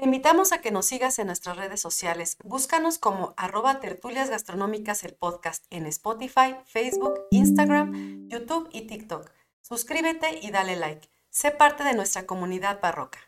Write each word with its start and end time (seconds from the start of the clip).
Te 0.00 0.06
invitamos 0.06 0.52
a 0.52 0.62
que 0.62 0.70
nos 0.70 0.86
sigas 0.86 1.18
en 1.18 1.26
nuestras 1.26 1.58
redes 1.58 1.78
sociales. 1.78 2.38
Búscanos 2.42 2.96
como 2.96 3.34
arroba 3.36 3.80
tertulias 3.80 4.30
gastronómicas 4.30 5.04
el 5.04 5.12
podcast 5.12 5.66
en 5.68 5.84
Spotify, 5.84 6.56
Facebook, 6.64 7.26
Instagram, 7.30 8.26
YouTube 8.30 8.70
y 8.72 8.86
TikTok. 8.86 9.30
Suscríbete 9.60 10.38
y 10.40 10.52
dale 10.52 10.76
like. 10.76 11.10
Sé 11.28 11.50
parte 11.50 11.84
de 11.84 11.92
nuestra 11.92 12.24
comunidad 12.24 12.80
barroca. 12.80 13.18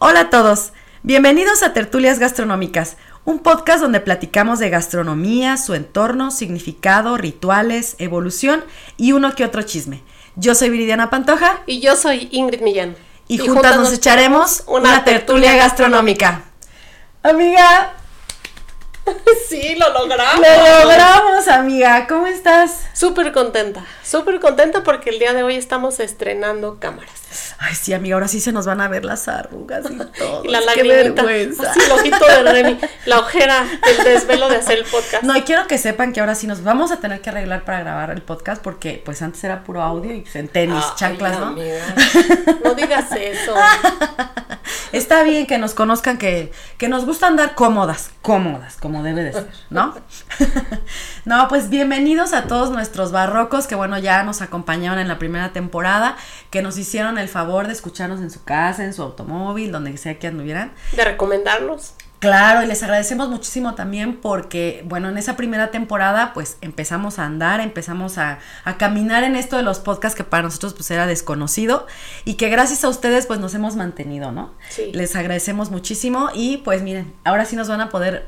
Hola 0.00 0.20
a 0.20 0.30
todos, 0.30 0.72
bienvenidos 1.02 1.64
a 1.64 1.72
Tertulias 1.72 2.20
Gastronómicas, 2.20 2.96
un 3.24 3.40
podcast 3.40 3.80
donde 3.80 3.98
platicamos 3.98 4.60
de 4.60 4.70
gastronomía, 4.70 5.56
su 5.56 5.74
entorno, 5.74 6.30
significado, 6.30 7.16
rituales, 7.16 7.96
evolución 7.98 8.62
y 8.96 9.10
uno 9.10 9.34
que 9.34 9.44
otro 9.44 9.62
chisme. 9.62 10.04
Yo 10.36 10.54
soy 10.54 10.70
Viridiana 10.70 11.10
Pantoja. 11.10 11.62
Y 11.66 11.80
yo 11.80 11.96
soy 11.96 12.28
Ingrid 12.30 12.60
Millán. 12.60 12.94
Y, 13.26 13.38
juntas, 13.38 13.76
nos, 13.76 13.92
echaremos 13.92 14.62
una, 14.68 15.02
tertulia 15.02 15.56
gastronómica. 15.56 16.44
Amiga, 17.24 17.94
Sí, 19.48 19.74
lo 19.76 19.92
logramos. 19.92 20.46
Lo 20.46 20.82
logramos, 20.82 21.48
amiga. 21.48 22.06
¿Cómo 22.06 22.26
estás? 22.26 22.82
Súper 22.92 23.32
contenta, 23.32 23.84
súper 24.02 24.40
contenta 24.40 24.82
porque 24.82 25.10
el 25.10 25.18
día 25.18 25.32
de 25.32 25.42
hoy 25.42 25.56
estamos 25.56 26.00
estrenando 26.00 26.78
cámaras. 26.78 27.54
Ay, 27.58 27.74
sí, 27.74 27.92
amiga, 27.92 28.14
ahora 28.14 28.28
sí 28.28 28.40
se 28.40 28.52
nos 28.52 28.66
van 28.66 28.80
a 28.80 28.88
ver 28.88 29.04
las 29.04 29.28
arrugas 29.28 29.84
y 29.90 29.96
todo. 30.18 30.44
y 30.44 30.48
la 30.48 30.60
lagrimita. 30.60 31.22
Así, 31.22 31.80
el 31.80 31.92
ojito 31.92 32.26
de 32.26 32.42
Remy, 32.42 32.78
la 33.06 33.18
ojera, 33.20 33.66
el 33.86 34.04
desvelo 34.04 34.48
de 34.48 34.56
hacer 34.56 34.78
el 34.78 34.84
podcast. 34.84 35.22
No, 35.24 35.36
y 35.36 35.42
quiero 35.42 35.66
que 35.66 35.78
sepan 35.78 36.12
que 36.12 36.20
ahora 36.20 36.34
sí 36.34 36.46
nos 36.46 36.62
vamos 36.62 36.90
a 36.90 37.00
tener 37.00 37.20
que 37.20 37.30
arreglar 37.30 37.64
para 37.64 37.80
grabar 37.80 38.10
el 38.10 38.22
podcast 38.22 38.62
porque 38.62 39.02
pues 39.04 39.22
antes 39.22 39.42
era 39.44 39.64
puro 39.64 39.82
audio 39.82 40.12
y 40.12 40.20
pues, 40.20 40.36
en 40.36 40.48
tenis, 40.48 40.84
chanclas, 40.96 41.38
¿no? 41.38 41.56
No 42.64 42.74
digas 42.74 43.10
eso. 43.12 43.54
Está 44.92 45.22
bien 45.22 45.46
que 45.46 45.58
nos 45.58 45.74
conozcan 45.74 46.18
que, 46.18 46.52
que 46.76 46.88
nos 46.88 47.04
gusta 47.04 47.26
andar 47.26 47.54
cómodas, 47.54 48.10
cómodas, 48.22 48.76
como 48.76 49.02
debe 49.02 49.24
de 49.24 49.32
ser, 49.32 49.50
¿no? 49.70 49.94
no, 51.24 51.48
pues 51.48 51.70
bienvenidos 51.70 52.32
a 52.32 52.44
todos 52.44 52.70
nuestros 52.70 53.12
barrocos 53.12 53.66
que 53.66 53.74
bueno, 53.74 53.98
ya 53.98 54.22
nos 54.22 54.42
acompañaron 54.42 54.98
en 54.98 55.08
la 55.08 55.18
primera 55.18 55.52
temporada, 55.52 56.16
que 56.50 56.62
nos 56.62 56.78
hicieron 56.78 57.18
el 57.18 57.28
favor 57.28 57.66
de 57.66 57.72
escucharnos 57.72 58.20
en 58.20 58.30
su 58.30 58.44
casa, 58.44 58.84
en 58.84 58.94
su 58.94 59.02
automóvil, 59.02 59.72
donde 59.72 59.96
sea 59.96 60.18
que 60.18 60.26
anduvieran. 60.26 60.72
De 60.92 61.04
recomendarnos. 61.04 61.94
Claro, 62.18 62.62
y 62.62 62.66
les 62.66 62.82
agradecemos 62.82 63.28
muchísimo 63.28 63.74
también 63.74 64.16
porque, 64.16 64.82
bueno, 64.86 65.08
en 65.08 65.18
esa 65.18 65.36
primera 65.36 65.70
temporada 65.70 66.32
pues 66.34 66.56
empezamos 66.60 67.18
a 67.18 67.24
andar, 67.24 67.60
empezamos 67.60 68.18
a, 68.18 68.40
a, 68.64 68.76
caminar 68.76 69.22
en 69.22 69.36
esto 69.36 69.56
de 69.56 69.62
los 69.62 69.78
podcasts 69.78 70.16
que 70.16 70.24
para 70.24 70.42
nosotros 70.42 70.74
pues 70.74 70.90
era 70.90 71.06
desconocido 71.06 71.86
y 72.24 72.34
que 72.34 72.48
gracias 72.48 72.82
a 72.82 72.88
ustedes 72.88 73.26
pues 73.26 73.38
nos 73.38 73.54
hemos 73.54 73.76
mantenido, 73.76 74.32
¿no? 74.32 74.52
Sí. 74.68 74.90
Les 74.92 75.14
agradecemos 75.14 75.70
muchísimo 75.70 76.30
y 76.34 76.58
pues 76.58 76.82
miren, 76.82 77.14
ahora 77.24 77.44
sí 77.44 77.54
nos 77.54 77.68
van 77.68 77.82
a 77.82 77.88
poder 77.88 78.26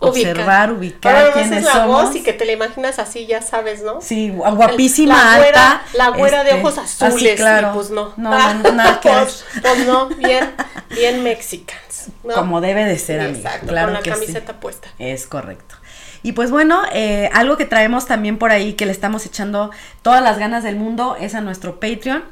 observar, 0.00 0.72
ubicar 0.72 1.32
quiénes 1.32 1.64
la 1.64 1.72
somos. 1.72 2.04
Voz 2.04 2.16
y 2.16 2.22
que 2.22 2.32
te 2.32 2.44
la 2.44 2.52
imaginas 2.52 2.98
así, 2.98 3.26
ya 3.26 3.42
sabes, 3.42 3.82
¿no? 3.82 4.00
Sí, 4.00 4.30
guapísima, 4.30 5.14
la 5.14 5.36
güera, 5.38 5.70
alta. 5.70 5.82
La 5.94 6.08
güera 6.10 6.44
de 6.44 6.50
este, 6.50 6.60
ojos 6.62 6.78
azules. 6.78 7.14
Así, 7.14 7.36
claro. 7.36 7.72
pues 7.74 7.90
no. 7.90 8.12
No, 8.16 8.54
no 8.54 8.72
nada 8.72 9.00
que 9.02 9.10
pues, 9.10 9.44
pues, 9.60 9.86
no, 9.86 10.08
bien, 10.08 10.52
bien 10.90 11.22
Como 12.34 12.60
debe 12.60 12.84
de 12.84 12.98
ser, 12.98 13.20
amiga. 13.20 13.38
Exacto, 13.38 13.68
claro 13.68 13.88
con 13.88 13.94
la 13.94 14.00
que 14.02 14.10
camiseta 14.10 14.52
sí. 14.52 14.58
puesta. 14.60 14.88
Es 14.98 15.26
correcto. 15.26 15.76
Y 16.22 16.32
pues 16.32 16.50
bueno, 16.50 16.82
eh, 16.92 17.30
algo 17.32 17.56
que 17.56 17.64
traemos 17.64 18.06
también 18.06 18.38
por 18.38 18.50
ahí, 18.50 18.74
que 18.74 18.86
le 18.86 18.92
estamos 18.92 19.24
echando 19.26 19.70
todas 20.02 20.22
las 20.22 20.38
ganas 20.38 20.62
del 20.62 20.76
mundo, 20.76 21.16
es 21.18 21.34
a 21.34 21.40
nuestro 21.40 21.80
Patreon. 21.80 22.24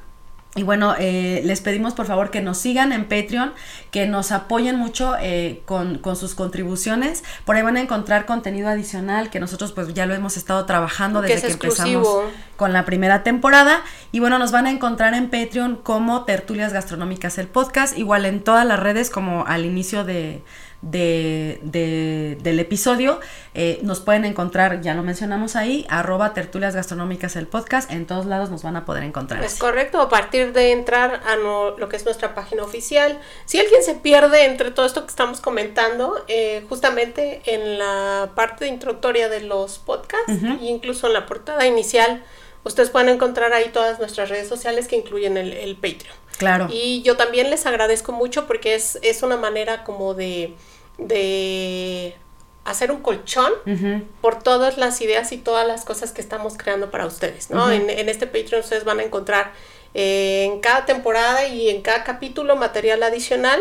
Y 0.58 0.64
bueno, 0.64 0.96
eh, 0.98 1.40
les 1.44 1.60
pedimos 1.60 1.94
por 1.94 2.06
favor 2.06 2.32
que 2.32 2.40
nos 2.40 2.58
sigan 2.58 2.90
en 2.90 3.04
Patreon, 3.04 3.52
que 3.92 4.08
nos 4.08 4.32
apoyen 4.32 4.74
mucho 4.74 5.14
eh, 5.20 5.62
con, 5.66 5.98
con, 5.98 6.16
sus 6.16 6.34
contribuciones. 6.34 7.22
Por 7.44 7.54
ahí 7.54 7.62
van 7.62 7.76
a 7.76 7.80
encontrar 7.80 8.26
contenido 8.26 8.68
adicional 8.68 9.30
que 9.30 9.38
nosotros 9.38 9.70
pues 9.70 9.94
ya 9.94 10.04
lo 10.06 10.14
hemos 10.14 10.36
estado 10.36 10.66
trabajando 10.66 11.22
desde 11.22 11.46
que, 11.46 11.52
empezamos 11.52 12.08
con 12.56 12.72
la 12.72 12.84
primera 12.84 13.22
temporada. 13.22 13.82
Y 14.10 14.18
bueno, 14.18 14.40
nos 14.40 14.50
van 14.50 14.66
a 14.66 14.72
encontrar 14.72 15.14
en 15.14 15.30
Patreon 15.30 15.76
como 15.76 16.24
Tertulias 16.24 16.72
Gastronómicas 16.72 17.38
el 17.38 17.46
podcast, 17.46 17.96
igual 17.96 18.24
en 18.24 18.42
todas 18.42 18.66
las 18.66 18.80
redes 18.80 19.10
como 19.10 19.46
al 19.46 19.64
inicio 19.64 20.02
de, 20.02 20.42
de, 20.82 21.58
de, 21.62 22.38
del 22.40 22.60
episodio. 22.60 23.20
Eh, 23.54 23.80
nos 23.82 24.00
pueden 24.00 24.24
encontrar, 24.24 24.80
ya 24.80 24.94
lo 24.94 25.02
mencionamos 25.02 25.56
ahí, 25.56 25.86
arroba 25.88 26.34
tertulias 26.34 26.74
gastronómicas 26.74 27.36
el 27.36 27.46
podcast. 27.46 27.90
En 27.90 28.06
todos 28.06 28.26
lados 28.26 28.50
nos 28.50 28.62
van 28.62 28.76
a 28.76 28.84
poder 28.84 29.02
encontrar. 29.02 29.42
Es 29.44 29.58
correcto, 29.58 30.00
a 30.00 30.08
partir 30.08 30.52
de 30.52 30.72
entrar 30.72 31.20
a 31.26 31.36
no, 31.36 31.76
lo 31.78 31.88
que 31.88 31.96
es 31.96 32.04
nuestra 32.04 32.34
página 32.34 32.62
oficial. 32.62 33.18
Si 33.44 33.58
alguien 33.58 33.82
se 33.82 33.94
pierde 33.94 34.44
entre 34.44 34.70
todo 34.70 34.86
esto 34.86 35.02
que 35.02 35.10
estamos 35.10 35.40
comentando, 35.40 36.24
eh, 36.28 36.64
justamente 36.68 37.42
en 37.46 37.78
la 37.78 38.30
parte 38.34 38.66
introductoria 38.66 39.28
de 39.28 39.40
los 39.40 39.78
podcasts, 39.78 40.28
uh 40.28 40.36
-huh. 40.36 40.60
e 40.60 40.66
incluso 40.66 41.08
en 41.08 41.14
la 41.14 41.26
portada 41.26 41.66
inicial, 41.66 42.22
ustedes 42.64 42.90
pueden 42.90 43.08
encontrar 43.08 43.52
ahí 43.52 43.70
todas 43.72 43.98
nuestras 43.98 44.28
redes 44.28 44.48
sociales 44.48 44.86
que 44.88 44.96
incluyen 44.96 45.36
el, 45.36 45.52
el 45.52 45.74
Patreon. 45.76 46.27
Claro. 46.38 46.68
Y 46.70 47.02
yo 47.02 47.16
también 47.16 47.50
les 47.50 47.66
agradezco 47.66 48.12
mucho 48.12 48.46
porque 48.46 48.74
es, 48.74 48.98
es 49.02 49.22
una 49.22 49.36
manera 49.36 49.84
como 49.84 50.14
de, 50.14 50.54
de 50.96 52.16
hacer 52.64 52.90
un 52.92 53.00
colchón 53.00 53.52
uh 53.66 53.70
-huh. 53.70 54.04
por 54.20 54.42
todas 54.42 54.78
las 54.78 55.00
ideas 55.00 55.32
y 55.32 55.38
todas 55.38 55.66
las 55.66 55.84
cosas 55.84 56.12
que 56.12 56.20
estamos 56.20 56.56
creando 56.56 56.90
para 56.90 57.06
ustedes, 57.06 57.50
¿no? 57.50 57.66
Uh 57.66 57.68
-huh. 57.68 57.74
en, 57.74 57.90
en, 57.90 58.08
este 58.08 58.26
Patreon 58.26 58.62
ustedes 58.62 58.84
van 58.84 59.00
a 59.00 59.02
encontrar 59.02 59.52
eh, 59.94 60.44
en 60.44 60.60
cada 60.60 60.84
temporada 60.86 61.46
y 61.46 61.70
en 61.70 61.82
cada 61.82 62.04
capítulo 62.04 62.56
material 62.56 63.02
adicional 63.02 63.60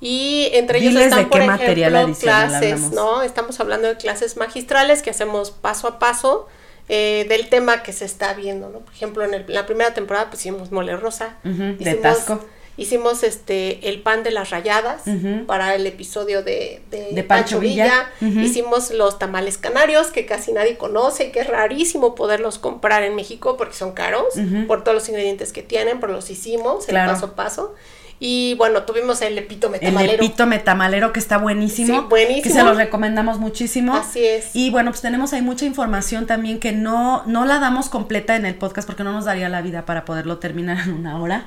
y 0.00 0.48
entre 0.52 0.80
Diles 0.80 0.94
ellos 0.94 1.04
están, 1.06 1.24
de 1.24 1.26
por 1.26 1.58
qué 1.58 1.72
ejemplo, 1.72 2.14
clases. 2.20 2.92
¿no? 2.92 3.22
Estamos 3.22 3.58
hablando 3.60 3.88
de 3.88 3.96
clases 3.96 4.36
magistrales 4.36 5.02
que 5.02 5.10
hacemos 5.10 5.50
paso 5.50 5.88
a 5.88 5.98
paso 5.98 6.48
eh, 6.88 7.26
del 7.28 7.48
tema 7.48 7.82
que 7.82 7.92
se 7.92 8.04
está 8.04 8.34
viendo, 8.34 8.70
¿no? 8.70 8.80
Por 8.80 8.92
ejemplo, 8.94 9.24
en 9.24 9.34
el, 9.34 9.44
la 9.48 9.66
primera 9.66 9.94
temporada 9.94 10.30
pues 10.30 10.40
hicimos 10.40 10.72
mole 10.72 10.96
rosa, 10.96 11.36
uh 11.44 11.48
-huh, 11.48 11.74
hicimos, 11.74 11.78
de 11.84 11.94
Tasco. 11.94 12.44
Hicimos 12.78 13.24
este 13.24 13.88
el 13.88 14.02
pan 14.02 14.22
de 14.22 14.30
las 14.30 14.50
rayadas 14.50 15.02
uh 15.06 15.10
-huh. 15.10 15.46
para 15.46 15.74
el 15.74 15.84
episodio 15.84 16.44
de, 16.44 16.80
de, 16.92 17.08
de 17.10 17.24
Pancho, 17.24 17.56
Pancho, 17.56 17.60
Villa. 17.60 17.84
Villa. 17.84 18.10
Uh 18.20 18.38
-huh. 18.38 18.44
Hicimos 18.44 18.92
los 18.92 19.18
tamales 19.18 19.58
canarios, 19.58 20.12
que 20.12 20.26
casi 20.26 20.52
nadie 20.52 20.76
conoce, 20.76 21.32
que 21.32 21.40
es 21.40 21.48
rarísimo 21.48 22.14
poderlos 22.14 22.60
comprar 22.60 23.02
en 23.02 23.16
México 23.16 23.56
porque 23.56 23.74
son 23.74 23.92
caros, 23.92 24.34
por 24.68 24.84
todos 24.84 24.94
los 24.94 25.08
ingredientes 25.08 25.52
que 25.52 25.64
tienen, 25.64 25.98
pero 25.98 26.12
los 26.12 26.30
hicimos 26.30 26.86
claro. 26.86 27.10
el 27.10 27.14
paso 27.16 27.26
a 27.26 27.34
paso. 27.34 27.74
Y 28.20 28.54
bueno, 28.54 28.82
tuvimos 28.82 29.22
el 29.22 29.38
epítome 29.38 29.78
tamalero. 29.78 30.12
El 30.14 30.18
epítome 30.18 30.58
tamalero 30.58 31.12
que 31.12 31.20
está 31.20 31.38
buenísimo. 31.38 32.00
Sí, 32.00 32.06
buenísimo. 32.08 32.42
Que 32.42 32.50
se 32.50 32.62
los 32.62 32.76
recomendamos 32.76 33.38
muchísimo. 33.38 33.94
Así 33.94 34.24
es. 34.24 34.50
Y 34.54 34.70
bueno, 34.70 34.90
pues 34.90 35.00
tenemos 35.00 35.32
ahí 35.32 35.42
mucha 35.42 35.64
información 35.64 36.26
también 36.26 36.58
que 36.58 36.72
no, 36.72 37.22
no 37.26 37.44
la 37.44 37.60
damos 37.60 37.88
completa 37.88 38.34
en 38.36 38.44
el 38.46 38.56
podcast 38.56 38.86
porque 38.86 39.04
no 39.04 39.12
nos 39.12 39.24
daría 39.24 39.48
la 39.48 39.62
vida 39.62 39.86
para 39.86 40.04
poderlo 40.04 40.38
terminar 40.38 40.78
en 40.86 40.94
una 40.94 41.20
hora 41.20 41.46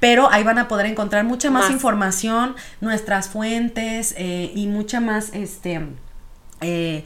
pero 0.00 0.30
ahí 0.30 0.44
van 0.44 0.58
a 0.58 0.68
poder 0.68 0.86
encontrar 0.86 1.24
mucha 1.24 1.50
más, 1.50 1.64
más. 1.64 1.72
información, 1.72 2.54
nuestras 2.80 3.28
fuentes 3.28 4.14
eh, 4.16 4.52
y 4.54 4.66
mucha 4.66 5.00
más, 5.00 5.30
este, 5.32 5.80
eh, 6.60 7.04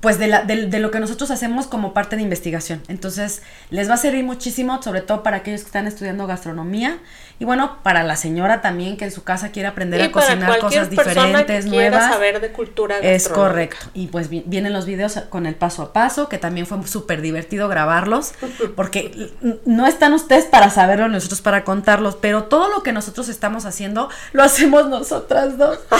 pues 0.00 0.18
de, 0.18 0.28
la, 0.28 0.42
de, 0.42 0.66
de, 0.66 0.78
lo 0.80 0.90
que 0.90 1.00
nosotros 1.00 1.30
hacemos 1.30 1.66
como 1.66 1.94
parte 1.94 2.16
de 2.16 2.22
investigación. 2.22 2.82
Entonces, 2.88 3.42
les 3.70 3.88
va 3.88 3.94
a 3.94 3.96
servir 3.96 4.24
muchísimo, 4.24 4.80
sobre 4.82 5.00
todo 5.00 5.22
para 5.22 5.38
aquellos 5.38 5.62
que 5.62 5.66
están 5.66 5.86
estudiando 5.86 6.26
gastronomía. 6.26 6.98
Y 7.40 7.44
bueno, 7.44 7.78
para 7.84 8.02
la 8.02 8.16
señora 8.16 8.60
también 8.60 8.96
que 8.96 9.04
en 9.04 9.12
su 9.12 9.22
casa 9.22 9.50
quiere 9.50 9.68
aprender 9.68 10.00
y 10.00 10.04
a 10.04 10.12
cocinar 10.12 10.58
cosas 10.58 10.90
diferentes, 10.90 11.64
que 11.64 11.70
nuevas. 11.70 12.10
saber 12.10 12.40
de 12.40 12.50
cultura 12.50 12.98
Es 12.98 13.28
correcto. 13.28 13.86
Y 13.94 14.08
pues 14.08 14.28
vienen 14.28 14.72
los 14.72 14.86
videos 14.86 15.20
con 15.28 15.46
el 15.46 15.54
paso 15.54 15.82
a 15.82 15.92
paso, 15.92 16.28
que 16.28 16.38
también 16.38 16.66
fue 16.66 16.84
súper 16.86 17.22
divertido 17.22 17.68
grabarlos, 17.68 18.32
porque 18.76 19.30
no 19.64 19.86
están 19.86 20.14
ustedes 20.14 20.46
para 20.46 20.70
saberlo, 20.70 21.08
nosotros 21.08 21.40
para 21.40 21.62
contarlos, 21.62 22.16
pero 22.16 22.44
todo 22.44 22.68
lo 22.70 22.82
que 22.82 22.92
nosotros 22.92 23.28
estamos 23.28 23.66
haciendo, 23.66 24.08
lo 24.32 24.42
hacemos 24.42 24.88
nosotras 24.88 25.56
dos. 25.56 25.78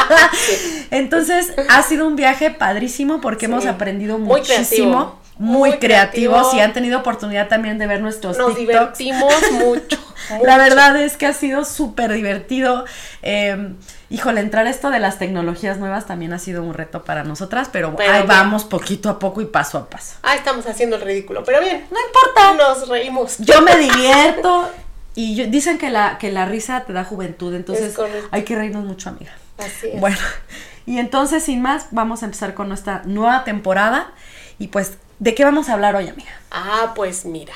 Entonces, 0.90 1.52
ha 1.68 1.82
sido 1.82 2.06
un 2.06 2.14
viaje 2.14 2.50
padrísimo 2.50 3.20
porque 3.20 3.46
sí. 3.46 3.52
hemos 3.52 3.66
aprendido 3.66 4.18
Muy 4.18 4.40
muchísimo. 4.40 4.90
Creativo. 4.92 5.19
Muy, 5.40 5.70
muy 5.70 5.78
creativos 5.78 6.38
creativo. 6.38 6.58
y 6.58 6.60
han 6.60 6.72
tenido 6.74 6.98
oportunidad 6.98 7.48
también 7.48 7.78
de 7.78 7.86
ver 7.86 8.02
nuestros 8.02 8.36
Nos 8.36 8.54
TikToks. 8.54 8.98
divertimos 8.98 9.34
mucho, 9.52 9.96
mucho. 10.30 10.44
La 10.44 10.58
verdad 10.58 10.94
es 11.00 11.16
que 11.16 11.24
ha 11.24 11.32
sido 11.32 11.64
súper 11.64 12.12
divertido. 12.12 12.84
Eh, 13.22 13.72
híjole, 14.10 14.42
entrar 14.42 14.66
esto 14.66 14.90
de 14.90 14.98
las 14.98 15.18
tecnologías 15.18 15.78
nuevas 15.78 16.06
también 16.06 16.34
ha 16.34 16.38
sido 16.38 16.62
un 16.62 16.74
reto 16.74 17.04
para 17.04 17.24
nosotras, 17.24 17.70
pero, 17.72 17.96
pero 17.96 18.10
ahí 18.12 18.18
bien. 18.18 18.28
vamos 18.28 18.64
poquito 18.64 19.08
a 19.08 19.18
poco 19.18 19.40
y 19.40 19.46
paso 19.46 19.78
a 19.78 19.88
paso. 19.88 20.16
Ah, 20.22 20.34
estamos 20.34 20.66
haciendo 20.66 20.96
el 20.96 21.02
ridículo, 21.02 21.42
pero 21.42 21.60
bien. 21.60 21.86
No 21.90 21.96
importa. 22.06 22.52
Nos 22.62 22.86
reímos. 22.86 23.38
Yo 23.38 23.62
me 23.62 23.76
divierto. 23.78 24.70
Y 25.14 25.44
dicen 25.46 25.78
que 25.78 25.88
la, 25.88 26.18
que 26.18 26.30
la 26.30 26.44
risa 26.44 26.84
te 26.86 26.92
da 26.92 27.02
juventud, 27.04 27.54
entonces 27.54 27.96
hay 28.30 28.44
que 28.44 28.56
reírnos 28.56 28.84
mucho, 28.84 29.08
amiga. 29.08 29.32
Así 29.56 29.88
es. 29.92 30.00
Bueno, 30.00 30.18
y 30.86 30.98
entonces, 30.98 31.42
sin 31.42 31.62
más, 31.62 31.86
vamos 31.92 32.22
a 32.22 32.26
empezar 32.26 32.52
con 32.52 32.68
nuestra 32.68 33.02
nueva 33.06 33.42
temporada. 33.44 34.12
Y 34.58 34.68
pues, 34.68 34.92
¿de 35.20 35.34
qué 35.34 35.44
vamos 35.44 35.68
a 35.68 35.74
hablar 35.74 35.94
hoy, 35.94 36.08
amiga? 36.08 36.32
Ah, 36.50 36.92
pues 36.96 37.24
mira. 37.24 37.54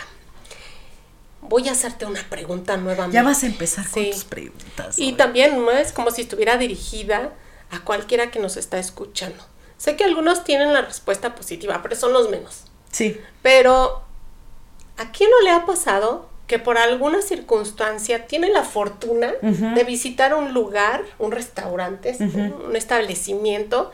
Voy 1.40 1.68
a 1.68 1.72
hacerte 1.72 2.06
una 2.06 2.22
pregunta 2.30 2.76
nuevamente. 2.76 3.14
Ya 3.14 3.22
vas 3.22 3.42
a 3.42 3.46
empezar 3.46 3.88
con 3.90 4.10
tus 4.10 4.24
preguntas. 4.24 4.98
Y 4.98 5.14
también 5.14 5.56
no 5.58 5.70
es 5.72 5.92
como 5.92 6.10
si 6.10 6.22
estuviera 6.22 6.56
dirigida 6.56 7.32
a 7.70 7.80
cualquiera 7.80 8.30
que 8.30 8.38
nos 8.38 8.56
está 8.56 8.78
escuchando. 8.78 9.44
Sé 9.76 9.96
que 9.96 10.04
algunos 10.04 10.44
tienen 10.44 10.72
la 10.72 10.82
respuesta 10.82 11.34
positiva, 11.34 11.82
pero 11.82 11.96
son 11.96 12.12
los 12.12 12.30
menos. 12.30 12.64
Sí. 12.92 13.20
Pero, 13.42 14.02
¿a 14.96 15.10
quién 15.10 15.28
no 15.30 15.42
le 15.42 15.50
ha 15.50 15.66
pasado 15.66 16.30
que 16.46 16.58
por 16.58 16.78
alguna 16.78 17.22
circunstancia 17.22 18.26
tiene 18.26 18.50
la 18.50 18.62
fortuna 18.62 19.32
de 19.40 19.84
visitar 19.84 20.34
un 20.34 20.52
lugar, 20.52 21.02
un 21.18 21.32
restaurante, 21.32 22.16
un 22.20 22.76
establecimiento, 22.76 23.90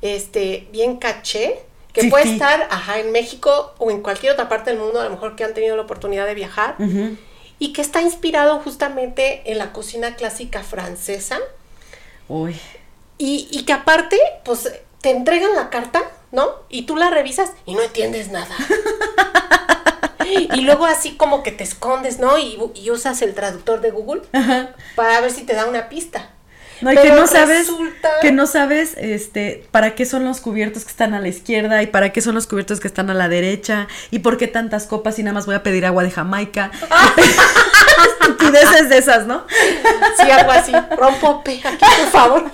este, 0.00 0.68
bien 0.72 0.96
caché, 0.96 1.64
que 1.92 2.08
puede 2.08 2.32
estar, 2.32 2.68
ajá, 2.70 2.98
en 2.98 3.12
México 3.12 3.74
o 3.78 3.90
en 3.90 4.02
cualquier 4.02 4.32
otra 4.32 4.48
parte 4.48 4.70
del 4.70 4.78
mundo, 4.78 5.00
a 5.00 5.04
lo 5.04 5.10
mejor 5.10 5.36
que 5.36 5.44
han 5.44 5.54
tenido 5.54 5.76
la 5.76 5.82
oportunidad 5.82 6.26
de 6.26 6.34
viajar, 6.34 6.76
y 7.58 7.72
que 7.72 7.82
está 7.82 8.02
inspirado 8.02 8.58
justamente 8.60 9.42
en 9.50 9.58
la 9.58 9.72
cocina 9.72 10.16
clásica 10.16 10.62
francesa. 10.62 11.38
Uy. 12.28 12.56
Y, 13.18 13.48
y 13.50 13.64
que 13.64 13.72
aparte, 13.72 14.18
pues, 14.44 14.72
te 15.00 15.10
entregan 15.10 15.54
la 15.54 15.70
carta, 15.70 16.02
¿no? 16.30 16.50
Y 16.68 16.82
tú 16.82 16.96
la 16.96 17.10
revisas 17.10 17.52
y 17.66 17.74
no 17.74 17.82
entiendes 17.82 18.30
nada. 18.30 18.56
y 20.54 20.60
luego 20.62 20.86
así 20.86 21.16
como 21.16 21.42
que 21.42 21.52
te 21.52 21.64
escondes, 21.64 22.18
¿no? 22.18 22.38
Y, 22.38 22.58
usas 22.90 23.22
el 23.22 23.34
traductor 23.34 23.80
de 23.80 23.90
Google 23.90 24.22
para 24.96 25.20
ver 25.20 25.30
si 25.30 25.44
te 25.44 25.54
da 25.54 25.66
una 25.66 25.88
pista. 25.88 26.30
No, 26.82 26.92
y 26.92 26.96
que 26.96 27.12
no 27.12 27.26
sabes, 27.26 27.70
que 28.20 28.32
no 28.32 28.46
sabes, 28.46 28.94
este, 28.96 29.64
para 29.70 29.94
qué 29.94 30.04
son 30.04 30.24
los 30.24 30.40
cubiertos 30.40 30.84
que 30.84 30.90
están 30.90 31.14
a 31.14 31.20
la 31.20 31.28
izquierda 31.28 31.82
y 31.82 31.86
para 31.86 32.12
qué 32.12 32.20
son 32.20 32.34
los 32.34 32.46
cubiertos 32.46 32.80
que 32.80 32.88
están 32.88 33.08
a 33.08 33.14
la 33.14 33.28
derecha 33.28 33.86
y 34.10 34.18
por 34.18 34.36
qué 34.36 34.48
tantas 34.48 34.86
copas 34.86 35.18
y 35.18 35.22
nada 35.22 35.34
más 35.34 35.46
voy 35.46 35.54
a 35.54 35.62
pedir 35.62 35.86
agua 35.86 36.02
de 36.02 36.10
Jamaica. 36.10 36.70
Estupideces 38.20 38.88
de 38.88 38.98
esas, 38.98 39.26
¿no? 39.26 39.46
Sí, 40.20 40.30
algo 40.30 40.50
así. 40.50 40.72
Rompo 40.96 41.42
aquí, 41.44 41.62
por 41.62 42.10
favor. 42.10 42.50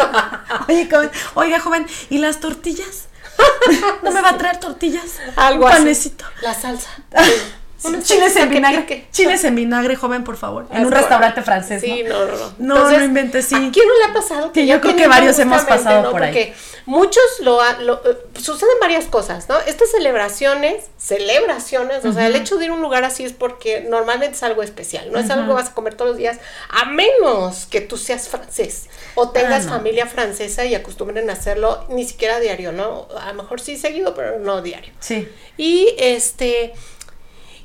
Oye, 0.69 0.89
oiga, 1.35 1.61
joven, 1.61 1.87
¿y 2.11 2.19
las 2.19 2.41
tortillas? 2.41 3.09
¿No 4.03 4.11
me 4.11 4.21
va 4.21 4.31
a 4.31 4.39
traer 4.39 4.59
tortillas? 4.59 5.21
Algo 5.37 5.67
Un 5.67 5.71
panecito. 5.71 6.25
La 6.43 6.55
salsa. 6.55 6.91
chiles 8.03 8.37
en 8.37 8.51
vinagre. 8.51 9.07
Chiles 9.13 9.45
en 9.45 9.55
vinagre, 9.55 9.97
joven, 9.97 10.25
por 10.25 10.37
favor. 10.37 10.67
En 10.73 10.87
un 10.87 10.93
restaurante 10.93 11.43
francés. 11.43 11.81
Sí, 11.81 12.03
no, 12.07 12.27
no, 12.27 12.33
no. 12.37 12.53
No, 12.59 12.91
no 12.91 13.05
inventes, 13.05 13.47
sí. 13.47 13.55
¿A 13.55 13.71
quién 13.71 13.87
no 13.87 13.99
le 13.99 14.11
ha 14.11 14.13
pasado? 14.13 14.53
Que, 14.53 14.67
yo 14.67 14.81
creo 14.81 14.97
que 14.97 15.07
varios 15.07 15.39
hemos 15.39 15.63
pasado 15.63 16.11
por 16.11 16.23
ahí. 16.23 16.29
Porque 16.33 16.55
muchos 16.87 17.23
lo, 17.41 17.61
lo 17.83 17.95
eh, 18.05 18.17
suceden 18.41 18.75
varias 18.81 19.05
cosas, 19.07 19.49
¿no? 19.49 19.59
Estas 19.61 19.91
celebraciones, 19.91 20.87
celebraciones, 20.97 22.05
o 22.05 22.13
sea, 22.13 22.27
el 22.27 22.35
hecho 22.35 22.57
de 22.57 22.65
ir 22.65 22.71
a 22.71 22.75
un 22.75 22.81
lugar 22.81 23.05
así 23.05 23.25
es 23.25 23.33
porque 23.33 23.83
normalmente 23.83 24.37
es 24.37 24.43
algo 24.43 24.63
especial, 24.63 25.13
no 25.13 25.19
es 25.19 25.29
algo 25.31 25.47
que 25.47 25.53
vas 25.53 25.69
a 25.69 25.75
comer 25.75 25.95
todos 25.95 26.13
los 26.13 26.19
días, 26.19 26.39
a 26.71 26.87
menos 26.87 27.67
que 27.67 27.81
tú 27.81 27.97
seas 27.97 28.29
francés 28.29 28.89
o 29.15 29.29
tengas 29.31 29.67
ah, 29.67 29.71
familia 29.71 30.07
francesa 30.07 30.65
y 30.65 30.75
acostumbren 30.75 31.29
a 31.29 31.35
hacerlo 31.35 31.85
ni 31.91 32.05
siquiera 32.05 32.41
diario, 32.41 32.73
¿no? 32.73 33.07
A 33.21 33.33
lo 33.33 33.43
mejor 33.43 33.61
sí 33.61 33.77
seguido, 33.77 34.15
pero 34.15 34.39
no 34.39 34.63
diario. 34.63 34.93
Sí. 34.99 35.29
Y 35.59 35.95
este 35.99 36.73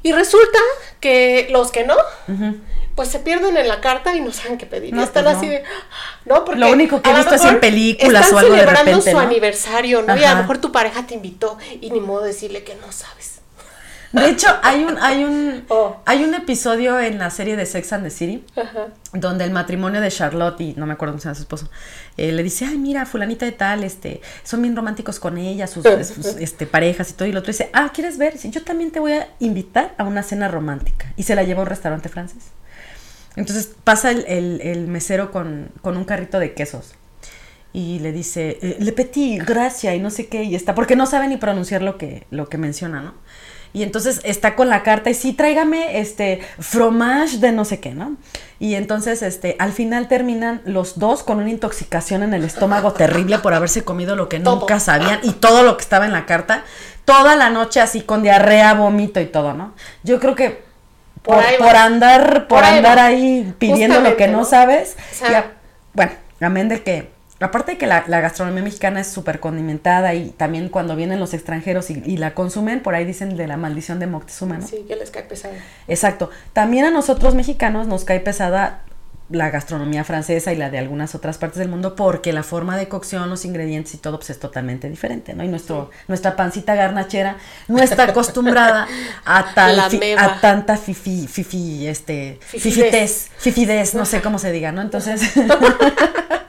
y 0.04 0.12
resulta 0.12 0.60
que 1.00 1.48
los 1.50 1.72
que 1.72 1.86
no, 1.86 1.96
pues 2.96 3.10
se 3.10 3.20
pierden 3.20 3.58
en 3.58 3.68
la 3.68 3.82
carta 3.82 4.16
y 4.16 4.22
no 4.22 4.32
saben 4.32 4.58
qué 4.58 4.66
pedir. 4.66 4.94
y 4.94 5.02
están 5.02 5.24
pues 5.24 5.38
así 5.38 5.48
de, 5.48 5.64
no, 6.26 6.46
porque 6.46 6.60
lo 6.60 6.72
único 6.72 7.02
que 7.02 7.10
he 7.10 7.16
visto 7.16 7.34
es 7.34 7.46
en 7.46 7.60
películas 7.60 8.32
o 8.32 8.38
algo 8.38 8.54
de 8.54 8.66
repente. 8.66 8.84
celebrando 8.84 9.12
su 9.12 9.18
aniversario, 9.18 10.02
¿no? 10.02 10.16
Y 10.16 10.24
a 10.24 10.36
lo 10.36 10.42
mejor 10.42 10.60
tu 10.60 10.72
pareja 10.72 11.08
te 11.08 11.16
invitó 11.16 11.58
y 11.82 11.90
ni 11.90 12.00
modo 12.00 12.24
decirle 12.24 12.64
que 12.64 12.76
no 12.76 12.92
sabes. 12.92 13.33
De 14.14 14.30
hecho, 14.30 14.48
hay 14.62 14.84
un, 14.84 14.98
hay 15.00 15.24
un, 15.24 15.66
oh. 15.70 15.98
hay 16.06 16.24
un 16.24 16.36
episodio 16.36 17.00
en 17.00 17.18
la 17.18 17.32
serie 17.32 17.56
de 17.56 17.66
Sex 17.66 17.94
and 17.94 18.04
the 18.04 18.12
City 18.12 18.46
donde 19.12 19.44
el 19.44 19.50
matrimonio 19.50 20.02
de 20.02 20.12
Charlotte 20.12 20.62
y 20.62 20.76
no 20.78 20.86
me 20.86 20.94
acuerdo 20.94 21.14
cómo 21.14 21.22
se 21.22 21.26
llama 21.26 21.36
su 21.36 21.42
esposo 21.42 21.68
eh, 22.18 22.32
le 22.32 22.44
dice, 22.44 22.66
ay 22.66 22.78
mira, 22.78 23.08
fulanita 23.08 23.46
de 23.46 23.54
tal, 23.54 23.84
este, 23.84 24.22
son 24.44 24.62
bien 24.62 24.76
románticos 24.76 25.20
con 25.20 25.40
ella, 25.40 25.66
sus, 25.66 25.84
este, 25.86 26.68
parejas 26.68 27.10
y 27.10 27.14
todo. 27.14 27.28
Y 27.28 27.32
el 27.32 27.38
otro 27.38 27.52
dice, 27.52 27.72
ah, 27.74 27.90
¿quieres 27.92 28.20
ver? 28.20 28.38
yo 28.38 28.64
también 28.64 28.92
te 28.92 29.00
voy 29.00 29.14
a 29.14 29.30
invitar 29.40 29.96
a 29.98 30.04
una 30.04 30.22
cena 30.22 30.48
romántica. 30.48 31.12
Y 31.18 31.24
se 31.24 31.36
la 31.36 31.44
lleva 31.44 31.62
a 31.62 31.64
un 31.64 31.70
restaurante 31.70 32.10
francés. 32.10 32.44
Entonces 33.36 33.72
pasa 33.84 34.12
el, 34.12 34.88
mesero 34.88 35.32
con, 35.32 35.72
con 35.82 35.98
un 35.98 36.06
carrito 36.06 36.38
de 36.38 36.54
quesos 36.54 36.94
y 37.74 37.98
le 38.00 38.12
dice, 38.12 38.60
eh, 38.62 38.78
le 38.80 38.92
petit, 38.92 39.44
gracias, 39.44 39.96
y 39.96 40.00
no 40.00 40.12
sé 40.12 40.28
qué, 40.28 40.44
y 40.44 40.54
está, 40.54 40.76
porque 40.76 40.96
no 40.96 41.08
sabe 41.08 41.28
ni 41.28 41.38
pronunciar 41.38 41.82
lo 41.82 41.98
que, 41.98 42.28
lo 42.30 42.48
que 42.48 42.60
menciona, 42.60 43.02
¿no? 43.02 43.16
Y 43.74 43.82
entonces 43.82 44.22
está 44.24 44.56
con 44.56 44.70
la 44.70 44.84
carta 44.84 45.10
y 45.10 45.16
sí, 45.16 45.34
tráigame 45.34 46.00
este 46.00 46.42
fromage 46.60 47.40
de 47.40 47.52
no 47.52 47.66
sé 47.66 47.80
qué, 47.80 47.96
¿no? 47.96 48.18
Y 48.60 48.76
entonces 48.76 49.24
este 49.24 49.56
al 49.58 49.74
final 49.74 50.08
terminan 50.08 50.62
los 50.64 51.00
dos 51.00 51.24
con 51.24 51.40
una 51.40 51.50
intoxicación 51.50 52.22
en 52.22 52.36
el 52.36 52.44
estómago 52.44 52.94
terrible 52.94 53.40
por 53.40 53.56
haberse 53.56 53.84
comido 53.84 54.16
lo 54.16 54.30
que 54.30 54.38
nunca 54.40 54.80
sabían 54.80 55.20
y 55.24 55.32
todo 55.32 55.64
lo 55.64 55.76
que 55.76 55.82
estaba 55.82 56.06
en 56.06 56.14
la 56.14 56.28
carta, 56.28 56.64
toda 57.04 57.36
la 57.36 57.50
noche 57.50 57.82
así 57.82 58.02
con 58.02 58.22
diarrea, 58.22 58.76
vómito 58.76 59.20
y 59.20 59.26
todo, 59.26 59.54
¿no? 59.54 59.74
Yo 60.04 60.20
creo 60.20 60.36
que 60.36 60.64
por, 61.24 61.36
andar 61.76 62.48
por, 62.48 62.64
andar 62.64 63.00
ahí 63.00 63.54
pidiendo 63.58 64.02
lo 64.02 64.16
que 64.18 64.28
no, 64.28 64.46
sabes, 64.46 64.98
bueno, 65.94 66.12
amén 66.40 66.70
de 66.70 66.84
que 66.84 67.10
Aparte 67.40 67.74
de 67.74 67.78
que 67.78 67.88
la, 67.88 68.02
gastronomía 68.02 68.64
mexicana 68.64 69.02
es 69.02 69.08
súper 69.08 69.40
condimentada 69.40 70.14
y 70.14 70.30
también 70.30 70.70
cuando 70.70 70.96
vienen 70.96 71.20
los 71.20 71.34
extranjeros 71.34 71.90
y, 71.90 72.18
la 72.18 72.34
consumen, 72.34 72.82
por 72.82 72.96
ahí 72.96 73.06
dicen 73.06 73.36
de 73.36 73.48
la 73.48 73.58
maldición 73.58 74.00
de 74.00 74.08
Moctezuma, 74.08 74.60
¿no? 74.60 74.68
Sí, 74.68 74.86
que 74.88 74.96
les 74.96 75.12
cae 75.12 75.24
pesada. 75.24 75.56
Exacto. 75.88 76.30
También 76.54 76.86
a 76.86 76.92
nosotros 76.92 77.36
mexicanos 77.36 77.88
nos 77.88 78.06
cae 78.06 78.20
pesada 78.20 78.84
la 79.30 79.50
gastronomía 79.50 80.04
francesa 80.04 80.54
y 80.54 80.58
la 80.58 80.70
de 80.70 80.78
algunas 80.78 81.16
otras 81.16 81.38
partes 81.38 81.58
del 81.58 81.70
mundo 81.70 81.96
porque 81.96 82.34
la 82.34 82.44
forma 82.44 82.78
de 82.78 82.88
cocción, 82.88 83.30
los 83.30 83.46
ingredientes 83.46 83.94
y 83.96 83.98
todo 83.98 84.18
pues 84.18 84.30
es 84.30 84.40
totalmente 84.40 84.90
diferente, 84.90 85.34
¿no? 85.34 85.44
Y 85.44 85.48
nuestro, 85.48 85.90
nuestra 86.08 86.36
pancita 86.36 86.76
garnachera 86.76 87.38
no 87.68 87.82
está 87.82 88.04
acostumbrada 88.04 88.88
a 89.26 89.46
tal 89.56 89.80
a 89.80 90.40
tanta 90.42 90.78
fifi, 90.78 91.28
fifi, 91.28 91.88
este, 91.88 92.38
fifidez, 92.42 93.30
fifidez, 93.38 93.96
no 93.96 94.06
sé 94.06 94.22
cómo 94.22 94.40
se 94.40 94.52
diga, 94.52 94.72
¿no? 94.72 94.82
Entonces 94.82 95.22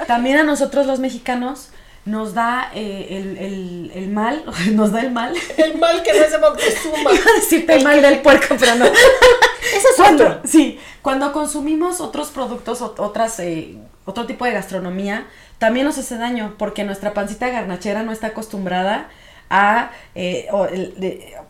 También 0.06 0.38
a 0.38 0.42
nosotros 0.42 0.86
los 0.86 1.00
mexicanos 1.00 1.70
nos 2.04 2.34
da 2.34 2.70
eh, 2.74 3.06
el, 3.10 3.90
el, 3.94 4.08
mal, 4.10 4.44
nos 4.72 4.92
da 4.92 5.00
el 5.00 5.10
mal. 5.10 5.34
El 5.56 5.78
mal 5.78 6.02
que 6.02 6.12
no 6.12 6.24
es 6.24 6.32
de 6.32 6.38
Moctezuma. 6.38 7.12
Iba 7.12 7.30
a 7.30 7.40
decirte 7.40 7.74
el 7.74 7.84
mal 7.84 8.02
del 8.02 8.20
puerco, 8.20 8.56
pero 8.58 8.74
no. 8.76 8.84
Eso 9.76 9.88
es 9.90 9.96
cuando, 9.96 10.40
Sí, 10.44 10.78
cuando 11.02 11.32
consumimos 11.32 12.00
otros 12.00 12.28
productos, 12.28 12.82
otras, 12.82 13.38
eh, 13.40 13.76
otro 14.04 14.26
tipo 14.26 14.44
de 14.44 14.52
gastronomía, 14.52 15.26
también 15.58 15.86
nos 15.86 15.96
hace 15.96 16.18
daño, 16.18 16.54
porque 16.58 16.84
nuestra 16.84 17.14
pancita 17.14 17.48
garnachera 17.48 18.02
no 18.02 18.12
está 18.12 18.28
acostumbrada 18.28 19.08
a 19.54 19.92
eh, 20.16 20.48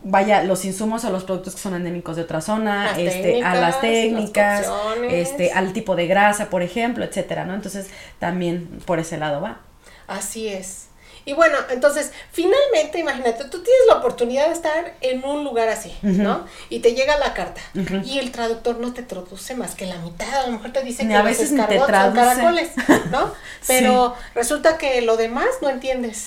vaya 0.03 0.43
los 0.43 0.67
insumos 0.67 1.05
o 1.05 1.11
los 1.11 1.25
productos 1.25 1.55
que 1.55 1.61
son 1.61 1.75
endémicos 1.75 2.17
de 2.17 2.23
otra 2.23 2.43
zona, 2.43 2.99
este, 2.99 3.43
a 3.43 3.55
las 3.55 3.81
técnicas, 3.81 4.71
este, 5.09 5.53
al 5.53 5.73
tipo 5.73 5.97
de 5.97 6.07
grasa, 6.07 6.51
por 6.51 6.63
ejemplo, 6.63 7.05
etcétera, 7.05 7.47
¿no? 7.47 7.55
Entonces 7.55 7.89
también 8.19 8.69
por 8.85 8.99
ese 8.99 9.17
lado 9.17 9.41
va. 9.41 9.61
Así 10.07 10.49
es. 10.49 10.84
Y 11.26 11.33
bueno, 11.33 11.57
entonces, 11.71 12.12
finalmente, 12.33 12.99
imagínate, 12.99 13.45
tú 13.45 13.62
tienes 13.62 13.81
la 13.88 13.97
oportunidad 13.97 14.47
de 14.49 14.52
estar 14.52 14.95
en 15.00 15.25
un 15.25 15.43
lugar 15.45 15.69
así, 15.69 15.97
¿no? 16.02 16.47
Y 16.69 16.81
te 16.81 16.95
llega 16.95 17.16
la 17.19 17.33
carta 17.35 17.61
y 18.04 18.19
el 18.19 18.31
traductor 18.31 18.78
no 18.78 18.93
te 18.93 19.02
traduce 19.02 19.54
más 19.54 19.75
que 19.75 19.87
la 19.87 19.97
mitad, 19.99 20.35
a 20.35 20.47
lo 20.47 20.52
mejor 20.52 20.73
te 20.73 20.83
dice 20.83 21.07
que 21.09 21.14
a 21.14 21.23
veces 21.23 21.52
ni 21.52 21.62
te 21.62 21.78
traduce. 21.78 22.21
caracoles, 22.21 22.71
¿no? 23.11 23.33
Pero 23.66 24.14
resulta 24.35 24.76
que 24.78 25.00
lo 25.00 25.16
demás 25.16 25.47
no 25.62 25.71
entiendes. 25.71 26.26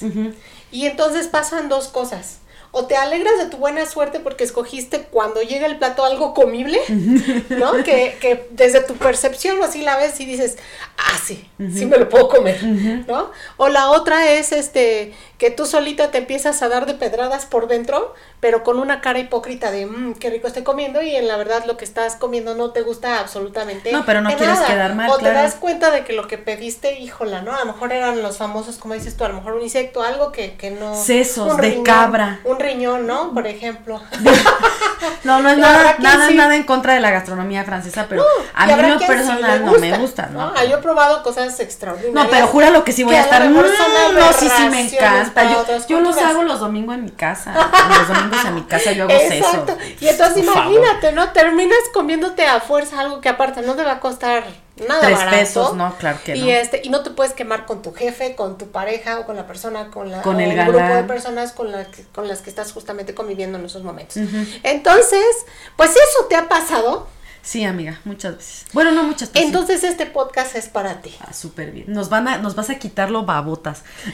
Y 0.71 0.85
entonces 0.87 1.27
pasan 1.27 1.69
dos 1.69 1.87
cosas. 1.89 2.39
O 2.77 2.85
te 2.85 2.95
alegras 2.95 3.39
de 3.39 3.45
tu 3.45 3.57
buena 3.57 3.87
suerte 3.87 4.19
porque 4.19 4.43
escogiste 4.43 5.01
cuando 5.09 5.41
llega 5.41 5.65
el 5.65 5.77
plato 5.77 6.05
algo 6.05 6.33
comible, 6.33 6.79
¿no? 7.49 7.71
que, 7.83 8.17
que 8.19 8.47
desde 8.51 8.81
tu 8.81 8.93
percepción 8.95 9.63
así 9.63 9.81
la 9.81 9.97
ves 9.97 10.19
y 10.19 10.25
dices, 10.25 10.57
ah, 10.97 11.17
sí, 11.23 11.49
sí 11.73 11.85
me 11.85 11.97
lo 11.97 12.07
puedo 12.07 12.29
comer, 12.29 12.63
¿no? 13.07 13.31
O 13.57 13.69
la 13.69 13.89
otra 13.89 14.31
es 14.31 14.51
este, 14.51 15.13
que 15.37 15.49
tú 15.49 15.65
solita 15.65 16.11
te 16.11 16.17
empiezas 16.17 16.61
a 16.61 16.69
dar 16.69 16.85
de 16.85 16.93
pedradas 16.93 17.45
por 17.45 17.67
dentro, 17.67 18.13
pero 18.39 18.63
con 18.63 18.79
una 18.79 19.01
cara 19.01 19.19
hipócrita 19.19 19.71
de, 19.71 19.85
mmm, 19.85 20.13
qué 20.15 20.29
rico 20.29 20.47
estoy 20.47 20.63
comiendo 20.63 21.01
y 21.01 21.15
en 21.15 21.27
la 21.27 21.37
verdad 21.37 21.63
lo 21.65 21.77
que 21.77 21.85
estás 21.85 22.15
comiendo 22.15 22.53
no 22.53 22.71
te 22.71 22.81
gusta 22.81 23.19
absolutamente 23.19 23.91
No, 23.91 24.05
pero 24.05 24.21
no 24.21 24.35
quieres 24.35 24.59
quedar 24.59 24.93
mal, 24.93 25.09
O 25.09 25.17
te 25.17 25.31
das 25.31 25.55
cuenta 25.55 25.89
de 25.89 26.03
que 26.03 26.13
lo 26.13 26.27
que 26.27 26.37
pediste, 26.37 26.99
híjola, 26.99 27.41
¿no? 27.41 27.55
A 27.55 27.59
lo 27.59 27.65
mejor 27.65 27.93
eran 27.93 28.21
los 28.21 28.37
famosos, 28.37 28.77
como 28.77 28.93
dices 28.93 29.15
tú, 29.17 29.23
a 29.23 29.29
lo 29.29 29.35
mejor 29.35 29.53
un 29.53 29.63
insecto, 29.63 30.03
algo 30.03 30.31
que, 30.31 30.55
que 30.55 30.69
no... 30.71 30.93
Sesos 31.01 31.57
de 31.57 31.81
cabra. 31.81 32.41
Un 32.43 32.57
un 32.57 32.59
riñón, 32.67 33.07
¿no? 33.07 33.33
Por 33.33 33.47
ejemplo. 33.47 34.01
no, 35.23 35.41
no 35.41 35.49
es 35.49 35.57
nada, 35.57 35.95
nada, 35.99 36.27
sí. 36.27 36.33
nada 36.35 36.55
en 36.55 36.63
contra 36.63 36.93
de 36.93 36.99
la 36.99 37.11
gastronomía 37.11 37.63
francesa, 37.63 38.05
pero 38.09 38.23
a 38.53 38.65
mí 38.67 38.73
lo 38.75 38.99
sí 38.99 39.05
personal 39.05 39.65
no 39.65 39.73
me 39.73 39.97
gusta, 39.97 40.27
¿no? 40.27 40.53
Ah, 40.55 40.63
yo 40.65 40.77
he 40.77 40.81
probado 40.81 41.23
cosas 41.23 41.59
extraordinarias. 41.59 42.13
No, 42.25 42.29
pero 42.29 42.47
júralo 42.47 42.83
que 42.83 42.91
sí 42.91 43.03
voy 43.03 43.13
que 43.13 43.19
a 43.19 43.23
lo 43.23 43.25
estar. 43.25 43.49
"Mm, 43.49 44.19
no, 44.19 44.33
sí, 44.33 44.49
sí 44.55 44.69
me 44.69 44.81
encanta. 44.81 45.43
Yo, 45.51 45.65
yo 45.87 45.99
los 46.01 46.17
hago 46.17 46.43
los 46.43 46.59
domingos 46.59 46.95
en 46.95 47.05
mi 47.05 47.11
casa. 47.11 47.53
Los 47.53 48.07
domingos 48.07 48.45
en 48.45 48.55
mi 48.55 48.63
casa 48.63 48.91
yo 48.91 49.03
hago 49.05 49.13
Exacto. 49.13 49.77
eso. 49.79 49.95
Y 49.99 50.07
entonces 50.07 50.45
Por 50.45 50.53
favor. 50.53 50.73
imagínate, 50.73 51.11
¿no? 51.13 51.29
Terminas 51.29 51.77
comiéndote 51.93 52.45
a 52.45 52.59
fuerza 52.59 52.99
algo 52.99 53.21
que 53.21 53.29
aparte 53.29 53.61
no 53.61 53.75
te 53.75 53.83
va 53.83 53.93
a 53.93 53.99
costar 53.99 54.43
nada 54.87 55.01
Tres 55.01 55.17
barato. 55.17 55.37
pesos, 55.37 55.75
no, 55.75 55.95
claro 55.97 56.19
que 56.23 56.35
y 56.35 56.41
no. 56.43 56.49
este 56.51 56.81
y 56.83 56.89
no 56.89 57.01
te 57.01 57.09
puedes 57.11 57.33
quemar 57.33 57.65
con 57.65 57.81
tu 57.81 57.93
jefe, 57.93 58.35
con 58.35 58.57
tu 58.57 58.69
pareja 58.71 59.19
o 59.19 59.25
con 59.25 59.35
la 59.35 59.47
persona 59.47 59.89
con 59.89 60.11
la 60.11 60.21
Con 60.21 60.39
el 60.39 60.55
grupo 60.65 60.79
de 60.93 61.03
personas 61.03 61.51
con 61.51 61.71
la 61.71 61.85
que, 61.85 62.03
con 62.13 62.27
las 62.27 62.41
que 62.41 62.49
estás 62.49 62.71
justamente 62.73 63.13
conviviendo 63.15 63.57
en 63.57 63.65
esos 63.65 63.83
momentos. 63.83 64.17
Entonces, 64.63 65.25
pues 65.75 65.91
eso 65.91 66.25
te 66.29 66.35
ha 66.35 66.47
pasado. 66.47 67.07
Sí, 67.41 67.63
amiga, 67.63 67.99
muchas 68.03 68.35
veces. 68.35 68.65
Bueno, 68.73 68.91
no 68.91 69.03
muchas 69.03 69.31
veces. 69.31 69.47
Entonces 69.47 69.83
este 69.85 70.05
podcast 70.05 70.55
es 70.57 70.67
para 70.67 71.01
ti. 71.01 71.15
Ah, 71.21 71.31
súper 71.31 71.71
bien. 71.71 71.85
Nos 71.87 72.09
van 72.09 72.27
a, 72.27 72.37
nos 72.39 72.55
vas 72.55 72.69
a 72.69 72.75
quitar 72.75 73.09
lo 73.09 73.23
babotas. 73.23 73.83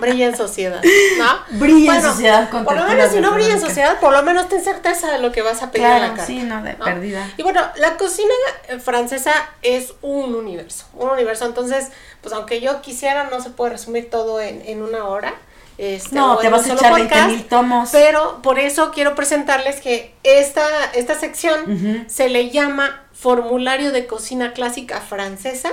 Brilla 0.00 0.26
en 0.26 0.36
sociedad, 0.36 0.82
¿no? 1.18 1.58
Brilla 1.58 1.96
en 1.96 2.02
sociedad 2.02 2.50
con 2.50 2.64
Por 2.64 2.76
lo 2.76 2.84
menos 2.86 3.10
si 3.12 3.20
no 3.20 3.32
brilla 3.32 3.52
en 3.52 3.60
sociedad, 3.60 3.98
por 4.00 4.12
lo 4.12 4.22
menos 4.22 4.48
ten 4.48 4.62
certeza 4.64 5.10
de 5.12 5.18
lo 5.18 5.30
que 5.32 5.42
vas 5.42 5.62
a 5.62 5.70
pedir 5.70 5.86
en 5.86 5.92
la 5.92 5.98
Claro, 5.98 6.14
carta. 6.16 6.26
sí, 6.26 6.42
no, 6.42 6.62
de 6.62 6.74
perdida. 6.74 7.28
Y 7.36 7.42
bueno, 7.42 7.60
la 7.76 7.96
cocina 7.96 8.32
eh, 8.68 8.78
francesa 8.78 9.32
es 9.62 9.94
un 10.02 10.34
universo, 10.34 10.86
un 10.94 11.10
universo. 11.10 11.44
Entonces, 11.46 11.88
pues 12.20 12.34
aunque 12.34 12.60
yo 12.60 12.80
quisiera, 12.82 13.24
no 13.24 13.40
se 13.40 13.50
puede 13.50 13.72
resumir 13.72 14.10
todo 14.10 14.40
en, 14.40 14.62
en 14.66 14.82
una 14.82 15.04
hora. 15.06 15.34
Este, 15.78 16.14
No, 16.14 16.36
te 16.36 16.50
vas 16.50 16.68
a 16.68 16.74
echar 16.74 16.92
20 16.94 17.08
podcast, 17.08 17.30
mil 17.30 17.44
tomos. 17.46 17.88
Pero 17.90 18.42
por 18.42 18.58
eso 18.58 18.90
quiero 18.92 19.14
presentarles 19.14 19.80
que 19.80 20.14
esta, 20.24 20.62
esta 20.92 21.14
sección 21.18 22.04
se 22.08 22.28
le 22.28 22.50
llama 22.50 23.02
Formulario 23.14 23.90
de 23.90 24.06
Cocina 24.06 24.52
Clásica 24.52 25.00
Francesa 25.00 25.70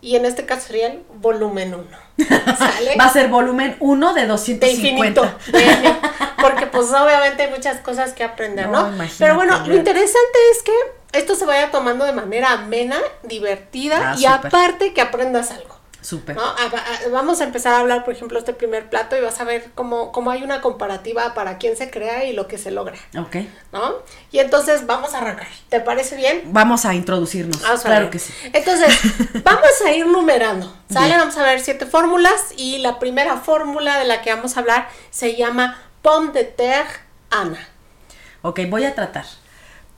y 0.00 0.16
en 0.16 0.24
este 0.26 0.46
caso 0.46 0.68
sería 0.68 0.88
el 0.88 1.02
volumen 1.20 1.74
1. 1.74 1.86
¿Sale? 2.58 2.96
Va 3.00 3.04
a 3.06 3.12
ser 3.12 3.28
volumen 3.28 3.76
1 3.80 4.14
de 4.14 4.20
de 4.22 4.26
250. 4.26 4.90
infinito. 4.90 5.22
de- 5.52 5.96
porque 6.40 6.66
pues 6.66 6.86
obviamente 6.92 7.42
hay 7.44 7.50
muchas 7.50 7.78
cosas 7.80 8.12
que 8.12 8.22
aprender, 8.24 8.68
No, 8.68 8.90
Pero 9.18 9.34
bueno, 9.34 9.58
lo 9.66 9.74
interesante 9.74 10.38
es 10.52 10.62
que 10.62 10.72
esto 11.18 11.34
se 11.34 11.44
vaya 11.46 11.70
tomando 11.70 12.04
de 12.04 12.12
manera 12.12 12.52
amena, 12.52 12.98
divertida 13.22 14.12
Ah, 14.12 14.16
y 14.18 14.26
aparte 14.26 14.92
que 14.92 15.00
aprendas 15.00 15.50
algo. 15.50 15.75
Súper. 16.06 16.36
¿no? 16.36 16.42
A- 16.42 16.52
a- 16.54 17.08
vamos 17.10 17.40
a 17.40 17.44
empezar 17.44 17.74
a 17.74 17.80
hablar, 17.80 18.04
por 18.04 18.14
ejemplo, 18.14 18.38
este 18.38 18.52
primer 18.52 18.88
plato 18.88 19.16
y 19.16 19.20
vas 19.20 19.40
a 19.40 19.44
ver 19.44 19.70
cómo, 19.74 20.12
cómo 20.12 20.30
hay 20.30 20.44
una 20.44 20.60
comparativa 20.60 21.34
para 21.34 21.58
quién 21.58 21.76
se 21.76 21.90
crea 21.90 22.24
y 22.26 22.32
lo 22.32 22.46
que 22.46 22.58
se 22.58 22.70
logra, 22.70 22.94
Ok. 23.18 23.36
¿no? 23.72 23.94
Y 24.30 24.38
entonces 24.38 24.86
vamos 24.86 25.14
a 25.14 25.18
arrancar. 25.18 25.48
¿Te 25.68 25.80
parece 25.80 26.14
bien? 26.14 26.42
Vamos 26.46 26.84
a 26.84 26.94
introducirnos. 26.94 27.60
Vamos 27.60 27.80
a 27.80 27.84
claro 27.88 28.02
ver. 28.02 28.10
que 28.10 28.18
sí. 28.20 28.32
Entonces, 28.52 28.96
vamos 29.42 29.80
a 29.84 29.90
ir 29.92 30.06
numerando, 30.06 30.72
¿sale? 30.92 31.06
Bien. 31.08 31.18
Vamos 31.18 31.36
a 31.38 31.42
ver 31.42 31.60
siete 31.60 31.86
fórmulas 31.86 32.52
y 32.56 32.78
la 32.78 33.00
primera 33.00 33.36
fórmula 33.38 33.98
de 33.98 34.04
la 34.04 34.22
que 34.22 34.32
vamos 34.32 34.56
a 34.56 34.60
hablar 34.60 34.88
se 35.10 35.34
llama 35.34 35.82
pomme 36.02 36.30
de 36.32 36.44
terre 36.44 37.00
Ana. 37.30 37.68
Ok, 38.42 38.60
voy 38.68 38.84
a 38.84 38.94
tratar. 38.94 39.24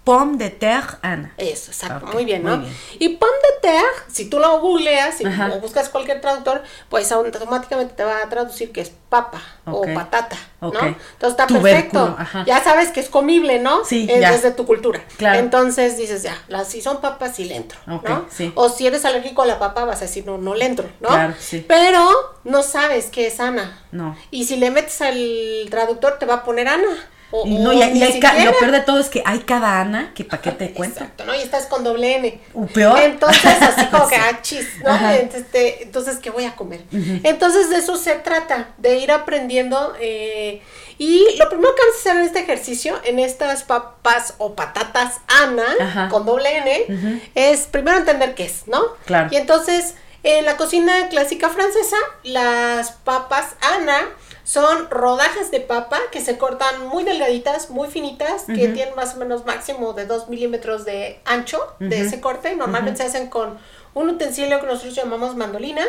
Pomme 0.09 0.39
de 0.39 0.49
terre 0.49 0.97
Ana. 1.03 1.35
Eso, 1.37 1.71
exacto, 1.71 2.07
muy 2.07 2.25
bien, 2.25 2.43
¿no? 2.43 2.57
muy 2.57 2.65
bien. 2.65 2.77
Y 2.99 3.09
pomme 3.17 3.33
de 3.53 3.61
terre, 3.61 3.85
si 4.11 4.31
tú 4.31 4.39
lo 4.39 4.59
googleas 4.61 5.19
si- 5.19 5.27
o 5.27 5.61
buscas 5.61 5.91
cualquier 5.91 6.23
traductor, 6.23 6.63
pues 6.89 7.13
automáticamente 7.13 7.93
te 7.95 8.05
va 8.05 8.23
a 8.23 8.29
traducir 8.31 8.73
que 8.73 8.81
es 8.81 8.91
papa 9.11 9.43
o 9.67 9.83
patata, 9.95 10.37
¿no? 10.63 10.69
Entonces 10.69 10.97
está 11.21 11.47
Tubérculo, 11.47 11.63
perfecto. 12.07 12.17
ajá. 12.19 12.45
Ya 12.47 12.65
sabes 12.65 12.89
que 12.91 13.01
es 13.01 13.11
comible, 13.11 13.59
¿no? 13.61 13.85
Sí, 13.85 14.07
Es 14.11 14.21
ya. 14.23 14.33
desde 14.33 14.51
tu 14.53 14.65
cultura. 14.65 15.01
Claro. 15.19 15.39
Entonces 15.41 15.99
dices, 15.99 16.23
ya, 16.23 16.37
las, 16.49 16.69
si 16.69 16.81
son 16.81 17.03
papas, 17.03 17.37
sí 17.37 17.45
le 17.45 17.57
entro, 17.57 17.79
¿no? 17.87 18.27
sí. 18.31 18.51
O 18.55 18.71
si 18.71 18.87
eres 18.87 19.05
alérgico 19.05 19.43
a 19.43 19.47
la 19.47 19.59
papa, 19.59 19.85
vas 19.85 19.99
a 19.99 20.07
decir, 20.07 20.25
no, 20.25 20.39
no 20.39 20.55
le 20.55 20.65
entro, 20.65 20.89
¿no? 21.01 21.09
Claro, 21.09 21.35
sí. 21.39 21.65
Pero 21.69 22.09
no 22.45 22.63
sabes 22.63 23.07
qué 23.11 23.27
es 23.27 23.41
Ana. 23.41 23.79
No. 23.93 24.17
Y 24.31 24.45
si 24.47 24.57
le 24.57 24.71
metes 24.71 25.03
al 25.03 25.67
traductor, 25.71 26.19
te 26.19 26.25
va 26.25 26.35
a 26.37 26.45
poner 26.45 26.69
Ana. 26.69 26.97
O, 27.31 27.45
no, 27.47 27.73
y, 27.75 27.83
hay 27.83 28.13
siquiera. 28.13 28.43
lo 28.45 28.59
peor 28.59 28.71
de 28.71 28.81
todo 28.81 28.99
es 28.99 29.09
que 29.09 29.23
hay 29.27 29.41
cada 29.41 29.81
Ana 29.81 30.13
que 30.15 30.25
para 30.25 30.41
qué 30.41 30.51
te 30.53 30.73
cuento. 30.73 31.01
Exacto, 31.01 31.27
¿no? 31.27 31.35
Y 31.35 31.41
estás 31.41 31.67
con 31.67 31.85
doble 31.85 32.17
N. 32.17 32.41
¿O 32.55 32.67
peor? 32.67 32.99
Entonces, 33.01 33.45
así 33.61 33.87
como 33.87 34.09
que, 34.09 34.17
ah, 34.17 34.41
chis, 34.41 34.67
¿no? 34.83 35.11
Este, 35.11 35.83
entonces, 35.83 36.17
¿qué 36.19 36.31
voy 36.31 36.45
a 36.45 36.57
comer? 36.57 36.81
Entonces, 36.91 37.69
de 37.69 37.77
eso 37.77 37.97
se 37.97 38.15
trata, 38.15 38.69
de 38.79 38.99
ir 38.99 39.13
aprendiendo. 39.13 39.95
eh, 40.01 40.63
y 41.01 41.37
lo 41.39 41.49
primero 41.49 41.75
que 41.77 41.81
vamos 41.83 41.97
a 41.97 41.99
hacer 42.01 42.17
en 42.17 42.23
este 42.23 42.41
ejercicio, 42.41 42.99
en 43.05 43.21
estas 43.21 43.63
papas 43.63 44.35
o 44.39 44.57
patatas 44.57 45.19
Ana, 45.29 45.67
Ajá. 45.81 46.09
con 46.09 46.27
doble 46.27 46.57
N, 46.59 47.31
es 47.37 47.67
primero 47.69 47.99
entender 47.99 48.35
qué 48.35 48.47
es, 48.47 48.67
¿no? 48.67 48.83
Claro. 49.07 49.29
Y 49.31 49.37
entonces, 49.37 49.95
en 50.25 50.45
la 50.45 50.57
cocina 50.57 51.09
clásica 51.09 51.51
francesa, 51.51 51.97
las 52.25 52.91
papas 52.91 53.55
Ana 53.61 54.01
son 54.49 54.89
rodajas 54.89 55.51
de 55.51 55.61
papa 55.61 55.99
que 56.11 56.23
se 56.23 56.39
cortan 56.39 56.89
muy 56.89 57.05
delgaditas, 57.05 57.69
muy 57.69 57.87
finitas, 57.89 58.45
que 58.47 58.69
tienen 58.69 58.95
más 58.97 59.15
o 59.15 59.19
menos 59.19 59.45
máximo 59.45 59.93
de 59.93 60.07
2 60.07 60.31
milímetros 60.31 60.87
de 60.87 61.21
ancho 61.27 61.59
de 61.79 62.01
ese 62.01 62.23
corte. 62.23 62.57
Normalmente 62.57 63.03
se 63.03 63.09
hacen 63.09 63.29
con 63.29 63.59
un 63.93 64.09
utensilio 64.09 64.59
que 64.59 64.67
nosotros 64.67 64.95
llamamos 64.95 65.37
mandolina, 65.37 65.83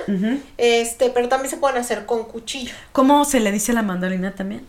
este, 0.57 1.09
pero 1.09 1.29
también 1.29 1.49
se 1.49 1.55
pueden 1.55 1.77
hacer 1.77 2.05
con 2.05 2.25
cuchillo, 2.25 2.73
¿Cómo 2.91 3.23
se 3.23 3.39
le 3.39 3.53
dice 3.53 3.71
a 3.71 3.75
la 3.75 3.81
mandolina 3.81 4.35
también? 4.35 4.67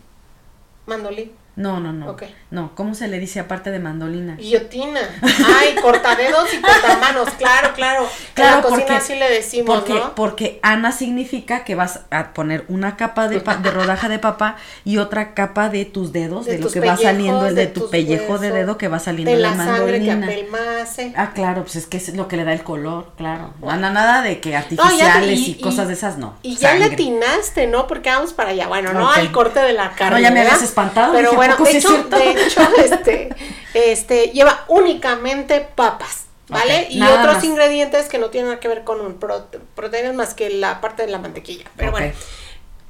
mandolín. 0.85 1.33
No, 1.55 1.79
no, 1.81 1.91
no. 1.91 2.11
Ok. 2.11 2.23
No, 2.49 2.73
¿cómo 2.75 2.95
se 2.95 3.07
le 3.09 3.19
dice 3.19 3.39
aparte 3.41 3.71
de 3.71 3.79
mandolina? 3.79 4.35
Guillotina. 4.35 4.99
Ay, 5.21 5.75
cortadedos 5.81 6.53
y 6.53 6.61
cortamanos, 6.61 7.29
claro, 7.37 7.73
claro. 7.75 8.07
en 8.37 8.43
la 8.45 8.61
cocina 8.61 8.97
así 8.97 9.15
le 9.15 9.29
decimos, 9.29 9.75
porque, 9.79 9.93
¿no? 9.93 10.15
porque 10.15 10.59
Ana 10.63 10.91
significa 10.91 11.63
que 11.65 11.75
vas 11.75 12.01
a 12.09 12.33
poner 12.33 12.63
una 12.69 12.95
capa 12.95 13.27
de, 13.27 13.41
pa- 13.41 13.57
de 13.57 13.69
rodaja 13.69 14.07
de 14.09 14.17
papa 14.19 14.55
y 14.85 14.97
otra 14.97 15.33
capa 15.33 15.69
de 15.69 15.85
tus 15.85 16.11
dedos, 16.13 16.45
de, 16.45 16.53
De 16.53 16.59
lo 16.59 16.71
que 16.71 16.79
va 16.79 16.95
saliendo, 16.97 17.43
de, 17.43 17.53
de 17.53 17.67
tu 17.67 17.89
pellejo 17.89 18.37
de 18.39 18.51
dedo 18.51 18.77
que 18.77 18.87
va 18.87 18.99
saliendo 18.99 19.31
de 19.31 19.37
la 19.39 19.51
la 19.55 19.55
sangre 19.65 19.99
que 20.01 20.07
mandolina. 20.15 20.27
apelmace. 20.27 21.13
Ah, 21.17 21.31
claro, 21.33 21.63
pues 21.63 21.75
es 21.75 21.85
que 21.85 21.97
es 21.97 22.15
lo 22.15 22.27
que 22.27 22.37
le 22.37 22.43
da 22.45 22.53
el 22.53 22.63
color, 22.63 23.11
claro. 23.17 23.53
Ana, 23.67 23.91
nada 23.91 24.21
de 24.21 24.39
que 24.39 24.51
No, 24.51 24.57
artificiales 24.57 25.39
y, 25.47 25.55
cosas 25.55 25.87
de 25.87 25.93
esas, 25.93 26.17
no. 26.17 26.35
Y 26.43 26.55
ya 26.55 26.75
le 26.75 26.85
atinaste, 26.85 27.67
¿no? 27.67 27.87
Porque 27.87 28.09
vamos 28.09 28.33
para 28.33 28.49
allá. 28.51 28.67
Bueno, 28.67 28.93
no 28.93 29.09
al 29.11 29.31
corte 29.31 29.59
de 29.59 29.73
la 29.73 29.91
carne. 29.91 30.21
ya 30.21 30.31
me 30.31 30.41
habías 30.41 30.61
espantado, 30.61 31.13
Pero 31.13 31.29
dije, 31.31 31.35
¿a 31.35 31.39
bueno, 31.47 31.63
de 31.63 31.77
hecho, 31.77 31.89
cierto? 31.89 32.15
de 32.17 32.31
hecho, 32.31 32.61
este, 32.77 33.35
este, 33.73 34.27
lleva 34.29 34.65
únicamente 34.67 35.59
papas. 35.75 36.25
¿Vale? 36.47 36.87
Y 36.89 37.01
otros 37.01 37.35
más. 37.35 37.43
ingredientes 37.45 38.09
que 38.09 38.17
no 38.17 38.29
tienen 38.29 38.49
nada 38.49 38.59
que 38.59 38.67
ver 38.67 38.83
con 38.83 38.99
un 38.99 39.17
prote- 39.21 39.59
proteínas 39.73 40.13
más 40.13 40.33
que 40.33 40.49
la 40.49 40.81
parte 40.81 41.05
de 41.05 41.09
la 41.09 41.17
mantequilla. 41.17 41.63
Pero 41.77 41.91
bueno, 41.91 42.11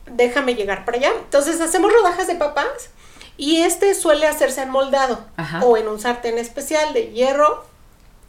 déjame 0.07 0.55
llegar 0.55 0.83
para 0.83 0.97
allá. 0.97 1.11
Entonces 1.19 1.61
hacemos 1.61 1.93
rodajas 1.93 2.25
de 2.25 2.33
papas 2.35 2.65
y 3.37 3.57
este 3.61 3.93
suele 3.93 4.25
hacerse 4.25 4.63
en 4.63 4.71
moldado 4.71 5.23
Ajá. 5.37 5.59
o 5.63 5.77
en 5.77 5.87
un 5.89 5.99
sartén 5.99 6.39
especial 6.39 6.91
de 6.93 7.11
hierro, 7.11 7.63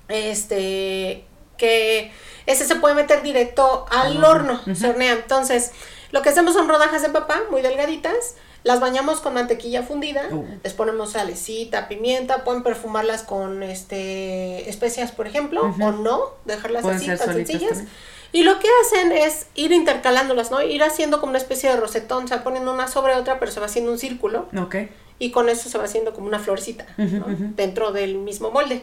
este, 0.08 1.24
que 1.56 2.12
ese 2.46 2.66
se 2.66 2.76
puede 2.76 2.94
meter 2.94 3.22
directo 3.22 3.86
al 3.90 4.22
horno, 4.22 4.60
se 4.74 4.88
hornea. 4.90 5.12
Entonces, 5.12 5.72
lo 6.10 6.20
que 6.22 6.28
hacemos 6.28 6.52
son 6.54 6.68
rodajas 6.68 7.00
de 7.02 7.08
papa 7.08 7.40
muy 7.50 7.62
delgaditas, 7.62 8.34
las 8.64 8.80
bañamos 8.80 9.20
con 9.20 9.34
mantequilla 9.34 9.82
fundida, 9.82 10.22
Uh. 10.30 10.44
les 10.62 10.72
ponemos 10.72 11.12
salecita, 11.12 11.88
pimienta, 11.88 12.44
pueden 12.44 12.62
perfumarlas 12.62 13.22
con 13.22 13.62
este 13.62 14.68
especias, 14.68 15.12
por 15.12 15.26
ejemplo, 15.26 15.62
o 15.80 15.90
no, 15.92 16.20
dejarlas 16.44 16.82
Pueden 16.82 16.98
así 16.98 17.06
tan 17.06 17.18
sencillas. 17.34 17.70
también. 17.70 17.88
Y 18.34 18.44
lo 18.44 18.58
que 18.60 18.68
hacen 18.82 19.12
es 19.12 19.46
ir 19.54 19.72
intercalándolas, 19.72 20.50
¿no? 20.50 20.62
Ir 20.62 20.82
haciendo 20.82 21.20
como 21.20 21.30
una 21.30 21.38
especie 21.38 21.68
de 21.68 21.76
rosetón, 21.76 22.24
o 22.24 22.28
sea, 22.28 22.42
poniendo 22.42 22.72
una 22.72 22.88
sobre 22.88 23.14
otra, 23.14 23.38
pero 23.38 23.52
se 23.52 23.60
va 23.60 23.66
haciendo 23.66 23.92
un 23.92 23.98
círculo 23.98 24.48
Ok. 24.58 24.76
y 25.18 25.30
con 25.32 25.50
eso 25.50 25.68
se 25.68 25.76
va 25.76 25.84
haciendo 25.84 26.14
como 26.14 26.28
una 26.28 26.38
florecita 26.38 26.86
¿no? 26.96 27.26
dentro 27.28 27.92
del 27.92 28.16
mismo 28.16 28.50
molde. 28.50 28.80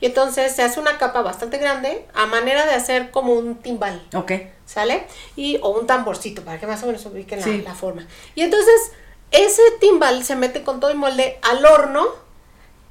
Y 0.00 0.06
entonces 0.06 0.52
se 0.56 0.62
hace 0.64 0.80
una 0.80 0.98
capa 0.98 1.22
bastante 1.22 1.58
grande 1.58 2.04
a 2.14 2.26
manera 2.26 2.66
de 2.66 2.72
hacer 2.72 3.12
como 3.12 3.32
un 3.34 3.54
timbal, 3.56 4.02
Ok. 4.12 4.32
¿sale? 4.66 5.04
Y, 5.36 5.58
o 5.62 5.68
un 5.70 5.86
tamborcito 5.86 6.42
para 6.42 6.58
que 6.58 6.66
más 6.66 6.82
o 6.82 6.86
menos 6.86 7.06
ubiquen 7.06 7.64
la 7.64 7.74
forma. 7.76 8.08
Y 8.34 8.40
entonces 8.42 8.90
ese 9.30 9.62
timbal 9.80 10.24
se 10.24 10.36
mete 10.36 10.62
con 10.62 10.80
todo 10.80 10.90
el 10.90 10.96
molde 10.96 11.38
al 11.42 11.64
horno 11.64 12.06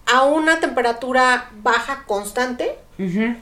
a 0.05 0.23
una 0.23 0.59
temperatura 0.59 1.49
baja 1.61 2.03
constante. 2.05 2.77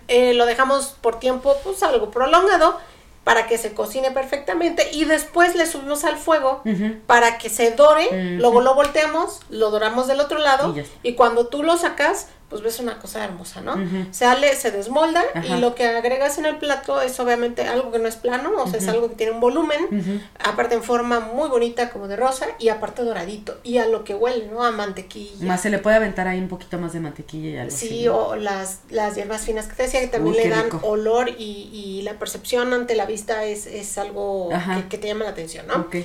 Eh, 0.07 0.33
lo 0.35 0.45
dejamos 0.45 0.95
por 1.01 1.19
tiempo 1.19 1.55
pues 1.63 1.81
algo 1.81 2.11
prolongado 2.11 2.79
para 3.23 3.47
que 3.47 3.57
se 3.57 3.73
cocine 3.73 4.11
perfectamente 4.11 4.89
y 4.93 5.03
después 5.05 5.55
le 5.55 5.65
subimos 5.65 6.05
al 6.05 6.17
fuego 6.17 6.61
para 7.07 7.37
que 7.39 7.49
se 7.49 7.71
dore, 7.71 8.37
luego 8.37 8.61
lo 8.61 8.73
volteamos, 8.75 9.41
lo 9.49 9.69
doramos 9.69 10.07
del 10.07 10.21
otro 10.21 10.37
lado 10.39 10.73
Y 11.03 11.09
y 11.09 11.13
cuando 11.15 11.47
tú 11.47 11.63
lo 11.63 11.75
sacas, 11.75 12.27
pues 12.49 12.61
ves 12.61 12.79
una 12.79 12.97
cosa 12.97 13.25
hermosa, 13.25 13.59
¿no? 13.61 13.75
Sale, 14.11 14.55
se 14.55 14.71
desmolda 14.71 15.21
y 15.43 15.59
lo 15.59 15.75
que 15.75 15.85
agregas 15.85 16.37
en 16.37 16.45
el 16.45 16.57
plato 16.57 17.01
es 17.01 17.19
obviamente 17.19 17.63
algo 17.63 17.91
que 17.91 17.99
no 17.99 18.07
es 18.07 18.15
plano, 18.15 18.51
o 18.55 18.67
sea, 18.67 18.79
es 18.79 18.87
algo 18.87 19.09
que 19.09 19.15
tiene 19.15 19.33
un 19.33 19.41
volumen, 19.41 20.23
aparte 20.39 20.75
en 20.75 20.83
forma 20.83 21.19
muy 21.19 21.49
bonita 21.49 21.89
como 21.89 22.07
de 22.07 22.15
rosa 22.15 22.47
y 22.59 22.69
aparte 22.69 23.03
doradito 23.03 23.57
y 23.63 23.79
a 23.79 23.87
lo 23.87 24.03
que 24.03 24.15
huele, 24.15 24.47
¿no? 24.47 24.63
A 24.63 24.71
mantequilla. 24.71 25.45
Más 25.45 25.61
se 25.61 25.69
le 25.69 25.79
puede 25.79 25.97
aventar 25.97 26.27
ahí 26.27 26.39
un 26.39 26.47
poquito 26.47 26.77
más 26.77 26.93
de 26.93 27.01
mantequilla 27.01 27.49
y 27.49 27.57
algo 27.57 27.75
Sí, 27.75 28.07
o 28.07 28.35
las, 28.35 28.79
las 28.89 29.15
hierbas 29.15 29.41
finas 29.41 29.67
que 29.67 29.75
te 29.75 29.83
decía 29.83 29.99
que 29.99 30.07
también 30.07 30.37
le 30.37 30.49
dan 30.49 30.69
olor 30.83 31.29
y, 31.29 31.69
y, 31.73 32.01
la 32.03 32.13
percepción 32.13 32.73
ante 32.73 32.95
la 32.95 33.05
vista 33.05 33.43
es, 33.43 33.65
es 33.65 33.97
algo 33.97 34.49
que, 34.89 34.97
te 34.97 35.07
llama 35.07 35.25
la 35.25 35.31
atención, 35.31 35.67
¿no? 35.67 35.75
Ok. 35.75 35.97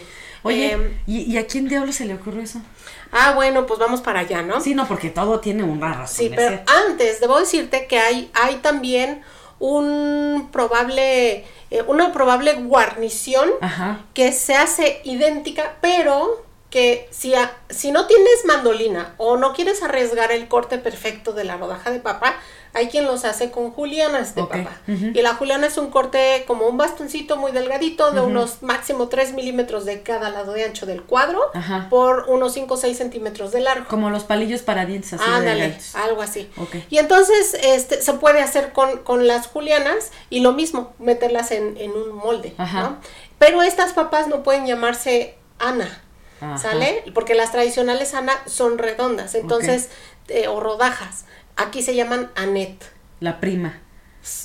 Oye, 0.43 0.73
em, 0.73 0.99
¿y, 1.07 1.33
¿y 1.33 1.39
a 1.39 1.47
quién 1.47 1.69
diablo 1.69 1.93
se 1.93 2.05
le 2.05 2.15
ocurrió 2.15 2.43
eso? 2.43 2.61
ah, 3.13 3.33
bueno, 3.35 3.67
pues 3.67 3.79
vamos 3.79 4.01
para 4.01 4.21
allá, 4.21 4.43
¿no? 4.43 4.61
Sí, 4.61 4.75
no, 4.75 4.89
porque 4.89 5.11
todo 5.11 5.39
tiene 5.39 5.63
una 5.63 5.93
razón. 5.93 6.17
Sí, 6.17 6.33
pero 6.35 6.61
antes 6.89 7.21
debo 7.21 7.39
decirte 7.39 7.87
que 7.87 7.99
hay, 7.99 8.31
hay 8.35 8.57
también 8.57 9.23
un 9.59 10.49
probable, 10.51 11.45
eh, 11.71 11.83
una 11.87 12.13
probable 12.13 12.55
guarnición 12.55 13.51
que 14.15 14.33
se 14.33 14.55
hace 14.57 15.01
idéntica, 15.05 15.77
pero 15.81 16.45
que 16.73 17.07
si, 17.11 17.35
si 17.69 17.93
no 17.93 18.07
tienes 18.07 18.47
mandolina 18.47 19.15
o 19.19 19.37
no 19.37 19.53
quieres 19.53 19.83
arriesgar 19.83 20.33
el 20.33 20.49
corte 20.49 20.79
perfecto 20.79 21.35
de 21.35 21.45
la 21.45 21.59
rodaja 21.59 21.91
de 21.91 22.01
papa, 22.01 22.35
hay 22.73 22.89
quien 22.89 23.05
los 23.05 23.27
hace 23.27 23.51
con 23.51 23.73
julianas 23.73 24.35
de 24.35 24.43
papa. 24.45 24.81
Y 24.87 25.21
la 25.21 25.35
juliana 25.35 25.67
es 25.67 25.77
un 25.77 25.91
corte 25.91 26.45
como 26.47 26.67
un 26.67 26.79
bastoncito 26.79 27.37
muy 27.37 27.53
delgadito 27.53 28.13
de 28.13 28.23
unos 28.23 28.63
máximo 28.63 29.09
3 29.09 29.35
milímetros 29.35 29.85
de 29.85 30.03
cada 30.03 30.31
lado 30.31 30.55
de 30.55 30.65
ancho 30.65 30.87
del 30.87 31.03
cuadro 31.03 31.43
por 31.91 32.31
unos 32.31 32.55
5 32.55 32.73
o 32.73 32.77
6 32.79 32.97
centímetros 32.97 33.53
de 33.53 33.61
largo. 33.61 33.87
Como 33.89 34.09
los 34.09 34.25
palillos 34.25 34.63
para 34.63 34.87
dientes 34.87 35.13
así. 35.13 35.25
Ándale, 35.27 35.79
algo 35.93 36.23
así. 36.23 36.51
Y 36.89 36.97
entonces 36.97 37.55
este, 37.63 38.01
se 38.01 38.15
puede 38.15 38.41
hacer 38.41 38.73
con, 38.73 39.01
con, 39.01 39.27
las 39.27 39.47
julianas 39.47 40.11
y 40.31 40.41
lo 40.41 40.53
mismo, 40.53 40.95
meterlas 40.99 41.51
en, 41.51 41.77
en 41.77 41.91
un 41.91 42.15
molde. 42.15 42.55
¿no? 42.57 42.97
Pero 43.39 43.61
estas 43.61 43.93
papas 43.93 44.27
no 44.29 44.43
pueden 44.43 44.67
llamarse 44.67 45.35
Ana. 45.59 46.03
¿Sale? 46.61 47.05
Porque 47.15 47.35
las 47.35 47.53
tradicionales 47.53 48.15
Ana 48.15 48.35
son 48.47 48.79
redondas, 48.79 49.35
entonces, 49.35 49.91
eh, 50.29 50.49
o 50.49 50.61
rodajas. 50.61 51.25
Aquí 51.57 51.83
se 51.83 51.95
llaman 51.95 52.31
Anet. 52.35 52.85
La 53.21 53.39
prima. 53.41 53.79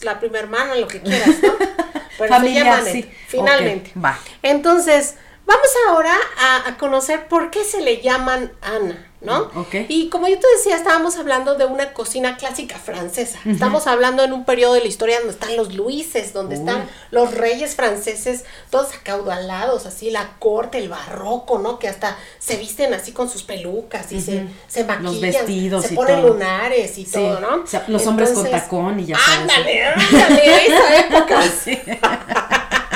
La 0.02 0.20
prima 0.20 0.40
hermana, 0.40 0.76
lo 0.76 0.88
que 0.88 1.02
quieras, 1.02 1.30
¿no? 1.42 1.54
Pero 2.18 2.30
Familia, 2.34 2.64
se 2.64 2.70
llama 2.70 2.78
Anet, 2.90 3.14
finalmente. 3.28 3.92
va. 4.04 4.20
Entonces, 4.44 5.16
vamos 5.46 5.68
ahora 5.90 6.16
a, 6.40 6.70
a 6.70 6.78
conocer 6.78 7.28
por 7.28 7.50
qué 7.52 7.64
se 7.64 7.82
le 7.82 8.02
llaman 8.02 8.52
Ana. 8.62 9.07
¿No? 9.20 9.50
Y 9.88 10.10
como 10.10 10.28
yo 10.28 10.38
te 10.38 10.48
decía, 10.56 10.76
estábamos 10.76 11.18
hablando 11.18 11.56
de 11.56 11.66
una 11.66 11.94
cocina 11.94 12.38
clásica 12.38 12.78
francesa. 12.78 13.40
Estamos 13.46 13.88
hablando 13.88 14.24
en 14.24 14.32
un 14.32 14.46
periodo 14.46 14.76
de 14.76 14.82
la 14.82 14.88
historia 14.88 15.18
donde 15.18 15.34
están 15.34 15.56
los 15.58 15.74
Luises, 15.74 16.34
donde 16.34 16.56
están 16.56 16.88
los 17.10 17.34
reyes 17.34 17.76
franceses, 17.76 18.46
todos 18.70 18.94
acaudalados, 18.94 19.86
así 19.86 20.12
la 20.12 20.36
corte, 20.40 20.78
el 20.78 20.90
barroco, 20.90 21.58
¿no? 21.58 21.80
Que 21.80 21.88
hasta 21.88 22.18
se 22.40 22.58
visten 22.58 22.94
así 22.94 23.12
con 23.12 23.30
sus 23.30 23.44
pelucas 23.44 24.12
y 24.12 24.22
se, 24.22 24.46
se 24.68 24.84
maquillan, 24.84 25.04
los 25.04 25.22
vestidos 25.22 25.86
se 25.86 25.96
ponen 25.96 26.22
lunares 26.22 26.98
y 26.98 27.06
todo, 27.06 27.40
¿no? 27.40 27.64
los 27.88 28.06
hombres 28.06 28.32
con 28.32 28.50
tacón 28.50 29.00
y 29.00 29.08
ya 29.08 29.18
sabes. 29.18 29.40
Ándale, 29.40 29.84
ándale, 29.84 30.66
esa 30.68 31.00
época. 31.00 31.42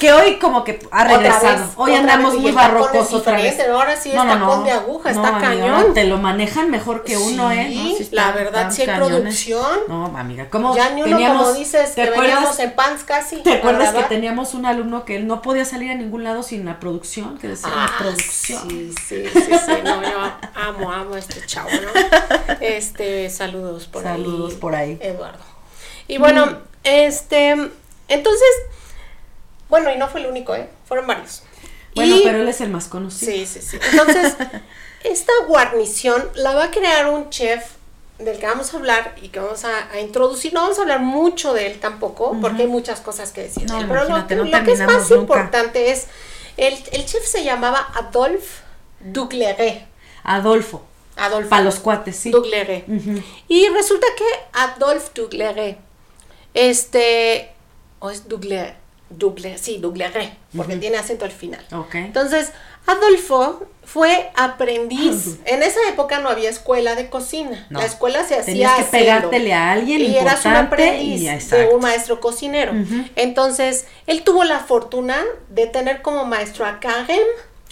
que 0.00 0.12
hoy 0.12 0.38
como 0.38 0.64
que 0.64 0.78
ha 0.90 1.04
regresado. 1.04 1.70
hoy 1.76 1.94
andamos 1.94 2.38
muy 2.38 2.52
barrocos 2.52 3.12
otra 3.12 3.36
vez. 3.36 3.58
Ahora 3.68 3.96
sí 3.96 4.10
es 4.10 4.16
tacón 4.16 4.64
de 4.64 4.70
aguja, 4.70 5.10
está 5.10 5.38
cañón. 5.38 5.94
te 5.94 6.04
lo 6.04 6.18
manejan 6.18 6.70
mejor 6.70 7.04
que 7.04 7.16
uno, 7.16 7.50
¿eh? 7.52 7.68
Sí, 7.68 8.08
la 8.12 8.32
verdad, 8.32 8.70
sí 8.70 8.82
hay 8.82 8.96
producción. 8.96 9.80
No, 9.88 10.06
amiga, 10.16 10.48
como 10.50 10.74
Ya 10.74 10.90
ni 10.90 11.02
uno, 11.02 11.18
como 11.18 11.52
dices, 11.52 11.90
que 11.92 12.10
veníamos 12.10 12.58
en 12.58 12.74
pants 12.74 13.04
casi. 13.04 13.36
¿Te 13.42 13.54
acuerdas 13.54 13.94
que 13.94 14.02
teníamos 14.04 14.54
un 14.54 14.66
alumno 14.66 15.04
que 15.04 15.20
no 15.20 15.42
podía 15.42 15.64
salir 15.64 15.90
a 15.90 15.94
ningún 15.94 16.24
lado 16.24 16.42
sin 16.42 16.64
la 16.64 16.80
producción? 16.80 17.38
Que 17.38 17.48
decía, 17.48 17.70
ah, 17.72 17.90
producción. 17.98 18.68
Sí, 18.68 18.92
sí, 19.06 19.24
sí, 19.32 19.40
sí, 19.40 19.72
no, 19.84 20.02
yo 20.02 20.18
amo, 20.54 20.92
amo 20.92 21.14
a 21.14 21.18
este 21.18 21.44
chavo, 21.46 21.68
¿no? 21.70 22.56
Este, 22.60 23.30
saludos 23.30 23.86
por 23.86 24.06
ahí. 24.06 24.16
Saludos 24.16 24.54
por 24.54 24.74
ahí. 24.74 24.98
Eduardo. 25.00 25.44
Y 26.08 26.18
bueno, 26.18 26.46
mm. 26.46 26.56
este, 26.84 27.50
entonces 28.08 28.48
bueno, 29.68 29.92
y 29.92 29.96
no 29.96 30.08
fue 30.08 30.20
el 30.20 30.26
único, 30.26 30.54
¿eh? 30.54 30.68
Fueron 30.86 31.06
varios. 31.06 31.42
Bueno, 31.94 32.16
pero 32.22 32.42
él 32.42 32.48
es 32.48 32.60
el 32.60 32.70
más 32.70 32.88
conocido. 32.88 33.32
Sí, 33.32 33.46
sí, 33.46 33.60
sí. 33.62 33.78
Entonces, 33.90 34.36
esta 35.04 35.32
guarnición 35.48 36.28
la 36.34 36.54
va 36.54 36.64
a 36.64 36.70
crear 36.70 37.08
un 37.08 37.30
chef 37.30 37.76
del 38.18 38.38
que 38.38 38.46
vamos 38.46 38.72
a 38.72 38.76
hablar 38.76 39.14
y 39.20 39.28
que 39.28 39.40
vamos 39.40 39.64
a, 39.64 40.00
introducir. 40.00 40.52
No 40.52 40.62
vamos 40.62 40.78
a 40.78 40.82
hablar 40.82 41.00
mucho 41.00 41.54
de 41.54 41.66
él 41.66 41.80
tampoco, 41.80 42.36
porque 42.40 42.62
hay 42.62 42.68
muchas 42.68 43.00
cosas 43.00 43.32
que 43.32 43.42
decir. 43.42 43.68
No, 43.68 43.78
pero 43.88 44.04
lo, 44.04 44.26
que 44.26 44.72
es 44.72 44.80
más 44.80 45.10
importante 45.10 45.90
es, 45.90 46.06
el, 46.56 46.74
el, 46.92 47.06
chef 47.06 47.24
se 47.24 47.44
llamaba 47.44 47.88
Adolphe 47.94 48.62
Ducleré. 49.00 49.86
Adolfo. 50.22 50.82
Adolfo. 51.16 51.48
Para 51.48 51.62
los 51.62 51.78
cuates, 51.78 52.16
sí. 52.16 52.30
Ducleré. 52.30 52.84
Y 53.48 53.68
resulta 53.68 54.06
que 54.16 54.24
Adolphe 54.52 55.10
Ducleré, 55.14 55.78
este, 56.54 57.52
o 58.00 58.10
es 58.10 58.28
Ducleré, 58.28 58.76
Double, 59.08 59.56
sí, 59.56 59.78
Dougleré, 59.78 60.36
porque 60.56 60.76
tiene 60.76 60.96
acento 60.96 61.24
al 61.24 61.30
final. 61.30 61.64
Entonces, 61.92 62.52
Adolfo 62.86 63.66
fue 63.84 64.30
aprendiz. 64.34 65.38
en 65.44 65.62
esa 65.62 65.78
época 65.88 66.18
no 66.20 66.28
había 66.28 66.50
escuela 66.50 66.96
de 66.96 67.08
cocina. 67.08 67.66
La 67.70 67.84
escuela 67.84 68.24
se 68.24 68.34
hacía 68.34 68.44
Tenías 68.44 68.76
que 68.76 68.84
pegártele 68.84 69.54
a 69.54 69.72
alguien 69.72 70.00
y 70.00 70.16
eras 70.16 70.44
un 70.44 70.54
aprendiz 70.54 71.50
de 71.50 71.68
un 71.68 71.80
maestro 71.80 72.20
cocinero. 72.20 72.72
Entonces, 73.14 73.86
él 74.06 74.22
tuvo 74.22 74.44
la 74.44 74.60
fortuna 74.60 75.18
de 75.50 75.66
tener 75.66 76.02
como 76.02 76.24
maestro 76.24 76.66
a 76.66 76.80
Karem, 76.80 77.18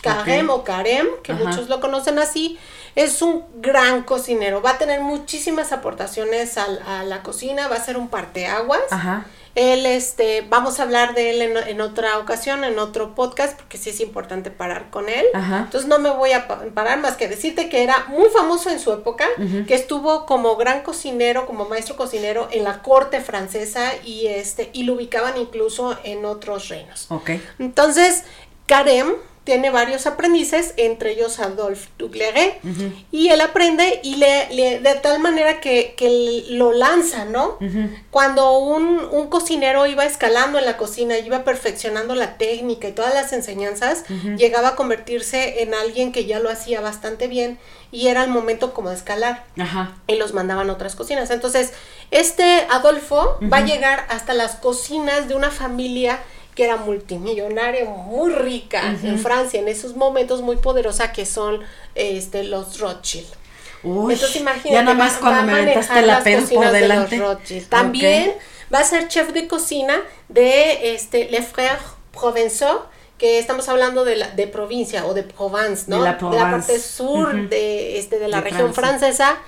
Karem 0.03 0.51
o 0.51 0.63
Karem, 0.63 1.07
que 1.23 1.33
muchos 1.33 1.69
lo 1.69 1.81
conocen 1.81 2.19
así. 2.19 2.59
Es 2.95 3.23
un 3.23 3.45
gran 3.57 4.05
cocinero, 4.05 4.63
va 4.63 4.71
a 4.71 4.79
tener 4.79 5.01
muchísimas 5.01 5.73
aportaciones 5.73 6.57
a, 6.59 6.67
a 6.87 7.03
la 7.03 7.25
cocina, 7.25 7.67
va 7.67 7.75
a 7.75 7.85
ser 7.85 7.97
un 7.97 8.07
parteaguas. 8.07 8.83
Ajá 8.91 9.27
él, 9.55 9.87
este, 9.87 10.43
vamos 10.49 10.81
a 10.81 10.83
hablar 10.83 11.15
de 11.15 11.31
él 11.31 11.43
en, 11.43 11.81
otra 11.81 12.19
ocasión, 12.19 12.65
en 12.65 12.79
otro 12.79 13.15
podcast, 13.15 13.57
porque 13.57 13.79
sí 13.79 13.91
es 13.91 14.01
importante 14.01 14.51
parar 14.51 14.91
con 14.91 15.09
él. 15.09 15.25
Entonces 15.35 15.87
no 15.89 15.99
me 15.99 16.11
voy 16.11 16.33
a 16.33 16.49
parar 16.49 17.01
más 17.01 17.17
que 17.17 17.29
decirte 17.29 17.69
que 17.69 17.83
era 17.83 18.07
muy 18.09 18.29
famoso 18.31 18.71
en 18.71 18.81
su 18.81 18.93
época, 18.93 19.27
que 19.67 19.75
estuvo 19.75 20.27
como 20.27 20.57
gran 20.57 20.83
cocinero, 20.83 21.47
como 21.47 21.69
maestro 21.69 21.97
cocinero 21.97 22.49
en 22.51 22.65
la 22.65 22.83
corte 22.83 23.21
francesa 23.21 23.93
y 24.05 24.27
este, 24.27 24.71
y 24.73 24.83
lo 24.85 24.95
ubicaban 24.95 25.37
incluso 25.37 25.97
en 26.03 26.25
otros 26.25 26.69
reinos. 26.69 27.07
Okay. 27.11 27.43
Entonces, 27.59 28.25
Karem, 28.67 29.15
tiene 29.45 29.71
varios 29.71 30.07
aprendices, 30.07 30.73
entre 30.79 31.13
ellos 31.13 31.39
Adolphe 31.39 31.89
Ducleré, 31.99 32.61
y 33.13 33.29
él 33.29 33.41
aprende 33.43 34.01
y 34.03 34.17
le, 34.17 34.81
de 34.81 34.95
tal 35.03 35.21
manera 35.21 35.61
que, 35.61 35.95
que 35.97 36.45
lo 36.49 36.73
lanza, 36.73 37.27
¿no? 37.27 37.59
Cuando 38.11 38.59
un, 38.59 39.01
un, 39.11 39.29
cocinero 39.29 39.87
iba 39.87 40.07
escalando 40.07 40.59
en 40.59 40.65
la 40.65 40.77
cocina, 40.77 41.19
iba 41.19 41.45
perfeccionando 41.45 42.15
la 42.15 42.39
técnica 42.39 42.89
y 42.89 42.93
todas 42.93 43.13
las 43.13 43.33
enseñanzas, 43.33 44.05
llegaba 44.37 44.69
a 44.69 44.77
convertirse 44.77 45.63
en 45.63 45.75
alguien 45.75 46.11
que 46.13 46.25
ya 46.25 46.41
lo 46.41 46.49
hacía 46.49 46.81
bastante 46.81 47.29
bien 47.29 47.59
y 47.93 48.09
era 48.09 48.25
el 48.25 48.31
momento 48.31 48.73
como 48.73 48.89
de 48.89 48.97
escalar. 48.97 49.45
Y 50.07 50.17
los 50.17 50.33
mandaban 50.33 50.71
a 50.71 50.73
otras 50.73 50.97
cocinas. 50.97 51.31
Entonces, 51.31 51.73
este 52.11 52.67
Adolfo 52.71 53.39
va 53.53 53.59
a 53.59 53.65
llegar 53.65 54.07
hasta 54.09 54.33
las 54.33 54.57
cocinas 54.57 55.29
de 55.29 55.35
una 55.35 55.51
familia 55.51 56.21
que 56.55 56.65
era 56.65 56.77
multimillonaria, 56.77 57.85
muy 57.85 58.33
rica 58.33 58.97
en 59.03 59.19
Francia 59.19 59.61
en 59.61 59.69
esos 59.69 59.97
momentos, 59.97 60.41
muy 60.41 60.57
poderosa, 60.57 61.13
que 61.13 61.27
son 61.27 61.61
este, 61.95 62.45
los 62.45 62.79
Rothschild. 62.79 63.27
Entonces 63.83 64.37
imagínate, 64.37 64.73
ya 64.73 64.83
nada 64.83 64.97
más 64.97 65.19
cuando 65.19 65.43
me 65.43 65.53
aventaste 65.53 66.03
la 66.03 66.23
por 66.23 66.71
delante. 66.71 67.21
También 67.69 68.35
va 68.73 68.79
a 68.81 68.85
ser 68.85 69.09
chef 69.09 69.33
de 69.33 69.47
cocina 69.47 70.01
de 70.29 70.95
este, 70.95 71.29
Le 71.31 71.43
Frères 71.43 71.83
Provençaux, 72.13 72.87
que 73.19 73.39
estamos 73.39 73.69
hablando 73.69 74.05
de, 74.05 74.17
la, 74.17 74.31
de 74.31 74.47
provincia 74.47 75.07
o 75.07 75.15
de 75.15 75.23
Provence, 75.23 75.85
¿no? 75.89 75.99
De 75.99 76.05
la, 76.05 76.19
parte 76.19 76.79
sur 76.79 77.49
de, 77.49 77.99
este, 77.99 78.19
de 78.19 78.29
la 78.29 78.41
región 78.41 78.75
francesa 78.75 79.39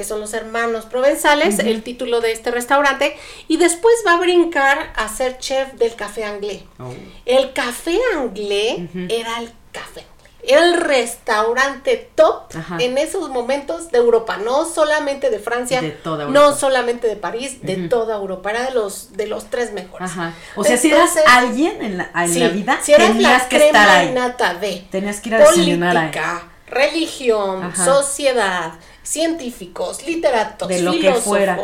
que 0.00 0.04
son 0.04 0.18
los 0.18 0.32
hermanos 0.32 0.86
provenzales, 0.86 1.58
el 1.58 1.82
título 1.82 2.22
de 2.22 2.32
este 2.32 2.50
restaurante, 2.50 3.18
y 3.48 3.58
después 3.58 3.94
va 4.06 4.14
a 4.14 4.16
brincar 4.16 4.94
a 4.96 5.08
ser 5.08 5.36
chef 5.36 5.74
del 5.74 5.94
café 5.94 6.24
anglais. 6.24 6.62
Oh. 6.78 6.94
El 7.26 7.52
café 7.52 7.98
anglais 8.16 8.88
era 9.10 9.40
el 9.40 9.52
café 9.72 10.06
el 10.42 10.80
restaurante 10.80 12.10
top 12.14 12.44
en 12.78 12.96
esos 12.96 13.28
momentos 13.28 13.90
de 13.90 13.98
Europa, 13.98 14.38
no 14.38 14.64
solamente 14.64 15.28
de 15.28 15.38
Francia, 15.38 15.82
no 16.30 16.56
solamente 16.56 17.08
de 17.08 17.16
París, 17.16 17.58
de 17.60 17.88
toda 17.88 18.16
Europa, 18.16 18.48
era 18.48 18.64
de 18.64 18.70
los 18.70 19.12
de 19.12 19.26
los 19.26 19.50
tres 19.50 19.74
mejores. 19.74 20.10
O 20.56 20.64
sea, 20.64 20.78
si 20.78 20.90
eras 20.90 21.14
alguien 21.26 21.82
en 21.82 21.98
la, 21.98 22.10
en 22.14 22.40
la 22.40 22.48
vida, 22.48 22.78
si 22.82 22.94
tenías 22.94 23.42
que 23.44 23.66
estar 23.66 23.86
ahí. 23.86 24.14
de 24.62 24.86
tenías 24.90 25.20
que 25.20 25.28
ir 25.28 25.34
a 25.34 25.44
política, 25.44 26.48
religión, 26.70 27.74
sociedad, 27.76 28.72
científicos, 29.10 30.06
literatos, 30.06 30.68
De 30.68 30.82
lo 30.82 30.92
que 30.92 30.98
filósofos, 30.98 31.24
fuera. 31.24 31.58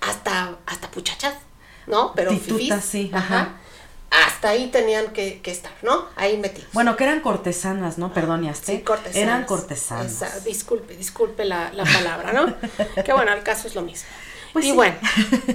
hasta, 0.00 0.56
hasta 0.66 0.90
puchachas, 0.90 1.34
¿no? 1.86 2.12
Pero 2.14 2.30
Titutas, 2.30 2.56
fifís, 2.58 2.84
sí, 2.84 3.10
ajá. 3.12 3.40
ajá. 3.40 3.56
Hasta 4.10 4.48
ahí 4.48 4.68
tenían 4.72 5.12
que, 5.12 5.40
que 5.40 5.52
estar, 5.52 5.70
¿no? 5.82 6.06
Ahí 6.16 6.36
metidos. 6.36 6.68
Bueno, 6.72 6.96
que 6.96 7.04
eran 7.04 7.20
cortesanas, 7.20 7.96
¿no? 7.96 8.12
Perdón, 8.12 8.42
ya 8.42 8.54
Sí, 8.54 8.80
cortesanas. 8.80 9.16
Eran 9.16 9.44
cortesanas. 9.44 10.06
Esa- 10.22 10.40
disculpe, 10.40 10.96
disculpe 10.96 11.44
la, 11.44 11.72
la 11.72 11.84
palabra, 11.84 12.32
¿no? 12.32 12.54
que 13.04 13.12
bueno, 13.12 13.32
el 13.32 13.42
caso 13.44 13.68
es 13.68 13.74
lo 13.76 13.82
mismo. 13.82 14.08
Pues 14.52 14.64
y 14.64 14.70
sí. 14.70 14.74
bueno, 14.74 14.96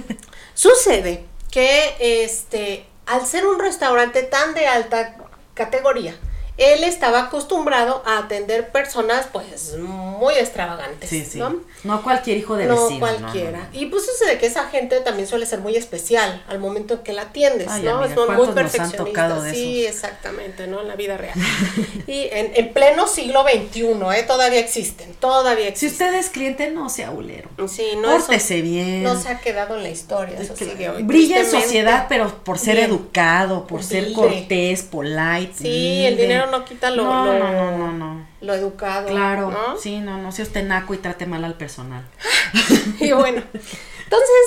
sucede 0.54 1.26
que 1.50 1.96
este, 2.24 2.86
al 3.06 3.26
ser 3.26 3.46
un 3.46 3.58
restaurante 3.60 4.22
tan 4.22 4.54
de 4.54 4.66
alta 4.66 5.16
categoría, 5.54 6.16
él 6.58 6.84
estaba 6.84 7.24
acostumbrado 7.24 8.02
a 8.06 8.18
atender 8.18 8.70
personas 8.72 9.26
pues 9.32 9.76
muy 9.78 10.34
extravagantes, 10.34 11.10
Sí, 11.10 11.24
sí. 11.24 11.38
¿no? 11.38 11.56
No 11.84 12.02
cualquier 12.02 12.38
hijo 12.38 12.56
de 12.56 12.64
No 12.64 12.82
vecino. 12.84 13.00
cualquiera. 13.00 13.58
no, 13.58 13.64
no. 13.64 13.78
Y 13.78 13.86
pues 13.86 14.06
sucede 14.06 14.38
que 14.38 14.46
esa 14.46 14.64
gente 14.68 15.00
también 15.00 15.28
suele 15.28 15.44
ser 15.46 15.60
muy 15.60 15.76
especial 15.76 16.42
al 16.48 16.58
momento 16.58 16.94
en 16.94 17.00
que 17.00 17.12
la 17.12 17.22
atiendes, 17.22 17.68
Ay, 17.70 17.82
¿no? 17.82 17.98
amiga, 17.98 18.06
es 18.10 18.16
muy, 18.16 18.26
muy 18.26 18.36
¿cuántos 18.36 18.46
nos 18.46 18.48
han 18.48 18.54
perfeccionista. 18.54 19.04
tocado 19.04 19.42
de 19.42 19.52
sí, 19.54 19.84
exactamente, 19.86 20.66
¿no? 20.66 20.80
En 20.80 20.88
la 20.88 20.96
vida 20.96 21.16
real. 21.18 21.38
y 22.06 22.28
en, 22.32 22.52
en 22.54 22.72
pleno 22.72 23.06
siglo 23.06 23.42
XXI, 23.42 23.82
¿eh? 24.16 24.22
Todavía 24.26 24.58
existen, 24.60 25.12
todavía 25.14 25.64
Si 25.66 25.70
existen. 25.86 26.06
usted 26.08 26.18
es 26.20 26.30
cliente, 26.30 26.70
no 26.70 26.88
sea 26.88 27.10
bulero. 27.10 27.50
Sí, 27.68 27.84
no, 28.00 28.10
Pórtese 28.12 28.62
bien. 28.62 29.02
no 29.02 29.20
se 29.20 29.28
ha 29.28 29.40
quedado 29.40 29.76
en 29.76 29.82
la 29.82 29.90
historia, 29.90 30.38
eso 30.40 30.56
sigue 30.56 30.88
hoy. 30.88 31.02
Brilla 31.02 31.40
en 31.40 31.50
sociedad, 31.50 32.06
pero 32.08 32.32
por 32.44 32.58
ser 32.58 32.76
Bien. 32.76 32.88
educado, 32.90 33.66
por 33.66 33.82
ser 33.82 34.12
cortés, 34.14 34.82
polite. 34.82 35.52
Sí, 35.58 36.04
el 36.06 36.14
humilde. 36.14 36.45
Dinero 36.46 36.58
no 36.58 36.64
quita 36.64 36.90
lo, 36.90 37.04
No, 37.04 37.24
lo, 37.26 37.38
no, 37.38 37.70
no, 37.78 37.92
no, 37.92 38.26
lo 38.40 38.54
educado. 38.54 39.08
Claro, 39.08 39.50
¿no? 39.50 39.76
sí, 39.78 40.00
no, 40.00 40.18
no 40.18 40.32
sea 40.32 40.44
usted 40.44 40.64
naco 40.64 40.94
y 40.94 40.98
trate 40.98 41.26
mal 41.26 41.44
al 41.44 41.54
personal. 41.54 42.04
Y 43.00 43.12
bueno, 43.12 43.42
entonces 43.52 44.46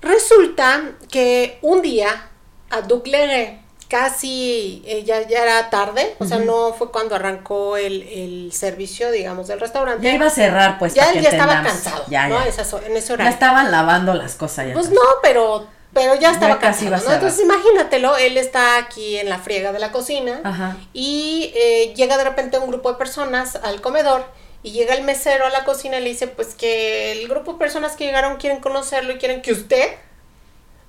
resulta 0.00 0.82
que 1.10 1.58
un 1.62 1.82
día 1.82 2.28
a 2.70 2.80
Duc 2.82 3.06
Legué, 3.06 3.60
casi 3.88 4.82
eh, 4.86 5.04
ya, 5.04 5.26
ya 5.28 5.42
era 5.42 5.70
tarde, 5.70 6.16
o 6.18 6.24
sea, 6.24 6.38
no 6.38 6.72
fue 6.72 6.90
cuando 6.90 7.14
arrancó 7.14 7.76
el, 7.76 8.02
el 8.02 8.52
servicio, 8.52 9.10
digamos, 9.10 9.46
del 9.48 9.60
restaurante. 9.60 10.02
Ya 10.02 10.14
iba 10.14 10.26
a 10.26 10.30
cerrar, 10.30 10.78
pues, 10.78 10.94
ya 10.94 11.10
él 11.12 11.22
ya 11.22 11.28
estaba 11.30 11.62
cansado, 11.62 12.04
Ya, 12.08 12.26
¿no? 12.28 12.38
ya. 12.40 12.46
Esas 12.46 12.72
en 12.72 12.96
ese 12.96 13.08
Ya 13.08 13.14
horario. 13.14 13.32
estaban 13.32 13.70
lavando 13.70 14.14
las 14.14 14.34
cosas 14.34 14.66
ya. 14.68 14.72
Pues 14.74 14.86
atrás. 14.86 15.00
no, 15.02 15.10
pero, 15.22 15.66
pero 15.94 16.14
ya 16.16 16.32
estaba 16.32 16.58
casi 16.58 16.86
cansado, 16.86 16.86
iba 16.88 16.96
a 16.96 17.00
¿no? 17.08 17.14
Entonces 17.14 17.44
imagínatelo, 17.44 18.16
él 18.16 18.36
está 18.36 18.76
aquí 18.78 19.16
en 19.16 19.28
la 19.30 19.38
friega 19.38 19.72
de 19.72 19.78
la 19.78 19.92
cocina 19.92 20.40
Ajá. 20.44 20.76
y 20.92 21.52
eh, 21.54 21.94
llega 21.96 22.16
de 22.18 22.24
repente 22.24 22.58
un 22.58 22.68
grupo 22.68 22.90
de 22.92 22.98
personas 22.98 23.56
al 23.56 23.80
comedor 23.80 24.26
y 24.62 24.72
llega 24.72 24.94
el 24.94 25.02
mesero 25.04 25.46
a 25.46 25.50
la 25.50 25.64
cocina 25.64 25.98
y 25.98 26.02
le 26.02 26.10
dice 26.10 26.26
pues 26.26 26.54
que 26.54 27.12
el 27.12 27.28
grupo 27.28 27.52
de 27.54 27.58
personas 27.58 27.92
que 27.96 28.04
llegaron 28.04 28.36
quieren 28.38 28.60
conocerlo 28.60 29.12
y 29.12 29.18
quieren 29.18 29.40
que 29.42 29.52
usted 29.52 29.88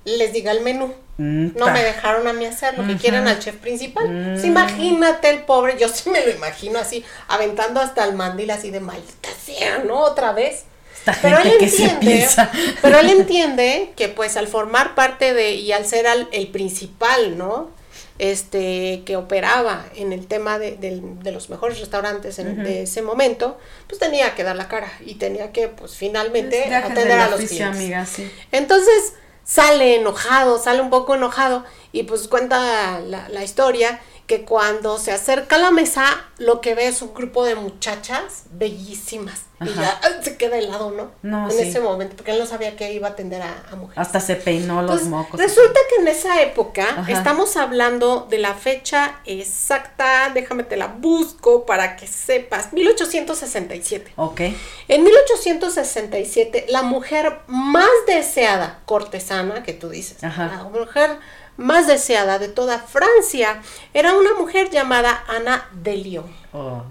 les 0.04 0.32
diga 0.32 0.52
el 0.52 0.60
menú. 0.60 0.94
Mm, 1.18 1.56
No 1.56 1.66
me 1.70 1.82
dejaron 1.82 2.26
a 2.28 2.32
mí 2.32 2.44
hacer 2.46 2.76
lo 2.78 2.84
que 2.86 2.92
Ujú. 2.92 3.00
quieren 3.00 3.26
al 3.26 3.38
chef 3.38 3.56
principal. 3.56 4.08
Mm. 4.08 4.32
Pues 4.34 4.44
imagínate 4.44 5.30
el 5.30 5.42
pobre, 5.44 5.76
yo 5.78 5.88
sí 5.88 6.10
me 6.10 6.24
lo 6.24 6.30
imagino 6.30 6.78
así, 6.78 7.04
aventando 7.28 7.80
hasta 7.80 8.04
el 8.04 8.14
mandil 8.14 8.50
así 8.50 8.70
de 8.70 8.80
maldita 8.80 9.28
sea, 9.44 9.78
¿no? 9.78 9.98
Otra 10.00 10.32
vez. 10.32 10.64
Esta 11.10 11.18
Pero 11.22 11.36
él 11.38 11.42
gente 11.44 11.58
que 11.58 11.68
se 11.70 11.84
entiende, 11.84 12.16
piensa. 12.16 12.50
pero 12.82 12.98
él 12.98 13.10
entiende 13.10 13.92
que 13.96 14.08
pues 14.08 14.36
al 14.36 14.48
formar 14.48 14.94
parte 14.94 15.34
de 15.34 15.52
y 15.54 15.72
al 15.72 15.86
ser 15.86 16.06
al- 16.06 16.28
el 16.32 16.48
principal, 16.48 17.38
¿no? 17.38 17.70
Este, 18.18 19.02
que 19.04 19.14
operaba 19.16 19.84
en 19.94 20.12
el 20.14 20.26
tema 20.26 20.58
de, 20.58 20.76
de 20.78 21.32
los 21.32 21.50
mejores 21.50 21.78
restaurantes 21.80 22.38
en, 22.38 22.62
de 22.64 22.82
ese 22.84 23.02
momento, 23.02 23.58
pues 23.88 23.98
tenía 24.00 24.34
que 24.34 24.42
dar 24.42 24.56
la 24.56 24.68
cara 24.68 24.90
y 25.04 25.16
tenía 25.16 25.52
que 25.52 25.68
pues 25.68 25.94
finalmente 25.96 26.64
Gajes 26.68 26.92
atender 26.92 27.18
a 27.20 27.26
los 27.28 27.34
oficio, 27.40 27.56
clientes. 27.58 27.78
amiga, 27.80 28.06
sí. 28.06 28.30
Entonces 28.52 29.12
sale 29.44 29.96
enojado, 29.96 30.58
sale 30.58 30.80
un 30.80 30.88
poco 30.90 31.14
enojado 31.14 31.64
y 31.92 32.04
pues 32.04 32.26
cuenta 32.26 33.00
la, 33.00 33.28
la 33.28 33.44
historia 33.44 34.00
que 34.26 34.44
cuando 34.44 34.98
se 34.98 35.12
acerca 35.12 35.56
a 35.56 35.58
la 35.60 35.70
mesa 35.70 36.04
lo 36.38 36.60
que 36.60 36.74
ve 36.74 36.88
es 36.88 37.00
un 37.00 37.14
grupo 37.14 37.44
de 37.44 37.54
muchachas 37.54 38.42
bellísimas 38.50 39.42
y 39.64 39.72
ya 39.72 39.98
se 40.22 40.36
queda 40.36 40.58
helado, 40.58 40.90
¿no? 40.90 41.12
No, 41.22 41.46
en 41.48 41.56
sí. 41.56 41.62
ese 41.68 41.80
momento, 41.80 42.14
porque 42.16 42.32
él 42.32 42.38
no 42.38 42.44
sabía 42.44 42.76
que 42.76 42.92
iba 42.92 43.08
a 43.08 43.12
atender 43.12 43.40
a, 43.40 43.64
a 43.70 43.76
mujeres. 43.76 43.96
Hasta 43.96 44.20
se 44.20 44.36
peinó 44.36 44.82
los 44.82 44.90
Pues, 45.00 45.04
mocos. 45.04 45.40
resulta 45.40 45.80
que 45.88 46.02
en 46.02 46.08
esa 46.08 46.42
época 46.42 46.84
Ajá. 46.98 47.10
estamos 47.10 47.56
hablando 47.56 48.26
de 48.28 48.36
la 48.38 48.52
fecha 48.52 49.20
exacta, 49.24 50.30
déjame 50.34 50.64
te 50.64 50.76
la 50.76 50.88
busco 50.88 51.64
para 51.64 51.96
que 51.96 52.06
sepas, 52.06 52.72
1867. 52.74 54.12
Ok. 54.16 54.40
En 54.88 55.04
1867, 55.04 56.66
la 56.68 56.82
mujer 56.82 57.38
más 57.46 57.88
deseada 58.06 58.80
cortesana, 58.84 59.62
que 59.62 59.72
tú 59.72 59.88
dices, 59.88 60.22
Ajá. 60.22 60.46
la 60.48 60.64
mujer 60.64 61.18
más 61.56 61.86
deseada 61.86 62.38
de 62.38 62.48
toda 62.48 62.78
Francia, 62.78 63.60
era 63.94 64.14
una 64.14 64.34
mujer 64.34 64.70
llamada 64.70 65.24
Ana 65.28 65.68
de 65.72 65.96
Lyon. 65.96 66.26
Oh, 66.52 66.82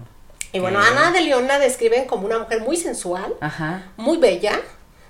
Y 0.52 0.58
bueno. 0.60 0.78
Ana 0.80 1.10
de 1.12 1.20
Lyon 1.22 1.46
la 1.46 1.58
describen 1.58 2.06
como 2.06 2.26
una 2.26 2.38
mujer 2.38 2.60
muy 2.62 2.76
sensual, 2.76 3.34
Ajá. 3.40 3.84
muy 3.96 4.16
bella, 4.18 4.58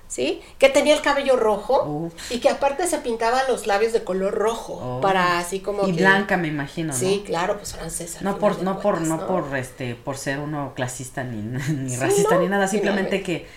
¿sí? 0.07 0.41
Que 0.57 0.69
tenía 0.69 0.93
el 0.93 1.01
cabello 1.01 1.35
rojo 1.35 2.09
y 2.29 2.39
que 2.39 2.49
aparte 2.49 2.85
se 2.87 2.97
pintaba 2.99 3.43
los 3.49 3.65
labios 3.67 3.93
de 3.93 4.03
color 4.03 4.33
rojo, 4.33 4.73
Oh. 4.81 5.01
para 5.01 5.37
así 5.39 5.59
como 5.59 5.87
Y 5.87 5.93
que- 5.93 6.01
blanca, 6.01 6.37
me 6.37 6.47
imagino, 6.49 6.93
¿no? 6.93 6.99
Sí, 6.99 7.23
claro, 7.25 7.57
pues 7.57 7.73
francesa. 7.73 8.19
No 8.21 8.37
por, 8.39 8.61
no 8.63 8.79
por, 8.79 9.01
no 9.01 9.25
por 9.27 9.55
este, 9.57 9.95
por 9.95 10.17
ser 10.17 10.39
uno 10.39 10.73
clasista 10.75 11.23
ni, 11.23 11.41
ni 11.73 11.89
Sí, 11.89 11.97
racista 11.97 12.35
no, 12.35 12.41
ni 12.41 12.47
nada, 12.47 12.67
simplemente 12.67 13.21
que, 13.23 13.47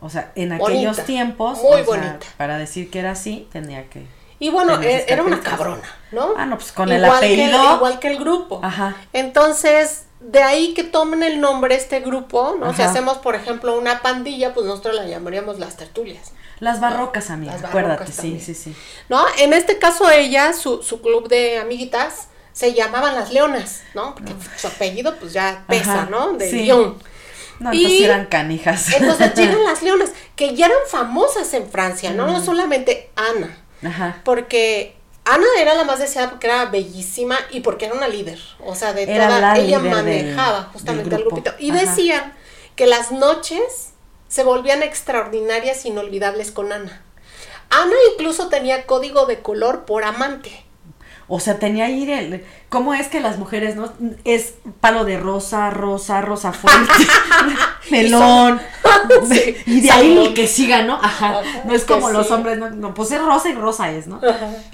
o 0.00 0.10
sea, 0.10 0.32
en 0.34 0.52
aquellos 0.52 0.96
Bonita, 0.96 1.04
tiempos, 1.04 1.58
muy 1.62 1.72
o 1.72 1.76
sea, 1.76 1.84
bonita. 1.84 2.26
para 2.36 2.58
decir 2.58 2.90
que 2.90 2.98
era 3.00 3.12
así, 3.12 3.48
tenía 3.52 3.88
que. 3.88 4.06
Y 4.42 4.50
bueno, 4.50 4.80
e- 4.82 5.04
era 5.06 5.22
una 5.22 5.40
cabrona, 5.40 5.88
¿no? 6.10 6.34
Ah, 6.36 6.46
no, 6.46 6.56
pues 6.58 6.72
con 6.72 6.90
el 6.90 7.00
que 7.02 7.06
apellido. 7.08 7.76
igual 7.76 7.98
que 8.00 8.08
el 8.08 8.18
grupo. 8.18 8.58
Ajá. 8.62 8.96
Entonces, 9.12 10.04
de 10.18 10.42
ahí 10.42 10.74
que 10.74 10.82
tomen 10.82 11.22
el 11.22 11.40
nombre 11.40 11.76
este 11.76 12.00
grupo, 12.00 12.56
¿no? 12.58 12.74
Si 12.74 12.82
hacemos, 12.82 13.18
por 13.18 13.36
ejemplo, 13.36 13.78
una 13.78 14.02
pandilla, 14.02 14.52
pues 14.52 14.66
nosotros 14.66 14.96
la 14.96 15.06
llamaríamos 15.06 15.60
las 15.60 15.76
tertulias, 15.76 16.32
Las 16.58 16.80
barrocas, 16.80 17.30
amiga, 17.30 17.52
Las 17.52 17.64
acuérdate, 17.64 17.94
barrocas 18.00 18.14
sí, 18.16 18.20
también. 18.22 18.40
sí, 18.40 18.54
sí. 18.54 18.76
¿no? 19.08 19.24
En 19.38 19.52
este 19.52 19.78
caso 19.78 20.10
ella, 20.10 20.52
su, 20.52 20.82
su 20.82 21.00
club 21.02 21.28
de 21.28 21.58
amiguitas, 21.58 22.28
se 22.52 22.74
llamaban 22.74 23.14
las 23.14 23.32
leonas, 23.32 23.82
¿no? 23.94 24.14
Porque 24.16 24.32
su 24.56 24.66
apellido, 24.66 25.16
pues 25.20 25.32
ya 25.32 25.64
pesa, 25.68 26.02
Ajá, 26.02 26.08
¿no? 26.10 26.32
De 26.32 26.50
sí. 26.50 26.64
León. 26.66 26.98
No, 27.60 27.72
Y- 27.72 27.76
entonces 27.78 27.98
sí 27.98 28.04
eran 28.04 28.26
canijas. 28.26 28.92
Entonces 28.92 29.34
llegan 29.34 29.62
las 29.70 29.82
leonas, 29.82 30.10
que 30.36 30.54
ya 30.56 30.66
eran 30.66 30.78
famosas 30.90 31.54
en 31.54 31.70
Francia, 31.70 32.10
¿no? 32.12 32.26
No 32.26 32.42
solamente 32.44 33.10
Ana. 33.16 33.58
Ajá. 33.84 34.20
Porque 34.24 34.96
Ana 35.24 35.46
era 35.60 35.74
la 35.74 35.84
más 35.84 35.98
deseada 35.98 36.30
porque 36.30 36.46
era 36.48 36.66
bellísima 36.66 37.36
y 37.50 37.60
porque 37.60 37.86
era 37.86 37.94
una 37.94 38.08
líder. 38.08 38.38
O 38.64 38.74
sea, 38.74 38.92
de 38.92 39.04
Era 39.04 39.26
toda. 39.28 39.40
la 39.40 39.58
Ella 39.58 39.78
manejaba 39.78 40.58
del- 40.60 40.66
justamente 40.72 41.10
del 41.10 41.14
al 41.20 41.24
grupito. 41.24 41.52
Y 41.58 41.70
Ajá. 41.70 41.80
decían 41.80 42.32
que 42.76 42.86
las 42.86 43.12
noches 43.12 43.90
se 44.28 44.44
volvían 44.44 44.82
extraordinarias, 44.82 45.84
inolvidables 45.84 46.50
con 46.52 46.72
Ana. 46.72 47.02
Ana 47.70 47.94
incluso 48.12 48.48
tenía 48.48 48.86
código 48.86 49.26
de 49.26 49.40
color 49.40 49.84
por 49.84 50.04
amante. 50.04 50.64
O 51.28 51.40
sea, 51.40 51.58
tenía 51.58 51.86
ahí 51.86 52.10
el. 52.10 52.44
¿Cómo 52.68 52.92
es 52.92 53.08
que 53.08 53.20
las 53.20 53.38
mujeres, 53.38 53.76
no? 53.76 53.92
Es 54.24 54.54
palo 54.80 55.04
de 55.04 55.18
rosa, 55.18 55.70
rosa, 55.70 56.20
rosa 56.20 56.52
fuerte, 56.52 56.92
melón. 57.90 58.60
Sí, 59.28 59.56
y 59.66 59.80
de 59.80 59.90
ahí 59.90 60.18
el 60.26 60.34
que 60.34 60.46
siga, 60.46 60.82
¿no? 60.82 60.94
Ajá. 60.94 61.40
Ajá, 61.40 61.42
No 61.64 61.74
es 61.74 61.84
como 61.84 62.10
los 62.10 62.26
sí. 62.26 62.32
hombres, 62.32 62.58
no, 62.58 62.70
no, 62.70 62.94
pues 62.94 63.10
es 63.12 63.20
rosa 63.22 63.48
y 63.48 63.54
rosa 63.54 63.90
es, 63.92 64.06
¿no? 64.06 64.20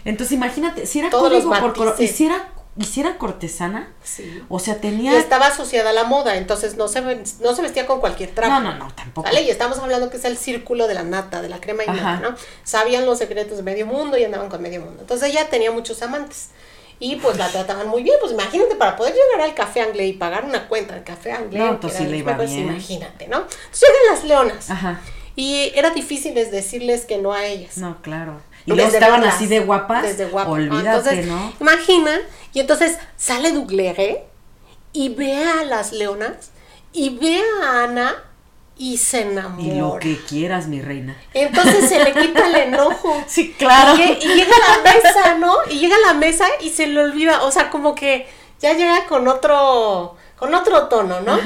Entonces 0.05 0.33
imagínate, 0.33 0.87
si 0.87 0.99
era 1.01 1.11
Todos 1.11 1.31
código 1.31 1.51
por 1.61 1.75
color, 1.75 1.97
y 1.99 2.09
si 2.09 2.27
era, 2.27 2.49
y 2.77 2.85
si 2.85 3.01
era 3.01 3.19
cortesana, 3.19 3.93
Sí. 4.05 4.43
o 4.49 4.59
sea, 4.59 4.75
Y 4.75 4.79
tenía. 4.79 5.19
estaba 5.19 5.47
asociada 5.49 5.91
a 5.91 5.93
la 5.93 6.05
moda, 6.05 6.37
entonces 6.37 6.77
no 6.77 6.87
se, 6.89 7.01
no 7.03 7.55
se 7.55 7.63
vestía 7.63 7.87
con 7.87 8.01
cualquier 8.01 8.31
trapo. 8.35 8.53
No, 8.55 8.61
no, 8.61 8.75
no, 8.77 8.93
tampoco. 8.95 9.27
¿Sale? 9.29 9.43
Y 9.43 9.51
estamos 9.51 9.79
hablando 9.79 10.11
que 10.11 10.17
es 10.17 10.25
el 10.25 10.37
círculo 10.39 10.87
de 10.87 10.95
la 10.95 11.03
nata, 11.03 11.43
de 11.43 11.49
la 11.49 11.61
crema 11.61 11.85
y 11.85 11.89
Ajá. 11.89 12.17
nata, 12.17 12.29
¿no? 12.31 12.37
Sabían 12.65 13.05
los 13.07 13.19
secretos 13.19 13.57
de 13.57 13.63
medio 13.65 13.87
mundo 13.87 14.17
y 14.17 14.25
andaban 14.25 14.49
con 14.49 14.63
medio 14.63 14.81
mundo. 14.81 14.99
Entonces 15.01 15.29
ella 15.31 15.49
tenía 15.51 15.71
muchos 15.73 16.01
amantes. 16.03 16.49
Y 17.01 17.17
pues 17.17 17.37
la 17.39 17.49
trataban 17.49 17.89
muy 17.89 18.03
bien. 18.03 18.17
Pues 18.21 18.33
imagínate, 18.33 18.75
para 18.75 18.97
poder 18.97 19.15
llegar 19.15 19.49
al 19.49 19.55
café 19.55 19.81
anglés 19.83 20.09
y 20.11 20.13
pagar 20.15 20.45
una 20.45 20.69
cuenta 20.69 20.95
del 20.95 21.05
café 21.05 21.33
anglés, 21.33 21.61
No, 21.61 21.67
eran 21.79 21.91
sí 21.91 22.05
le 22.07 22.19
iba 22.19 22.33
bien. 22.37 22.69
imagínate, 22.71 23.29
¿no? 23.29 23.39
Entonces 23.39 23.89
llegan 23.89 24.15
las 24.17 24.25
leonas. 24.25 24.71
Ajá. 24.71 25.01
Y 25.37 25.71
era 25.77 25.91
difícil 25.91 26.35
decirles 26.35 27.05
que 27.05 27.19
no 27.19 27.33
a 27.33 27.47
ellas. 27.47 27.79
No, 27.79 28.03
claro. 28.03 28.41
Y 28.67 28.73
luego 28.73 28.91
estaban 28.91 29.23
así 29.25 29.47
de 29.47 29.61
guapas. 29.61 30.03
Desde 30.03 30.27
guapas. 30.27 30.53
Olvídate, 30.53 30.89
Entonces, 30.89 31.27
¿no? 31.27 31.53
Imagina, 31.61 32.19
y 32.53 32.61
entonces 32.61 32.99
sale 33.17 33.53
Dougleré 33.53 34.25
y 34.93 35.11
ve 35.11 35.37
a 35.37 35.65
las 35.65 35.93
leonas 35.93 36.51
y 36.93 37.11
ve 37.19 37.41
a 37.63 37.85
Ana 37.85 38.17
y 38.79 38.97
se 38.97 39.23
enamora. 39.23 39.63
Y 39.63 39.79
lo 39.79 39.99
que 39.99 40.17
quieras, 40.25 40.67
mi 40.69 40.81
reina. 40.81 41.17
Entonces 41.35 41.89
se 41.89 42.03
le 42.03 42.13
quita 42.13 42.47
el 42.47 42.55
enojo. 42.55 43.23
Sí, 43.27 43.53
claro. 43.59 43.95
Y, 43.97 43.99
lle- 44.03 44.19
y 44.23 44.29
llega 44.29 44.53
a 44.55 44.77
la 44.77 44.93
mesa, 44.95 45.35
¿no? 45.39 45.55
Y 45.71 45.79
llega 45.81 45.97
a 45.97 46.13
la 46.13 46.15
mesa 46.15 46.47
y 46.61 46.71
se 46.71 46.87
le 46.87 47.01
olvida, 47.01 47.43
o 47.43 47.51
sea, 47.51 47.71
como 47.71 47.95
que 47.95 48.27
ya 48.61 48.73
llega 48.75 49.07
con 49.07 49.27
otro 49.29 50.17
con 50.39 50.55
otro 50.55 50.87
tono, 50.87 51.21
¿no? 51.21 51.37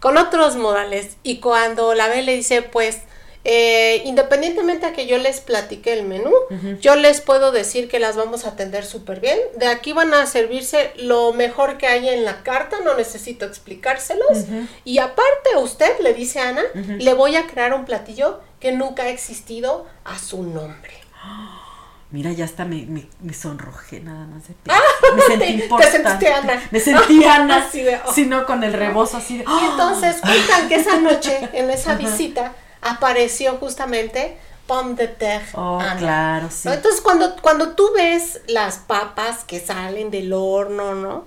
Con 0.00 0.16
otros 0.18 0.56
modales. 0.56 1.16
Y 1.22 1.38
cuando 1.38 1.94
la 1.94 2.08
ve 2.08 2.22
le 2.22 2.34
dice, 2.34 2.62
pues, 2.62 2.98
eh, 3.44 4.02
independientemente 4.04 4.86
a 4.86 4.92
que 4.92 5.06
yo 5.06 5.16
les 5.16 5.40
platique 5.40 5.92
el 5.92 6.04
menú, 6.04 6.32
yo 6.80 6.94
les 6.96 7.20
puedo 7.20 7.52
decir 7.52 7.88
que 7.88 7.98
las 7.98 8.16
vamos 8.16 8.44
a 8.44 8.50
atender 8.50 8.84
súper 8.84 9.20
bien. 9.20 9.38
De 9.56 9.66
aquí 9.66 9.92
van 9.92 10.12
a 10.12 10.26
servirse 10.26 10.92
lo 10.96 11.32
mejor 11.32 11.78
que 11.78 11.86
hay 11.86 12.08
en 12.08 12.24
la 12.24 12.42
carta, 12.42 12.78
no 12.84 12.94
necesito 12.94 13.46
explicárselos. 13.46 14.44
Y 14.84 14.98
aparte, 14.98 15.56
usted 15.56 15.98
le 16.00 16.12
dice 16.12 16.40
a 16.40 16.50
Ana, 16.50 16.64
le 16.74 17.14
voy 17.14 17.36
a 17.36 17.46
crear 17.46 17.72
un 17.72 17.84
platillo 17.84 18.40
que 18.60 18.72
nunca 18.72 19.04
ha 19.04 19.08
existido 19.08 19.86
a 20.04 20.18
su 20.18 20.42
nombre. 20.42 20.92
Mira, 22.12 22.32
ya 22.32 22.44
hasta 22.44 22.64
me, 22.64 22.86
me, 22.86 23.06
me 23.20 23.32
sonrojé 23.32 24.00
nada 24.00 24.26
más 24.26 24.48
de 24.48 24.54
ah, 24.68 24.80
Me 25.14 25.22
sentí 25.28 25.62
importante. 25.62 26.28
Ana. 26.28 26.60
Me 26.72 26.80
sentí 26.80 27.24
Ana, 27.24 27.64
así 27.68 27.82
de, 27.82 28.00
oh. 28.04 28.12
sino 28.12 28.44
con 28.46 28.64
el 28.64 28.72
rebozo 28.72 29.18
así 29.18 29.38
de... 29.38 29.44
Y 29.44 29.64
entonces 29.70 30.16
cuentan 30.20 30.68
que 30.68 30.74
esa 30.74 30.98
noche, 30.98 31.48
en 31.52 31.70
esa 31.70 31.94
visita, 31.94 32.52
apareció 32.82 33.56
justamente 33.56 34.36
pomme 34.70 34.94
de 34.94 35.08
terre. 35.08 35.48
Oh, 35.54 35.82
claro, 35.98 36.48
sí. 36.48 36.68
Entonces, 36.68 37.00
cuando, 37.00 37.34
cuando 37.42 37.70
tú 37.70 37.90
ves 37.92 38.40
las 38.46 38.78
papas 38.78 39.42
que 39.42 39.58
salen 39.58 40.12
del 40.12 40.32
horno, 40.32 40.94
¿no? 40.94 41.26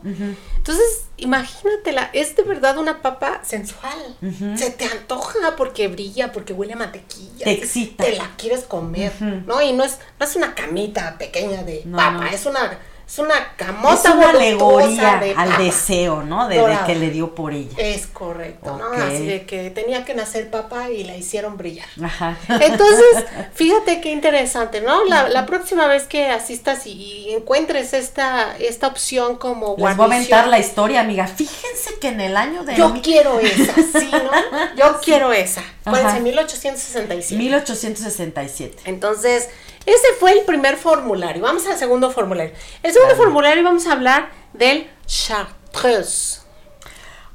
Entonces, 0.55 1.03
imagínatela, 1.17 2.09
es 2.13 2.37
de 2.37 2.43
verdad 2.43 2.77
una 2.77 3.01
papa 3.01 3.41
sensual. 3.43 4.17
Se 4.55 4.71
te 4.71 4.85
antoja 4.85 5.57
porque 5.57 5.89
brilla, 5.89 6.31
porque 6.31 6.53
huele 6.53 6.73
a 6.73 6.77
mantequilla. 6.77 7.43
Te 7.43 7.51
excita. 7.51 8.05
Te 8.05 8.15
la 8.15 8.29
quieres 8.37 8.63
comer, 8.63 9.11
¿no? 9.21 9.61
Y 9.61 9.73
no 9.73 9.83
es, 9.83 9.99
no 10.19 10.25
es 10.25 10.35
una 10.37 10.55
camita 10.55 11.17
pequeña 11.17 11.63
de 11.63 11.83
papa, 11.91 12.29
es 12.31 12.45
una 12.45 12.79
es 13.13 13.19
una 13.19 13.53
camota 13.55 13.93
es 13.93 14.15
una 14.15 14.29
alegoría 14.31 15.21
al 15.37 15.57
deseo, 15.57 16.23
¿no? 16.23 16.47
De, 16.47 16.59
que 16.87 16.95
le 16.95 17.11
dio 17.11 17.35
por 17.35 17.53
ella. 17.53 17.75
Es 17.77 18.07
correcto, 18.07 18.75
¿no? 18.75 18.91
Así 19.03 19.27
de 19.27 19.45
que 19.45 19.69
tenía 19.69 20.03
que 20.03 20.15
nacer 20.15 20.49
papá 20.49 20.89
y 20.89 21.03
la 21.03 21.15
hicieron 21.15 21.55
brillar. 21.55 21.85
Ajá. 22.03 22.35
Entonces, 22.49 23.25
fíjate 23.53 24.01
qué 24.01 24.11
interesante, 24.11 24.81
¿no? 24.81 25.05
La, 25.05 25.29
la 25.29 25.45
próxima 25.45 25.85
vez 25.85 26.05
que 26.05 26.25
asistas 26.25 26.87
y, 26.87 27.31
encuentres 27.33 27.93
esta, 27.93 28.57
esta 28.57 28.87
opción 28.87 29.35
como 29.35 29.75
Les 29.77 29.95
voy 29.95 30.11
a 30.11 30.15
aventar 30.15 30.47
la 30.47 30.57
historia, 30.57 31.01
amiga. 31.01 31.27
Fíjense 31.27 31.99
que 32.01 32.07
en 32.07 32.19
el 32.19 32.35
año 32.35 32.63
de... 32.63 32.75
Yo 32.75 32.95
quiero 33.03 33.39
esa, 33.39 33.75
sí, 33.75 34.09
¿no? 34.11 34.75
Yo 34.75 34.99
quiero 35.03 35.31
esa. 35.31 35.61
en 35.85 36.23
1867. 36.23 37.35
1867. 37.35 38.77
Entonces... 38.85 39.49
Ese 39.85 40.07
fue 40.19 40.31
el 40.31 40.45
primer 40.45 40.77
formulario. 40.77 41.41
Vamos 41.41 41.65
al 41.67 41.77
segundo 41.77 42.11
formulario. 42.11 42.53
El 42.81 42.93
segundo 42.93 43.15
formulario 43.15 43.63
vamos 43.63 43.85
a 43.87 43.93
hablar 43.93 44.29
del 44.53 44.89
chartreuse. 45.05 46.41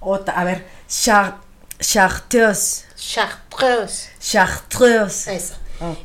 a 0.01 0.45
ver, 0.45 0.67
char, 0.89 1.39
chartreuse. 1.81 2.87
Chartreuse. 2.97 4.11
Chartreuse. 4.21 5.35
Eso. 5.35 5.55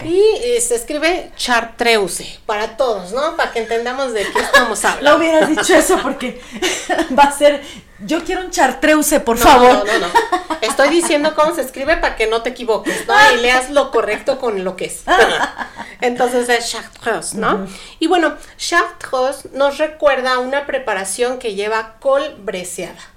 Y 0.04 0.22
eh, 0.44 0.62
se 0.62 0.76
escribe 0.76 1.32
chartreuse 1.36 2.40
para 2.46 2.78
todos, 2.78 3.12
¿no? 3.12 3.36
Para 3.36 3.52
que 3.52 3.60
entendamos 3.60 4.14
de 4.14 4.24
qué 4.24 4.40
estamos 4.40 4.84
hablando. 4.86 5.12
No 5.12 5.18
hubieras 5.18 5.50
dicho 5.50 5.74
eso 5.74 5.98
porque 6.02 6.42
va 7.18 7.24
a 7.24 7.32
ser 7.32 7.64
yo 8.06 8.24
quiero 8.24 8.42
un 8.42 8.52
chartreuse, 8.52 9.20
por 9.20 9.38
favor. 9.38 9.86
No, 9.86 9.86
no, 9.86 10.00
no. 10.00 10.08
Estoy 10.62 10.90
diciendo 10.90 11.34
cómo 11.36 11.56
se 11.56 11.62
escribe 11.62 11.98
para 11.98 12.16
que 12.16 12.28
no 12.28 12.42
te 12.42 12.50
equivoques, 12.50 13.08
¿no? 13.08 13.14
Y 13.34 13.42
leas 13.42 13.70
lo 13.70 13.92
correcto 13.92 14.40
con 14.40 14.64
lo 14.64 14.76
que 14.76 14.86
es. 14.86 15.04
Entonces 16.02 16.50
es 16.50 16.70
chartreuse, 16.70 17.38
¿no? 17.38 17.68
Y 18.00 18.08
bueno, 18.08 18.36
chartreuse 18.58 19.50
nos 19.54 19.78
recuerda 19.78 20.40
una 20.40 20.66
preparación 20.66 21.40
que 21.40 21.56
lleva 21.56 21.96
col 22.00 22.36
breceada. 22.40 23.13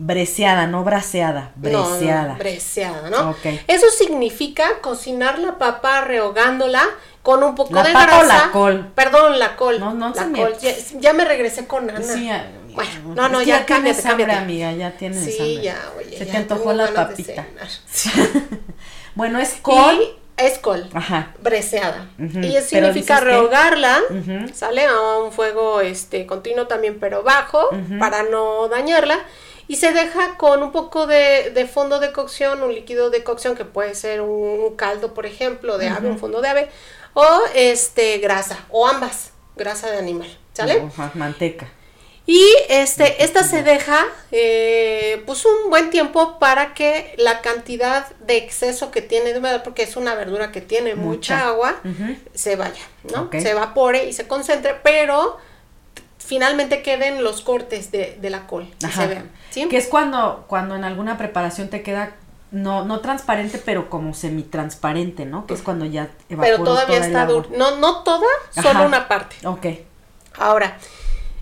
Breceada, 0.00 0.68
no 0.68 0.84
braseada, 0.84 1.50
breceada. 1.56 2.34
No, 2.34 2.38
breceada, 2.38 3.10
¿no? 3.10 3.30
Okay. 3.30 3.60
Eso 3.66 3.86
significa 3.90 4.78
cocinar 4.80 5.40
la 5.40 5.58
papa 5.58 6.02
rehogándola 6.02 6.84
con 7.22 7.42
un 7.42 7.56
poco 7.56 7.82
de 7.82 7.90
grasa. 7.90 8.20
O 8.20 8.22
la 8.22 8.50
col. 8.52 8.92
Perdón, 8.94 9.40
la 9.40 9.56
col. 9.56 9.80
No, 9.80 9.94
no 9.94 10.14
la 10.14 10.28
col. 10.28 10.56
Ya, 11.00 11.12
me 11.14 11.24
regresé 11.24 11.66
con 11.66 11.90
Ana. 11.90 12.00
Sí, 12.00 12.30
bueno, 12.74 13.14
no, 13.16 13.28
no, 13.28 13.42
ya, 13.42 13.58
ya 13.58 13.66
tienes 13.66 14.06
hambre, 14.06 14.32
amiga, 14.32 14.72
ya 14.72 14.92
tienes 14.92 15.24
sí, 15.24 15.60
ya, 15.60 15.76
oye. 15.98 16.16
Se 16.16 16.26
te 16.26 16.36
antojó 16.36 16.72
la 16.72 16.86
papita. 16.94 17.44
bueno, 19.16 19.40
es 19.40 19.54
col. 19.60 20.16
es 20.36 20.58
col, 20.60 20.88
Ajá. 20.94 21.34
breseada. 21.42 22.06
Y 22.18 22.54
eso 22.54 22.68
significa 22.68 23.18
rehogarla, 23.18 23.98
sale 24.54 24.84
a 24.84 25.18
un 25.24 25.32
fuego 25.32 25.80
este 25.80 26.24
continuo 26.24 26.68
también, 26.68 27.00
pero 27.00 27.24
bajo, 27.24 27.68
para 27.98 28.22
no 28.22 28.68
dañarla. 28.68 29.18
Y 29.68 29.76
se 29.76 29.92
deja 29.92 30.36
con 30.38 30.62
un 30.62 30.72
poco 30.72 31.06
de, 31.06 31.50
de, 31.54 31.66
fondo 31.66 32.00
de 32.00 32.10
cocción, 32.12 32.62
un 32.62 32.74
líquido 32.74 33.10
de 33.10 33.22
cocción 33.22 33.54
que 33.54 33.66
puede 33.66 33.94
ser 33.94 34.22
un, 34.22 34.74
caldo, 34.76 35.12
por 35.12 35.26
ejemplo, 35.26 35.76
de 35.76 35.88
ave, 35.88 36.08
un 36.08 36.18
fondo 36.18 36.40
de 36.40 36.48
ave, 36.48 36.68
o 37.12 37.40
este 37.54 38.18
grasa, 38.18 38.64
o 38.70 38.86
ambas, 38.86 39.32
grasa 39.56 39.90
de 39.90 39.98
animal, 39.98 40.28
¿sale? 40.54 40.88
manteca. 41.14 41.68
Y 42.28 42.44
este, 42.68 43.24
esta 43.24 43.42
se 43.42 43.62
deja 43.62 44.04
eh, 44.32 45.22
pues 45.24 45.46
un 45.46 45.70
buen 45.70 45.88
tiempo 45.88 46.38
para 46.38 46.74
que 46.74 47.14
la 47.16 47.40
cantidad 47.40 48.06
de 48.16 48.36
exceso 48.36 48.90
que 48.90 49.00
tiene 49.00 49.32
de 49.32 49.38
humedad, 49.38 49.62
porque 49.62 49.82
es 49.82 49.96
una 49.96 50.14
verdura 50.14 50.52
que 50.52 50.60
tiene 50.60 50.94
mucha, 50.94 51.48
agua, 51.48 51.80
se 52.34 52.56
vaya, 52.56 52.82
¿no? 53.14 53.30
Se 53.32 53.52
evapore 53.52 54.04
y 54.04 54.12
se 54.12 54.28
concentre, 54.28 54.74
pero 54.82 55.38
finalmente 56.18 56.82
queden 56.82 57.24
los 57.24 57.40
cortes 57.40 57.90
de, 57.92 58.18
la 58.20 58.46
col 58.46 58.68
y 58.78 58.92
se 58.92 59.06
vean. 59.06 59.30
Que 59.52 59.76
es 59.76 59.88
cuando, 59.88 60.44
cuando 60.46 60.76
en 60.76 60.84
alguna 60.84 61.16
preparación 61.18 61.68
te 61.68 61.82
queda 61.82 62.14
no, 62.50 62.84
no 62.84 63.00
transparente, 63.00 63.60
pero 63.62 63.90
como 63.90 64.14
semitransparente, 64.14 65.26
¿no? 65.26 65.46
Que 65.46 65.54
es 65.54 65.62
cuando 65.62 65.84
ya 65.84 66.08
evapora 66.28 66.52
Pero 66.52 66.64
todavía 66.64 66.98
está 66.98 67.26
duro. 67.26 67.48
No, 67.56 67.76
no 67.76 68.02
toda, 68.02 68.26
solo 68.50 68.86
una 68.86 69.08
parte. 69.08 69.36
Ok. 69.46 69.66
Ahora, 70.38 70.78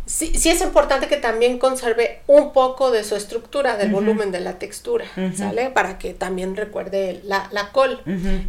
sí, 0.06 0.32
sí 0.36 0.48
es 0.50 0.60
importante 0.62 1.08
que 1.08 1.16
también 1.16 1.58
conserve 1.58 2.22
un 2.26 2.52
poco 2.52 2.90
de 2.90 3.04
su 3.04 3.16
estructura, 3.16 3.76
del 3.76 3.90
volumen, 3.90 4.32
de 4.32 4.40
la 4.40 4.58
textura, 4.58 5.04
¿sale? 5.36 5.70
Para 5.70 5.98
que 5.98 6.14
también 6.14 6.56
recuerde 6.56 7.20
la, 7.24 7.48
la 7.50 7.72
col. 7.72 8.00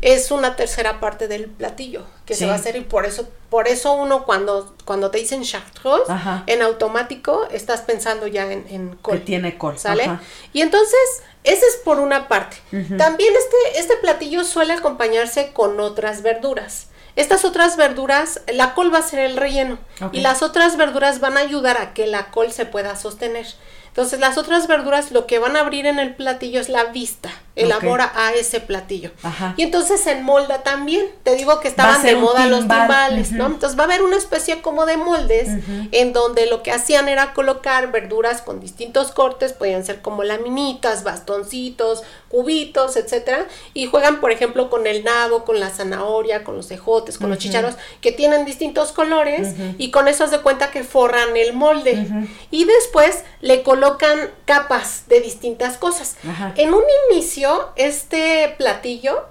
Es 0.02 0.32
una 0.32 0.56
tercera 0.56 1.00
parte 1.00 1.28
del 1.28 1.48
platillo 1.48 2.06
que 2.26 2.36
se 2.36 2.46
va 2.46 2.54
a 2.54 2.56
hacer 2.56 2.76
y 2.76 2.82
por 2.82 3.06
eso, 3.06 3.28
por 3.50 3.68
eso 3.68 3.94
uno 3.94 4.26
cuando, 4.26 4.76
cuando 4.86 5.12
te 5.12 5.18
dicen 5.18 5.44
chartreuse, 5.44 6.12
en 6.46 6.62
automático 6.62 7.48
estás 7.52 7.82
pensando 7.82 8.28
ya 8.28 8.52
en, 8.52 8.66
en 8.70 8.96
col. 8.96 9.20
Que 9.20 9.26
tiene 9.26 9.58
col. 9.58 9.78
¿Sale? 9.78 10.10
Y 10.54 10.62
entonces, 10.62 11.00
ese 11.44 11.66
es 11.66 11.78
por 11.84 12.00
una 12.00 12.28
parte. 12.28 12.58
También 12.98 13.34
este, 13.36 13.80
este 13.80 13.98
platillo 13.98 14.44
suele 14.44 14.74
acompañarse 14.74 15.52
con 15.54 15.80
otras 15.80 16.22
verduras. 16.22 16.88
Estas 17.18 17.46
otras 17.46 17.78
verduras, 17.78 18.42
la 18.54 18.76
col 18.76 18.94
va 18.94 19.00
a 19.00 19.02
ser 19.02 19.20
el 19.20 19.38
relleno 19.38 19.80
y 20.12 20.22
las 20.22 20.44
otras 20.44 20.78
verduras 20.78 21.20
van 21.20 21.36
a 21.36 21.40
ayudar 21.40 21.82
a 21.82 21.96
que 21.96 22.06
la 22.06 22.30
col 22.30 22.52
se 22.52 22.68
pueda 22.68 22.96
sostener. 22.96 23.48
Entonces 23.88 24.20
las 24.20 24.38
otras 24.38 24.68
verduras 24.68 25.12
lo 25.12 25.26
que 25.26 25.40
van 25.40 25.56
a 25.56 25.62
abrir 25.62 25.88
en 25.88 25.98
el 25.98 26.16
platillo 26.16 26.60
es 26.60 26.70
la 26.70 26.84
vista, 26.86 27.32
elabora 27.58 28.12
a 28.16 28.34
ese 28.34 28.60
platillo. 28.60 29.12
Y 29.58 29.64
entonces 29.64 30.06
en 30.08 30.24
molda 30.24 30.64
también. 30.64 31.06
Te 31.24 31.36
digo 31.36 31.60
que 31.60 31.68
estaban 31.68 32.04
de 32.04 32.16
moda 32.16 32.46
los 32.46 32.62
timbales, 32.62 33.32
¿no? 33.32 33.48
Entonces 33.48 33.78
va 33.78 33.84
a 33.84 33.86
haber 33.86 34.02
una 34.02 34.18
especie 34.18 34.62
como 34.62 34.86
de 34.86 34.98
moldes 34.98 35.50
en 35.92 36.14
donde 36.14 36.46
lo 36.46 36.64
que 36.64 36.72
hacían 36.72 37.10
era 37.10 37.34
colocar 37.34 37.92
verduras 37.92 38.42
con 38.42 38.60
distintos 38.60 39.12
cortes, 39.12 39.54
podían 39.54 39.84
ser 39.84 40.02
como 40.02 40.24
laminitas, 40.24 41.04
bastoncitos, 41.04 42.04
cubitos, 42.30 42.98
etcétera, 42.98 43.48
y 43.74 43.88
juegan, 43.88 44.20
por 44.20 44.32
ejemplo, 44.32 44.70
con 44.70 44.86
el 44.86 45.04
nabo, 45.04 45.46
con 45.46 45.60
la 45.60 45.70
zanahoria, 45.70 46.44
con 46.44 46.58
los 46.58 46.70
ejotes, 46.72 47.18
con 47.18 47.30
los 47.30 47.40
chicharos, 47.40 47.76
que 48.02 48.12
tienen 48.12 48.46
distintos 48.46 48.92
colores, 48.92 49.56
y 49.78 49.92
con 49.92 50.08
eso 50.08 50.28
se 50.28 50.40
cuenta 50.40 50.72
que 50.72 50.84
forran 50.84 51.36
el 51.36 51.54
molde. 51.54 52.08
Y 52.52 52.66
después 52.66 53.24
le 53.42 53.64
colocan 53.64 54.32
capas 54.46 55.04
de 55.08 55.22
distintas 55.22 55.78
cosas. 55.78 56.16
En 56.56 56.74
un 56.74 56.84
inicio, 57.10 57.47
este 57.76 58.54
platillo 58.58 59.26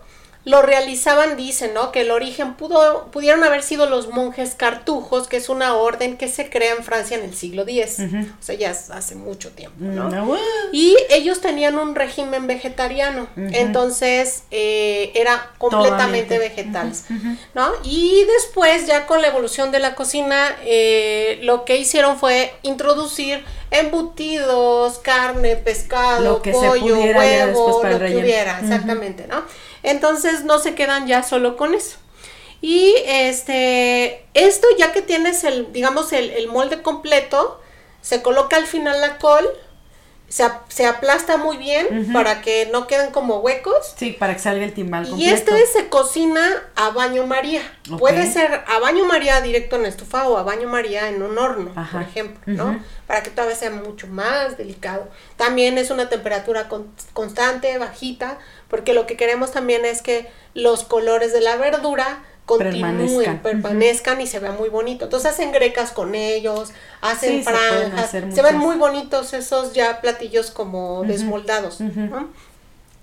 lo 0.46 0.62
realizaban, 0.62 1.36
dicen, 1.36 1.74
¿no? 1.74 1.90
Que 1.90 2.02
el 2.02 2.12
origen 2.12 2.54
pudo, 2.54 3.08
pudieron 3.10 3.42
haber 3.42 3.64
sido 3.64 3.90
los 3.90 4.10
monjes 4.10 4.54
cartujos, 4.54 5.26
que 5.26 5.38
es 5.38 5.48
una 5.48 5.74
orden 5.74 6.16
que 6.16 6.28
se 6.28 6.48
crea 6.48 6.72
en 6.76 6.84
Francia 6.84 7.18
en 7.18 7.24
el 7.24 7.34
siglo 7.34 7.62
X. 7.62 7.98
O 7.98 8.42
sea, 8.44 8.54
ya 8.54 8.70
hace 8.70 9.16
mucho 9.16 9.50
tiempo, 9.50 9.76
¿no? 9.80 10.08
Mm, 10.08 10.38
y 10.70 10.96
ellos 11.10 11.40
tenían 11.40 11.76
un 11.76 11.96
régimen 11.96 12.46
vegetariano, 12.46 13.26
entonces 13.36 14.44
eh, 14.52 15.10
era 15.16 15.50
completamente 15.58 16.38
vegetales, 16.38 17.06
¿no? 17.52 17.72
Y 17.82 18.24
después, 18.32 18.86
ya 18.86 19.06
con 19.06 19.22
la 19.22 19.26
evolución 19.26 19.72
de 19.72 19.80
la 19.80 19.96
cocina, 19.96 20.56
eh, 20.64 21.40
lo 21.42 21.64
que 21.64 21.76
hicieron 21.76 22.20
fue 22.20 22.54
introducir 22.62 23.44
embutidos, 23.72 25.00
carne, 25.00 25.56
pescado, 25.56 26.40
pollo, 26.40 27.00
huevo, 27.00 27.82
lo 27.82 27.98
que 27.98 28.16
hubiera, 28.16 28.60
exactamente, 28.60 29.26
¿no? 29.26 29.42
Entonces 29.86 30.42
no 30.42 30.58
se 30.58 30.74
quedan 30.74 31.06
ya 31.06 31.22
solo 31.22 31.56
con 31.56 31.72
eso. 31.72 31.98
Y 32.60 32.92
este, 33.06 34.26
esto 34.34 34.66
ya 34.76 34.92
que 34.92 35.00
tienes 35.00 35.44
el, 35.44 35.72
digamos, 35.72 36.12
el, 36.12 36.48
molde 36.48 36.82
completo, 36.82 37.60
se 38.02 38.20
coloca 38.20 38.56
al 38.56 38.66
final 38.66 39.00
la 39.00 39.18
col 39.18 39.48
se, 40.28 40.44
se 40.68 40.86
aplasta 40.86 41.36
muy 41.36 41.56
bien 41.56 42.12
para 42.12 42.40
que 42.40 42.68
no 42.72 42.86
queden 42.86 43.12
como 43.12 43.38
huecos. 43.38 43.94
Sí, 43.96 44.12
para 44.12 44.34
que 44.34 44.40
salga 44.40 44.64
el 44.64 44.72
timbal 44.72 45.08
Y 45.16 45.28
este 45.28 45.52
se 45.66 45.88
cocina 45.88 46.44
a 46.74 46.90
baño 46.90 47.26
María. 47.26 47.62
Puede 47.98 48.30
ser 48.30 48.64
a 48.66 48.78
baño 48.80 49.04
María 49.04 49.40
directo 49.40 49.76
en 49.76 49.86
estufa 49.86 50.28
o 50.28 50.36
a 50.36 50.42
baño 50.42 50.68
María 50.68 51.08
en 51.08 51.22
un 51.22 51.38
horno, 51.38 51.72
por 51.92 52.02
ejemplo, 52.02 52.40
¿no? 52.46 52.80
Para 53.06 53.22
que 53.22 53.30
todavía 53.30 53.56
sea 53.56 53.70
mucho 53.70 54.08
más 54.08 54.56
delicado. 54.56 55.08
También 55.36 55.78
es 55.78 55.90
una 55.90 56.08
temperatura 56.08 56.68
constante, 57.12 57.78
bajita, 57.78 58.38
porque 58.68 58.94
lo 58.94 59.06
que 59.06 59.16
queremos 59.16 59.52
también 59.52 59.84
es 59.84 60.02
que 60.02 60.28
los 60.54 60.82
colores 60.82 61.32
de 61.32 61.40
la 61.40 61.56
verdura 61.56 62.24
continúen, 62.46 63.40
permanezcan, 63.42 64.20
y 64.20 64.26
se 64.26 64.38
vea 64.38 64.52
muy 64.52 64.68
bonito. 64.68 65.04
Entonces 65.04 65.32
hacen 65.32 65.52
grecas 65.52 65.90
con 65.90 66.14
ellos, 66.14 66.70
hacen 67.00 67.42
franjas, 67.42 68.10
se, 68.10 68.42
ven 68.42 68.56
muy 68.56 68.76
bonitos 68.76 69.34
esos 69.34 69.74
ya 69.74 70.00
platillos 70.00 70.52
como 70.52 71.02
desmoldados. 71.02 71.78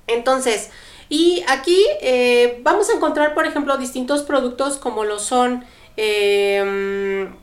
Entonces, 0.08 0.70
y 1.10 1.44
aquí 1.48 1.86
eh, 2.02 2.60
vamos 2.64 2.90
a 2.90 2.94
encontrar, 2.94 3.34
por 3.34 3.46
ejemplo, 3.46 3.78
distintos 3.78 4.24
productos 4.24 4.78
como 4.78 5.04
lo 5.04 5.20
son 5.20 5.66
em, 5.98 7.36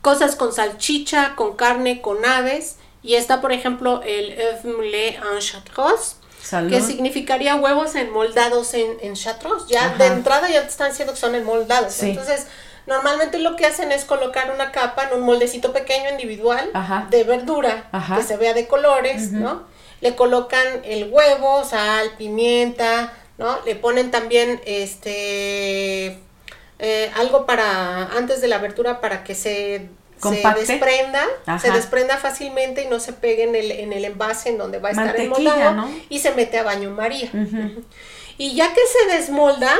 cosas 0.00 0.36
con 0.36 0.52
salchicha, 0.52 1.34
con 1.34 1.56
carne, 1.56 2.00
con 2.00 2.24
aves. 2.24 2.76
Y 3.02 3.14
está, 3.14 3.40
por 3.40 3.52
ejemplo, 3.52 4.02
el 4.04 4.36
œuf 4.38 4.64
moulé 4.64 5.16
en 5.16 5.38
chartreuse 5.40 6.16
que 6.68 6.80
significaría 6.80 7.56
huevos 7.56 7.94
enmoldados 7.94 8.74
en, 8.74 8.96
en 9.00 9.14
chatros. 9.14 9.68
Ya 9.68 9.94
de 9.96 10.06
entrada 10.06 10.48
ya 10.48 10.62
te 10.62 10.68
están 10.68 10.90
diciendo 10.90 11.14
que 11.14 11.20
son 11.20 11.34
enmoldados. 11.34 12.02
Entonces, 12.02 12.46
normalmente 12.86 13.38
lo 13.38 13.56
que 13.56 13.66
hacen 13.66 13.92
es 13.92 14.04
colocar 14.04 14.50
una 14.52 14.70
capa 14.72 15.04
en 15.04 15.14
un 15.18 15.22
moldecito 15.22 15.72
pequeño 15.72 16.10
individual 16.10 16.70
de 17.10 17.24
verdura 17.24 17.88
que 18.16 18.22
se 18.22 18.36
vea 18.36 18.54
de 18.54 18.66
colores, 18.66 19.32
¿no? 19.32 19.64
Le 20.00 20.14
colocan 20.14 20.66
el 20.84 21.10
huevo, 21.10 21.64
sal, 21.64 22.10
pimienta, 22.18 23.12
¿no? 23.38 23.58
Le 23.64 23.74
ponen 23.76 24.10
también 24.10 24.60
este 24.66 26.18
eh, 26.78 27.10
algo 27.16 27.46
para 27.46 28.04
antes 28.16 28.40
de 28.42 28.48
la 28.48 28.58
verdura 28.58 29.00
para 29.00 29.24
que 29.24 29.34
se 29.34 29.88
se 30.22 30.42
desprenda, 30.54 31.24
se 31.60 31.70
desprenda 31.70 32.16
fácilmente 32.16 32.84
y 32.84 32.88
no 32.88 33.00
se 33.00 33.12
pegue 33.12 33.44
en 33.44 33.54
el, 33.54 33.70
en 33.70 33.92
el 33.92 34.04
envase 34.04 34.50
en 34.50 34.58
donde 34.58 34.78
va 34.78 34.88
a 34.88 34.92
estar 34.92 35.18
enmoldado 35.18 35.88
y 36.08 36.20
se 36.20 36.32
mete 36.32 36.58
a 36.58 36.62
baño 36.62 36.90
María. 36.90 37.30
Y 38.38 38.54
ya 38.54 38.72
que 38.74 38.80
se 38.86 39.16
desmolda, 39.16 39.72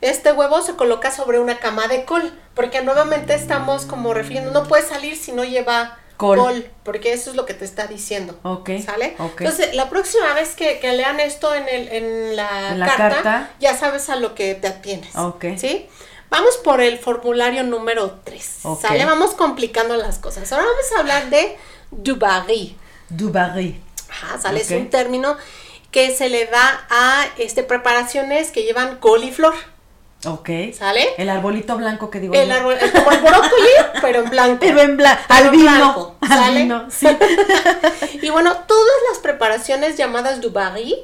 este 0.00 0.32
huevo 0.32 0.62
se 0.62 0.74
coloca 0.74 1.10
sobre 1.10 1.38
una 1.38 1.58
cama 1.58 1.88
de 1.88 2.04
col, 2.04 2.32
porque 2.54 2.82
nuevamente 2.82 3.34
estamos 3.34 3.84
como 3.84 4.14
refiriendo, 4.14 4.50
no 4.52 4.66
puede 4.66 4.82
salir 4.82 5.16
si 5.16 5.32
no 5.32 5.44
lleva 5.44 5.98
col, 6.16 6.70
porque 6.82 7.12
eso 7.12 7.30
es 7.30 7.36
lo 7.36 7.46
que 7.46 7.54
te 7.54 7.64
está 7.64 7.86
diciendo. 7.86 8.38
¿Sale? 8.84 9.16
Entonces, 9.18 9.74
la 9.74 9.88
próxima 9.88 10.34
vez 10.34 10.54
que, 10.54 10.80
lean 10.92 11.20
esto 11.20 11.54
en, 11.54 11.68
el, 11.68 11.88
en, 11.88 12.36
la, 12.36 12.94
carta, 12.96 13.50
ya 13.60 13.76
sabes 13.76 14.08
a 14.10 14.16
lo 14.16 14.34
que 14.34 14.54
te 14.54 14.68
atienes. 14.68 15.14
¿Sí? 15.56 15.88
Vamos 16.30 16.56
por 16.58 16.80
el 16.80 16.98
formulario 16.98 17.62
número 17.62 18.18
3. 18.24 18.60
¿Sale? 18.80 19.04
Vamos 19.04 19.32
complicando 19.32 19.96
las 19.96 20.18
cosas. 20.18 20.52
Ahora 20.52 20.66
vamos 20.66 20.92
a 20.94 21.00
hablar 21.00 21.30
de 21.30 21.56
Dubarry. 21.90 22.76
Dubarry. 23.08 23.80
Ajá, 24.10 24.38
sale, 24.38 24.60
es 24.60 24.70
un 24.70 24.90
término 24.90 25.36
que 25.90 26.14
se 26.14 26.28
le 26.28 26.46
da 26.46 26.86
a 26.90 27.26
este, 27.38 27.62
preparaciones 27.62 28.50
que 28.50 28.62
llevan 28.62 28.98
coliflor. 28.98 29.54
Ok. 30.26 30.50
¿Sale? 30.76 31.06
El 31.16 31.28
arbolito 31.30 31.76
blanco 31.76 32.10
que 32.10 32.20
digo. 32.20 32.34
El 32.34 32.50
árbol, 32.50 32.76
como 32.92 33.12
el 33.12 33.20
brócoli, 33.20 33.70
pero 34.02 34.24
en 34.24 34.30
blanco. 34.30 34.58
Pero 34.60 34.80
en 34.80 34.96
blanco. 34.96 35.20
Albino. 35.28 36.90
¿Sale? 36.90 36.90
sí. 36.90 38.18
y 38.22 38.28
bueno, 38.30 38.54
todas 38.66 38.96
las 39.10 39.18
preparaciones 39.20 39.96
llamadas 39.96 40.40
Dubarry 40.40 40.96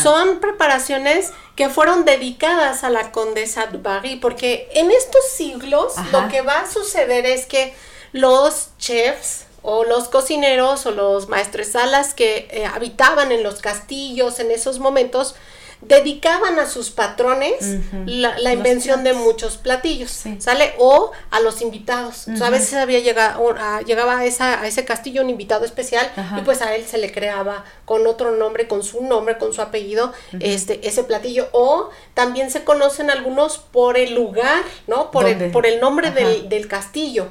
son 0.00 0.40
preparaciones 0.40 1.32
que 1.56 1.68
fueron 1.68 2.04
dedicadas 2.04 2.84
a 2.84 2.90
la 2.90 3.12
condesa 3.12 3.66
Dubarry, 3.66 4.16
porque 4.16 4.68
en 4.74 4.90
estos 4.90 5.24
siglos 5.34 5.94
lo 6.10 6.28
que 6.28 6.40
va 6.40 6.60
a 6.60 6.70
suceder 6.70 7.26
es 7.26 7.46
que 7.46 7.74
los 8.12 8.70
chefs 8.78 9.46
o 9.62 9.84
los 9.84 10.08
cocineros 10.08 10.86
o 10.86 10.90
los 10.90 11.28
maestresalas 11.28 12.14
que 12.14 12.48
eh, 12.50 12.66
habitaban 12.66 13.32
en 13.32 13.42
los 13.42 13.60
castillos 13.60 14.40
en 14.40 14.50
esos 14.50 14.78
momentos 14.78 15.34
dedicaban 15.82 16.58
a 16.58 16.66
sus 16.66 16.90
patrones 16.90 17.78
la, 18.06 18.52
invención 18.52 19.04
de 19.04 19.12
muchos 19.12 19.56
platillos, 19.56 20.24
¿sale? 20.38 20.74
O 20.78 21.10
a 21.30 21.40
los 21.40 21.60
invitados. 21.60 22.28
a 22.28 22.50
veces 22.50 22.74
había 22.74 23.00
llegado, 23.00 23.54
llegaba 23.84 24.18
a, 24.18 24.24
esa, 24.24 24.60
a 24.60 24.66
ese 24.66 24.84
castillo 24.84 25.22
un 25.22 25.30
invitado 25.30 25.64
especial 25.64 26.10
y 26.38 26.42
pues 26.42 26.62
a 26.62 26.74
él 26.74 26.84
se 26.86 26.98
le 26.98 27.12
creaba 27.12 27.64
con 27.84 28.06
otro 28.06 28.30
nombre, 28.36 28.68
con 28.68 28.82
su 28.82 29.02
nombre, 29.02 29.38
con 29.38 29.52
su 29.52 29.60
apellido, 29.60 30.12
este, 30.40 30.86
ese 30.86 31.04
platillo. 31.04 31.48
O 31.52 31.90
también 32.14 32.50
se 32.50 32.64
conocen 32.64 33.10
algunos 33.10 33.58
por 33.58 33.96
el 33.96 34.14
lugar, 34.14 34.62
¿no? 34.86 35.10
Por, 35.10 35.26
el, 35.26 35.50
por 35.50 35.66
el 35.66 35.80
nombre 35.80 36.10
del, 36.10 36.48
del, 36.48 36.68
castillo 36.68 37.28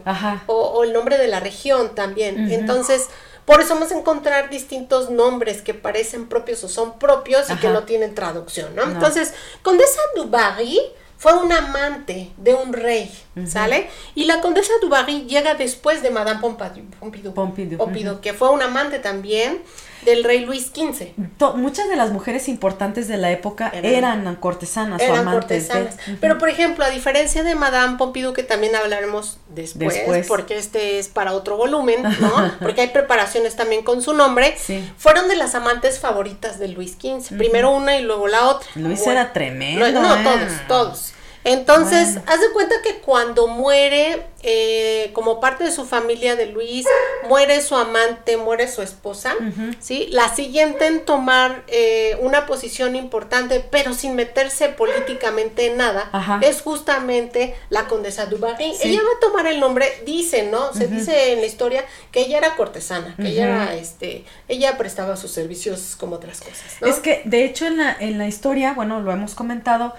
o, 0.47 0.53
o, 0.53 0.83
el 0.83 0.93
nombre 0.93 1.17
de 1.17 1.27
la 1.27 1.39
región 1.39 1.95
también. 1.95 2.51
Entonces, 2.51 3.07
por 3.45 3.61
eso 3.61 3.73
vamos 3.73 3.91
a 3.91 3.97
encontrar 3.97 4.49
distintos 4.49 5.09
nombres 5.09 5.61
que 5.61 5.73
parecen 5.73 6.27
propios 6.27 6.63
o 6.63 6.69
son 6.69 6.99
propios 6.99 7.49
y 7.49 7.55
que 7.57 7.69
no 7.69 7.83
tienen 7.83 8.15
traducción, 8.15 8.75
¿no? 8.75 8.83
Entonces, 8.83 9.33
Condesa 9.63 9.99
Dubarry 10.15 10.79
fue 11.17 11.33
un 11.33 11.51
amante 11.51 12.31
de 12.37 12.53
un 12.53 12.73
rey, 12.73 13.11
¿sale? 13.47 13.89
Y 14.15 14.25
la 14.25 14.41
condesa 14.41 14.73
Dubarry 14.81 15.25
llega 15.25 15.55
después 15.55 16.03
de 16.03 16.09
Madame 16.09 16.41
Pompidou, 16.41 17.33
Pompidou, 17.33 18.19
que 18.19 18.33
fue 18.33 18.49
un 18.49 18.61
amante 18.61 18.99
también 18.99 19.61
del 20.03 20.23
rey 20.23 20.43
Luis 20.45 20.71
XV. 20.73 21.13
muchas 21.55 21.87
de 21.87 21.95
las 21.95 22.11
mujeres 22.11 22.47
importantes 22.47 23.07
de 23.07 23.17
la 23.17 23.31
época 23.31 23.71
eran, 23.73 24.35
cortesanas 24.35 25.01
o 25.01 25.13
amantes 25.13 25.67
cortesanas. 25.67 25.97
Pero, 26.19 26.37
por 26.37 26.49
ejemplo, 26.49 26.83
a 26.83 26.89
diferencia 26.89 27.43
de 27.43 27.55
Madame 27.55 27.97
Pompidou, 27.97 28.33
que 28.33 28.43
también 28.43 28.75
hablaremos 28.75 29.37
después, 29.49 30.27
porque 30.27 30.57
este 30.57 30.99
es 30.99 31.07
para 31.07 31.33
otro 31.33 31.55
volumen, 31.55 32.03
¿no? 32.19 32.51
porque 32.59 32.81
hay 32.81 32.87
preparaciones 32.89 33.55
también 33.55 33.83
con 33.83 34.01
su 34.01 34.13
nombre, 34.13 34.57
fueron 34.97 35.27
de 35.27 35.35
las 35.35 35.55
amantes 35.55 35.99
favoritas 35.99 36.59
de 36.59 36.67
Luis 36.67 36.97
XV. 36.99 37.37
Primero 37.37 37.71
una 37.71 37.97
y 37.97 38.03
luego 38.03 38.27
la 38.27 38.47
otra. 38.47 38.67
Luis 38.75 39.05
era 39.07 39.31
tremendo. 39.31 39.89
no, 39.91 40.15
¿eh? 40.15 40.23
todos, 40.23 40.67
todos. 40.67 41.13
Entonces, 41.43 42.19
haz 42.27 42.39
de 42.39 42.51
cuenta 42.53 42.75
que 42.83 42.99
cuando 42.99 43.47
muere, 43.47 44.27
eh, 44.43 45.09
como 45.13 45.39
parte 45.39 45.63
de 45.63 45.71
su 45.71 45.85
familia 45.85 46.35
de 46.35 46.45
Luis, 46.47 46.85
muere 47.27 47.61
su 47.61 47.75
amante, 47.75 48.37
muere 48.37 48.67
su 48.67 48.81
esposa, 48.81 49.33
¿sí? 49.79 50.07
La 50.11 50.33
siguiente 50.33 50.85
en 50.85 51.03
tomar 51.03 51.63
eh, 51.67 52.17
una 52.21 52.45
posición 52.45 52.95
importante, 52.95 53.65
pero 53.71 53.93
sin 53.93 54.15
meterse 54.15 54.69
políticamente 54.69 55.67
en 55.67 55.77
nada, 55.77 56.39
es 56.41 56.61
justamente 56.61 57.55
la 57.69 57.87
condesa 57.87 58.27
Dubarry. 58.27 58.73
Ella 58.81 58.99
va 59.01 59.17
a 59.17 59.19
tomar 59.19 59.47
el 59.47 59.59
nombre, 59.59 59.87
dice, 60.05 60.43
¿no? 60.43 60.73
Se 60.73 60.87
dice 60.87 61.33
en 61.33 61.41
la 61.41 61.47
historia 61.47 61.83
que 62.11 62.21
ella 62.21 62.37
era 62.37 62.55
cortesana, 62.55 63.15
que 63.17 63.29
ella 63.29 63.45
era, 63.45 63.75
este, 63.75 64.25
ella 64.47 64.77
prestaba 64.77 65.17
sus 65.17 65.31
servicios 65.31 65.95
como 65.99 66.17
otras 66.17 66.39
cosas, 66.39 66.77
Es 66.81 66.99
que, 66.99 67.21
de 67.25 67.45
hecho, 67.45 67.65
en 67.65 67.77
la, 67.77 67.95
en 67.99 68.17
la 68.17 68.27
historia, 68.27 68.73
bueno, 68.73 69.01
lo 69.01 69.11
hemos 69.11 69.33
comentado, 69.33 69.93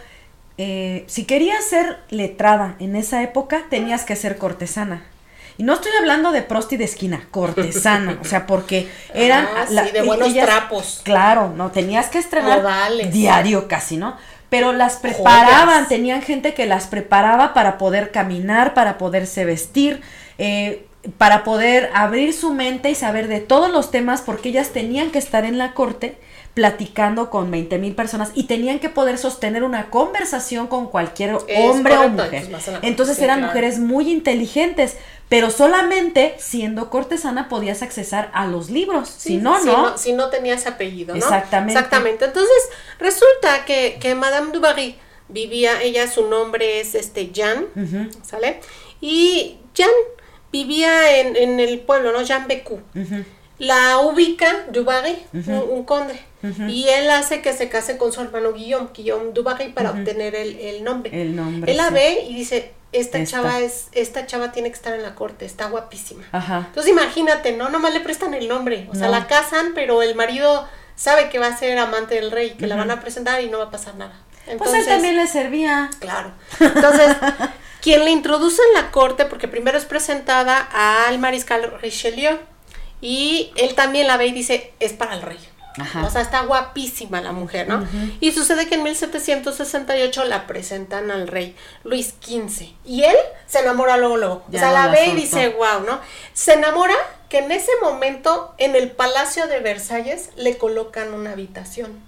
eh, 0.65 1.05
si 1.09 1.25
querías 1.25 1.65
ser 1.65 1.99
letrada 2.11 2.77
en 2.79 2.95
esa 2.95 3.21
época, 3.25 3.65
tenías 3.69 4.05
que 4.05 4.15
ser 4.15 4.39
cortesana. 4.39 5.03
Y 5.59 5.65
no 5.65 5.73
estoy 5.73 5.91
hablando 5.99 6.31
de 6.31 6.43
prosti 6.43 6.77
de 6.77 6.85
esquina, 6.85 7.27
cortesana, 7.33 8.17
o 8.21 8.25
sea, 8.25 8.47
porque 8.47 8.89
eran 9.13 9.49
ah, 9.57 9.83
de 9.93 10.03
buenos 10.03 10.33
trapos. 10.33 11.01
Claro, 11.03 11.53
no 11.57 11.73
tenías 11.73 12.11
que 12.11 12.19
estrenar 12.19 12.63
diario 13.11 13.67
casi, 13.67 13.97
¿no? 13.97 14.17
Pero 14.51 14.73
las 14.73 14.99
preparaban, 14.99 15.89
tenían 15.89 16.23
gente 16.23 16.55
que 16.55 16.67
las 16.67 16.87
preparaba 16.87 17.55
para 17.55 17.77
poder 17.77 18.13
caminar, 18.13 18.73
para 18.73 18.99
poderse 18.99 19.45
vestir, 19.45 20.01
eh, 20.39 20.87
para 21.19 21.43
poder 21.43 21.91
abrir 21.93 22.35
su 22.35 22.55
mente 22.55 22.89
y 22.89 22.95
saber 22.95 23.27
de 23.27 23.41
todos 23.41 23.69
los 23.69 23.91
temas, 23.91 24.23
porque 24.23 24.51
ellas 24.51 24.69
tenían 24.69 25.11
que 25.11 25.19
estar 25.19 25.45
en 25.45 25.59
la 25.59 25.75
corte 25.75 26.19
platicando 26.55 27.31
con 27.31 27.51
20 27.51 27.79
mil 27.79 27.95
personas 27.95 28.31
y 28.35 28.45
tenían 28.45 28.79
que 28.79 28.91
poder 28.91 29.17
sostener 29.17 29.63
una 29.63 29.89
conversación 29.89 30.67
con 30.67 30.89
cualquier 30.89 31.35
hombre 31.35 31.97
o 31.97 32.09
mujer. 32.11 32.49
Entonces 32.83 33.19
eran 33.21 33.41
mujeres 33.41 33.79
muy 33.79 34.11
inteligentes, 34.11 34.99
pero 35.31 35.51
solamente 35.51 36.35
siendo 36.39 36.91
cortesana 36.91 37.49
podías 37.49 37.83
accesar 37.83 38.31
a 38.35 38.47
los 38.47 38.69
libros. 38.69 39.09
si, 39.09 39.39
no, 39.39 39.65
no, 39.65 39.97
Si 39.97 40.13
no 40.13 40.29
tenías 40.29 40.67
apellido, 40.67 41.15
¿no? 41.15 41.19
Exactamente. 41.19 41.73
Exactamente. 41.73 42.25
Entonces 42.27 42.69
resulta 42.99 43.65
que, 43.65 43.97
que 43.99 44.15
Madame 44.15 44.53
Dubarry 44.53 44.97
vivía, 45.29 45.81
ella 45.83 46.11
su 46.11 46.29
nombre 46.29 46.81
es 46.81 46.95
este 46.95 47.31
Jean, 47.31 47.67
¿sale? 48.23 48.61
Y 49.01 49.57
Jean 49.75 49.91
vivía 50.53 51.19
en, 51.19 51.35
en, 51.35 51.61
el 51.61 51.81
pueblo, 51.81 52.13
¿no? 52.13 52.21
Jean 52.23 52.47
Becou 52.47 52.81
la 53.63 54.01
ubica 54.01 54.67
Dubarry, 54.73 55.17
un, 55.71 55.85
conde, 55.85 56.19
y 56.69 56.89
él 56.89 57.11
hace 57.11 57.41
que 57.41 57.53
se 57.53 57.69
case 57.69 57.97
con 57.97 58.13
su 58.13 58.21
hermano 58.21 58.53
Guillaume, 58.53 58.89
Guillaume 58.93 59.33
Dubarry, 59.33 59.73
para 59.73 59.91
obtener 59.91 60.35
el, 60.35 60.83
nombre. 60.83 61.23
El 61.23 61.37
nombre. 61.37 61.71
Él 61.71 61.77
la 61.77 61.91
ve 61.91 62.27
y 62.29 62.35
dice, 62.35 62.73
esta, 62.93 63.19
Esta. 63.19 63.39
chava 63.39 63.61
es, 63.61 63.89
esta 63.93 64.27
chava 64.27 64.53
tiene 64.53 64.69
que 64.69 64.75
estar 64.75 64.95
en 64.95 65.03
la 65.03 65.15
corte, 65.15 65.45
está 65.45 65.67
guapísima. 65.67 66.25
Ajá. 66.33 66.65
Entonces 66.69 66.93
imagínate, 66.93 67.53
¿no? 67.53 67.69
Nomás 67.69 67.95
le 67.95 68.01
prestan 68.01 68.35
el 68.35 68.49
nombre. 68.49 68.89
O 68.91 68.95
sea, 68.95 69.09
la 69.09 69.27
casan, 69.27 69.73
pero 69.75 70.03
el 70.03 70.15
marido 70.15 70.69
sabe 70.97 71.29
que 71.29 71.39
va 71.39 71.47
a 71.47 71.57
ser 71.57 71.79
amante 71.79 72.17
del 72.17 72.31
rey, 72.31 72.51
que 72.51 72.67
la 72.67 72.77
van 72.77 72.91
a 72.91 73.01
presentar 73.01 73.43
y 73.43 73.49
no 73.49 73.59
va 73.59 73.65
a 73.65 73.71
pasar 73.71 73.95
nada. 73.95 74.15
Pues 74.45 74.55
Entonces, 74.55 74.81
él 74.81 74.95
también 74.95 75.17
le 75.17 75.27
servía. 75.27 75.91
Claro. 76.01 76.33
Entonces, 76.59 77.17
quien 77.81 78.05
le 78.05 78.11
introduce 78.11 78.61
en 78.69 78.83
la 78.83 78.91
corte, 78.91 79.25
porque 79.25 79.49
primero 79.49 79.79
es 79.79 79.85
presentada 79.85 80.59
al 80.59 81.19
mariscal 81.19 81.79
Richelieu, 81.81 82.39
y 83.01 83.53
él 83.57 83.75
también 83.75 84.07
la 84.07 84.17
ve 84.17 84.27
y 84.27 84.33
dice, 84.33 84.73
es 84.81 84.93
para 84.93 85.15
el 85.15 85.23
rey. 85.23 85.39
Ajá. 85.79 86.05
O 86.05 86.11
sea, 86.11 86.21
está 86.21 86.43
guapísima 86.43 87.21
la 87.21 87.33
mujer, 87.33 87.69
¿no? 87.69 87.87
Y 88.21 88.33
sucede 88.33 88.69
que 88.69 88.75
en 88.75 88.83
1768 88.83 90.25
la 90.25 90.47
presentan 90.47 91.11
al 91.11 91.29
rey 91.29 91.57
Luis 91.85 92.15
XV. 92.21 92.75
Y 92.85 93.05
él 93.05 93.17
se 93.47 93.61
enamora 93.61 93.97
luego, 93.97 94.17
luego. 94.17 94.45
Ya 94.49 94.59
o 94.59 94.63
sea, 94.63 94.73
la, 94.73 94.87
la 94.87 94.93
ve 94.93 95.07
y 95.07 95.13
dice, 95.13 95.49
wow, 95.51 95.81
¿no? 95.87 96.01
Se 96.35 96.55
enamora 96.55 96.95
que 97.29 97.39
en 97.39 97.51
ese 97.51 97.73
momento 97.81 98.55
en 98.59 98.77
el 98.77 98.91
Palacio 98.91 99.47
de 99.47 99.61
Versalles 99.61 100.31
le 100.37 100.59
colocan 100.59 101.15
una 101.15 101.33
habitación. 101.33 102.01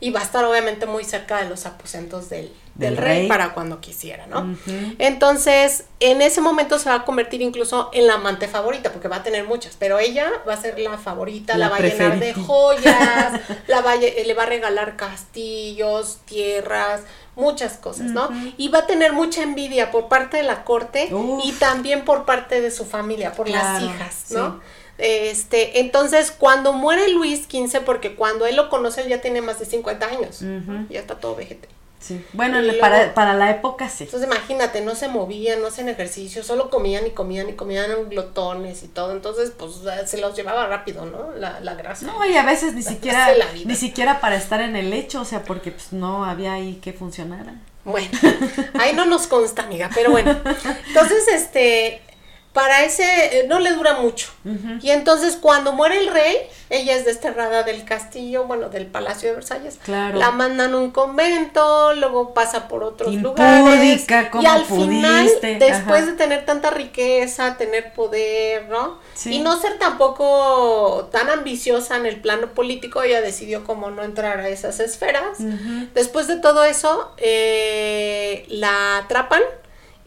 Y 0.00 0.10
va 0.10 0.20
a 0.20 0.22
estar 0.22 0.44
obviamente 0.44 0.86
muy 0.86 1.04
cerca 1.04 1.42
de 1.42 1.48
los 1.48 1.66
aposentos 1.66 2.28
del, 2.28 2.52
del 2.78 2.94
Del 2.94 3.04
rey, 3.04 3.18
rey. 3.18 3.28
para 3.28 3.52
cuando 3.54 3.80
quisiera, 3.80 4.26
¿no? 4.28 4.56
Entonces, 4.98 5.84
en 6.00 6.22
ese 6.22 6.40
momento 6.40 6.78
se 6.78 6.88
va 6.88 6.94
a 6.96 7.04
convertir 7.04 7.42
incluso 7.42 7.90
en 7.92 8.06
la 8.06 8.14
amante 8.14 8.46
favorita, 8.46 8.92
porque 8.92 9.08
va 9.08 9.16
a 9.16 9.22
tener 9.24 9.44
muchas, 9.46 9.76
pero 9.76 9.98
ella 9.98 10.30
va 10.48 10.54
a 10.54 10.56
ser 10.60 10.78
la 10.78 10.96
favorita, 10.96 11.54
la, 11.54 11.66
La 11.66 11.68
va 11.70 11.76
a 11.76 11.80
llenar 11.80 12.20
de 12.20 12.34
joyas, 12.34 13.40
la 13.66 13.80
va 13.80 13.92
a 13.92 13.96
le 13.96 14.34
va 14.34 14.44
a 14.44 14.46
regalar 14.46 14.96
castillos, 14.96 16.18
tierras, 16.24 17.02
muchas 17.34 17.74
cosas, 17.74 18.06
¿no? 18.06 18.30
Y 18.56 18.68
va 18.68 18.80
a 18.80 18.86
tener 18.86 19.12
mucha 19.12 19.42
envidia 19.42 19.90
por 19.90 20.08
parte 20.08 20.36
de 20.36 20.44
la 20.44 20.64
corte 20.64 21.08
Uf. 21.12 21.44
y 21.44 21.52
también 21.52 22.04
por 22.04 22.24
parte 22.24 22.60
de 22.60 22.70
su 22.70 22.84
familia, 22.84 23.32
por 23.32 23.48
las 23.48 23.82
hijas, 23.82 24.26
¿no? 24.30 24.52
sí. 24.52 24.66
Este, 24.98 25.78
entonces, 25.78 26.32
cuando 26.32 26.72
muere 26.72 27.08
Luis 27.08 27.44
XV, 27.48 27.82
porque 27.84 28.16
cuando 28.16 28.46
él 28.46 28.56
lo 28.56 28.68
conoce, 28.68 29.02
él 29.02 29.08
ya 29.08 29.20
tiene 29.20 29.40
más 29.40 29.60
de 29.60 29.64
50 29.64 30.06
años, 30.06 30.40
ya 30.90 30.98
está 31.00 31.14
todo 31.20 31.36
vejete. 31.36 31.68
Sí. 32.00 32.24
Bueno, 32.32 32.60
luego- 32.60 32.78
para, 32.80 33.12
para 33.14 33.34
la 33.34 33.50
época 33.50 33.88
sí. 33.88 34.04
Entonces 34.04 34.28
imagínate, 34.28 34.80
no 34.82 34.94
se 34.94 35.08
movían, 35.08 35.60
no 35.60 35.66
hacían 35.66 35.88
ejercicio, 35.88 36.44
solo 36.44 36.70
comían 36.70 37.06
y 37.06 37.10
comían 37.10 37.48
y 37.48 37.54
comían 37.54 38.08
glotones 38.08 38.82
y 38.84 38.88
todo. 38.88 39.12
Entonces, 39.12 39.52
pues 39.58 39.72
se 40.06 40.18
los 40.18 40.36
llevaba 40.36 40.66
rápido, 40.68 41.06
¿no? 41.06 41.32
La, 41.36 41.60
la 41.60 41.74
grasa. 41.74 42.06
No, 42.06 42.24
y 42.24 42.36
a 42.36 42.44
veces 42.44 42.74
ni 42.74 42.82
siquiera, 42.94 43.32
la 43.36 43.46
vida. 43.46 43.64
ni 43.68 43.74
siquiera 43.76 44.20
para 44.20 44.36
estar 44.36 44.60
en 44.60 44.76
el 44.76 44.90
lecho, 44.90 45.20
o 45.20 45.24
sea, 45.24 45.42
porque 45.42 45.72
pues 45.72 45.92
no 45.92 46.24
había 46.24 46.52
ahí 46.54 46.76
que 46.82 46.92
funcionara. 46.92 47.54
Bueno, 47.84 48.08
ahí 48.80 48.94
no 48.94 49.06
nos 49.06 49.26
consta, 49.26 49.62
amiga, 49.62 49.90
pero 49.94 50.10
bueno. 50.10 50.30
Entonces, 50.88 51.26
este, 51.32 52.02
para 52.52 52.84
ese, 52.84 53.04
eh, 53.04 53.46
no 53.46 53.60
le 53.60 53.72
dura 53.72 53.94
mucho. 53.94 54.28
Y 54.82 54.90
entonces 54.90 55.36
cuando 55.36 55.72
muere 55.72 55.98
el 55.98 56.08
rey, 56.08 56.36
ella 56.70 56.96
es 56.96 57.04
desterrada 57.04 57.62
del 57.62 57.84
castillo, 57.84 58.44
bueno, 58.44 58.68
del 58.70 58.86
Palacio 58.86 59.28
de 59.28 59.34
Versalles. 59.36 59.78
Claro. 59.84 60.18
La 60.18 60.30
mandan 60.30 60.72
a 60.74 60.78
un 60.78 60.90
convento, 60.90 61.94
luego 61.94 62.32
pasa 62.34 62.66
por 62.66 62.82
otros 62.82 63.12
Impúdica, 63.12 63.60
lugares. 63.60 64.06
¿cómo 64.30 64.42
y 64.42 64.46
al 64.46 64.64
final, 64.64 65.30
después 65.42 66.02
Ajá. 66.02 66.06
de 66.06 66.12
tener 66.14 66.46
tanta 66.46 66.70
riqueza, 66.70 67.56
tener 67.58 67.92
poder, 67.92 68.68
¿no? 68.68 68.98
Sí. 69.14 69.34
Y 69.34 69.38
no 69.40 69.60
ser 69.60 69.78
tampoco 69.78 71.08
tan 71.12 71.28
ambiciosa 71.28 71.96
en 71.96 72.06
el 72.06 72.20
plano 72.20 72.54
político, 72.54 73.02
ella 73.02 73.20
decidió 73.20 73.64
como 73.64 73.90
no 73.90 74.02
entrar 74.02 74.40
a 74.40 74.48
esas 74.48 74.80
esferas. 74.80 75.38
Después 75.94 76.26
de 76.26 76.36
todo 76.36 76.64
eso, 76.64 77.12
eh, 77.18 78.46
la 78.48 78.98
atrapan 78.98 79.42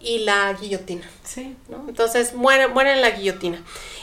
y 0.04 0.20
la 0.20 0.54
guillotina. 0.54 1.10
Sí. 1.24 1.56
¿no? 1.70 1.86
Entonces 1.88 2.34
muere, 2.34 2.68
muere 2.68 2.94
en 2.94 3.02
la 3.02 3.12
guillotina. 3.12 3.62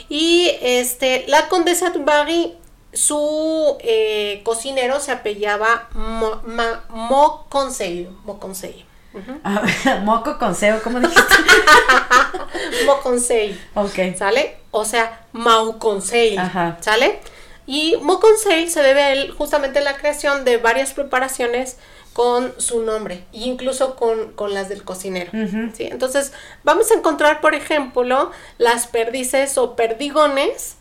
Y 0.09 0.51
este, 0.63 1.25
la 1.29 1.49
condesa 1.49 1.91
de 1.91 1.99
Barry, 1.99 2.55
su 2.93 3.77
eh, 3.81 4.41
cocinero 4.45 5.01
se 5.01 5.13
apellaba 5.13 5.89
Mo, 5.93 6.41
Ma- 6.47 6.85
Mo 6.89 7.47
Conseil. 7.49 8.09
Mo 8.25 8.39
Conseil. 8.41 8.85
Ujú. 9.15 9.39
A 9.43 9.61
ver, 9.61 10.01
moco 10.03 10.39
con 10.39 10.55
cebo, 10.55 10.81
¿cómo 10.83 11.01
dijiste? 11.01 11.35
Mo 12.87 13.01
Conseil. 13.01 13.61
ok. 13.75 14.17
¿Sale? 14.17 14.57
O 14.71 14.85
sea, 14.85 15.27
Mau 15.33 15.79
Conseil. 15.79 16.39
Ajá. 16.39 16.77
¿Sale? 16.81 17.21
Y 17.67 17.97
Mo 18.03 18.21
Conseil 18.21 18.71
se 18.71 18.83
debe 18.83 19.03
a 19.03 19.13
él 19.13 19.31
justamente 19.33 19.81
la 19.81 19.97
creación 19.97 20.45
de 20.45 20.57
varias 20.59 20.93
preparaciones 20.93 21.77
con 22.19 22.53
su 22.59 22.83
nombre, 22.83 23.25
incluso 23.31 23.95
con, 23.95 24.33
con 24.33 24.53
las 24.53 24.69
del 24.69 24.83
cocinero. 24.83 25.31
¿sí? 25.73 25.85
Entonces, 25.85 26.33
vamos 26.65 26.91
a 26.91 26.95
encontrar, 26.95 27.41
por 27.41 27.55
ejemplo, 27.55 28.33
las 28.59 28.89
perdices 28.89 29.57
o 29.57 29.77
perdigones 29.77 30.79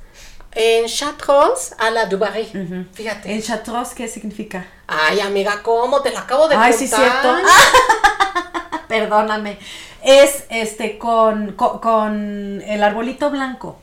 en 0.56 0.88
Chartreuse 0.88 1.76
a 1.78 1.92
la 1.92 2.08
Dubarry. 2.08 2.88
Fíjate. 2.92 3.32
¿En 3.32 3.44
Chartreuse 3.44 3.94
qué 3.94 4.08
significa? 4.08 4.66
Ay, 4.88 5.20
amiga, 5.20 5.62
¿cómo? 5.62 6.02
Te 6.02 6.10
la 6.10 6.22
acabo 6.22 6.48
de 6.48 6.56
Ay, 6.56 6.72
contar. 6.72 6.80
sí, 6.80 6.88
cierto. 6.88 7.36
Perdóname. 8.88 9.60
Es 10.04 10.46
este 10.50 10.98
con, 10.98 11.52
con, 11.52 11.78
con 11.78 12.64
el 12.66 12.82
arbolito 12.82 13.30
blanco. 13.30 13.78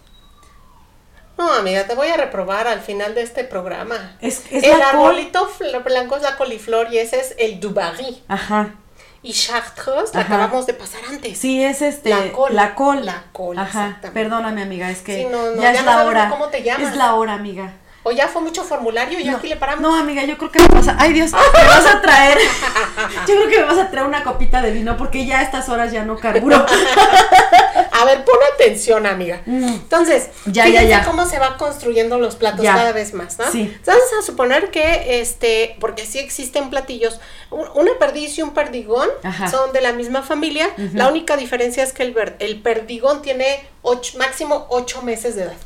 No, 1.37 1.53
amiga, 1.53 1.87
te 1.87 1.95
voy 1.95 2.09
a 2.09 2.17
reprobar 2.17 2.69
al 2.69 2.81
final 2.81 3.15
de 3.15 3.23
este 3.23 3.43
programa. 3.45 4.17
Es, 4.21 4.43
es 4.51 4.63
el 4.65 4.81
arbolito 4.81 5.51
blanco 5.85 6.17
es 6.17 6.23
la 6.23 6.37
coliflor 6.37 6.93
y 6.93 6.99
ese 6.99 7.19
es 7.21 7.35
el 7.39 7.59
Dubarry. 7.61 8.23
Ajá. 8.29 8.75
Y 9.23 9.33
Chartreuse 9.33 10.15
la 10.15 10.21
Ajá. 10.21 10.35
acabamos 10.35 10.67
de 10.67 10.75
pasar 10.75 11.01
antes. 11.09 11.39
Sí, 11.39 11.65
es 11.65 11.81
este. 11.83 12.11
La 12.11 12.31
col. 12.31 12.55
La 12.55 12.75
col. 12.75 13.05
La 13.05 13.25
col, 13.33 13.59
Ajá. 13.59 13.99
Perdóname, 14.13 14.63
amiga, 14.63 14.91
es 14.91 15.01
que 15.01 15.23
Sí, 15.23 15.25
no, 15.25 15.51
no, 15.51 15.57
ya, 15.63 15.73
ya 15.73 15.81
es 15.81 15.85
no 15.85 15.91
la 15.93 16.05
hora. 16.05 16.29
cómo 16.29 16.49
te 16.49 16.63
llamas. 16.63 16.91
Es 16.91 16.97
la 16.97 17.15
hora, 17.15 17.33
amiga. 17.33 17.73
O 18.07 18.13
ya 18.13 18.29
fue 18.29 18.43
mucho 18.43 18.63
formulario 18.65 19.19
y 19.19 19.25
no, 19.25 19.39
aquí 19.39 19.49
le 19.49 19.57
paramos. 19.57 19.81
No, 19.83 19.95
amiga, 19.97 20.23
yo 20.25 20.37
creo 20.37 20.51
que 20.53 20.61
me 20.61 20.69
vas 20.69 20.89
a. 20.89 20.97
Ay, 20.99 21.13
Dios, 21.15 21.33
me 21.33 21.39
vas 21.67 21.87
a 21.87 22.01
traer. 22.03 22.39
Yo 23.27 23.35
creo 23.35 23.49
que 23.49 23.59
me 23.61 23.65
vas 23.65 23.79
a 23.79 23.91
traer 23.91 24.07
una 24.07 24.23
copita 24.23 24.61
de 24.63 24.71
vino 24.73 24.97
porque 24.97 25.25
ya 25.27 25.39
a 25.39 25.43
estas 25.43 25.69
horas 25.71 25.91
ya 25.93 26.05
no 26.05 26.17
carburo. 26.19 26.65
A 27.93 28.05
ver, 28.05 28.25
pon 28.25 28.37
atención, 28.55 29.07
amiga. 29.07 29.41
Mm. 29.47 29.65
Entonces, 29.69 30.29
Ya, 30.47 30.69
ya, 30.69 30.83
ya. 30.83 31.05
cómo 31.05 31.27
se 31.27 31.39
van 31.39 31.57
construyendo 31.57 32.19
los 32.19 32.37
platos 32.37 32.63
Ya. 32.63 32.75
cada 32.75 32.93
vez 32.93 33.15
más, 33.15 33.39
¿no? 33.39 33.51
Sí. 33.51 33.75
Vamos 33.87 34.03
a 34.19 34.23
suponer 34.23 34.71
que, 34.71 35.21
este, 35.21 35.77
porque 35.81 36.05
sí 36.05 36.19
existen 36.19 36.71
platillos, 36.71 37.21
un- 37.51 37.69
una 37.75 37.93
perdiz 37.99 38.37
y 38.39 38.43
un 38.43 38.53
perdigón 38.53 39.09
Ajá. 39.23 39.49
son 39.49 39.73
de 39.73 39.81
la 39.81 39.93
misma 39.93 40.23
familia. 40.23 40.69
La 40.93 41.09
única 41.09 41.37
diferencia 41.37 41.83
es 41.83 41.93
que 41.93 42.03
el, 42.03 42.61
perdigón 42.63 43.23
tiene 43.23 43.67
ocho- 43.83 44.19
máximo 44.19 44.67
ocho 44.71 45.03
meses 45.03 45.37
de 45.37 45.45
edad. 45.45 45.57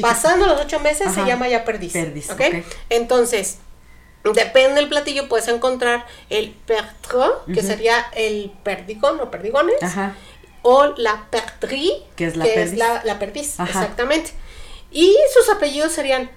Pasando 0.00 0.46
los 0.46 0.60
ocho 0.60 0.78
meses 0.80 1.12
se 1.12 1.24
llama 1.24 1.48
ya 1.48 1.64
perdiz. 1.64 1.92
Perdiz. 1.92 2.28
Entonces, 2.88 3.58
depende 4.34 4.74
del 4.76 4.88
platillo, 4.88 5.28
puedes 5.28 5.48
encontrar 5.48 6.06
el 6.28 6.50
pertro, 6.50 7.44
que 7.52 7.62
sería 7.62 7.96
el 8.14 8.52
perdigón 8.62 9.20
o 9.20 9.30
perdigones, 9.30 9.82
Ajá. 9.82 10.14
o 10.62 10.86
la 10.96 11.26
perdrix, 11.30 11.92
Que 12.16 12.26
es 12.26 12.36
la 12.36 12.44
que 12.44 12.50
perdiz. 12.52 12.72
es 12.72 12.78
la, 12.78 13.02
la 13.04 13.18
perdiz, 13.18 13.58
Ajá. 13.58 13.70
exactamente. 13.70 14.32
Y 14.90 15.16
sus 15.34 15.48
apellidos 15.54 15.92
serían 15.92 16.30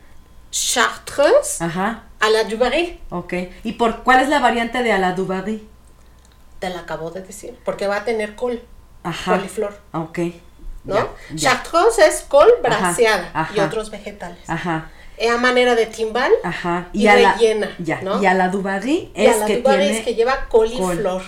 Chartreuse 0.51 1.63
Ajá. 1.63 2.03
a 2.19 2.29
la 2.29 2.43
Dubarry. 2.45 2.99
Ok. 3.09 3.33
¿Y 3.63 3.73
por 3.73 4.03
cuál 4.03 4.21
es 4.21 4.29
la 4.29 4.39
variante 4.39 4.81
de 4.83 4.91
a 4.91 4.97
la 4.99 5.13
Dubarry? 5.13 5.67
Te 6.59 6.69
la 6.69 6.79
acabo 6.81 7.11
de 7.11 7.21
decir, 7.21 7.57
porque 7.65 7.87
va 7.87 7.97
a 7.97 8.05
tener 8.05 8.35
col, 8.35 8.61
Ajá. 9.03 9.35
coliflor, 9.35 9.77
Ok. 9.93 10.19
¿No? 10.83 10.95
Ya, 10.95 11.07
ya. 11.33 11.49
Chartreuse 11.51 12.05
es 12.07 12.21
col 12.27 12.47
Ajá, 12.63 12.77
braseada 12.79 13.49
y 13.55 13.59
otros 13.59 13.89
vegetales. 13.89 14.39
Ajá. 14.47 14.89
Es 15.17 15.29
a 15.31 15.37
manera 15.37 15.75
de 15.75 15.85
timbal 15.85 16.31
Ajá. 16.43 16.87
y, 16.91 17.07
a 17.07 17.15
la- 17.15 17.33
rellena, 17.33 17.69
ya. 17.79 18.01
¿no? 18.01 18.21
Y 18.21 18.25
a 18.25 18.33
la 18.33 18.49
Dubarry 18.49 19.11
Y 19.15 19.25
a 19.27 19.31
es 19.31 19.39
la 19.39 19.45
que 19.45 19.57
Dubarry 19.57 19.83
tiene. 19.83 19.97
es 19.99 20.05
que 20.05 20.15
lleva 20.15 20.47
coliflor. 20.49 21.23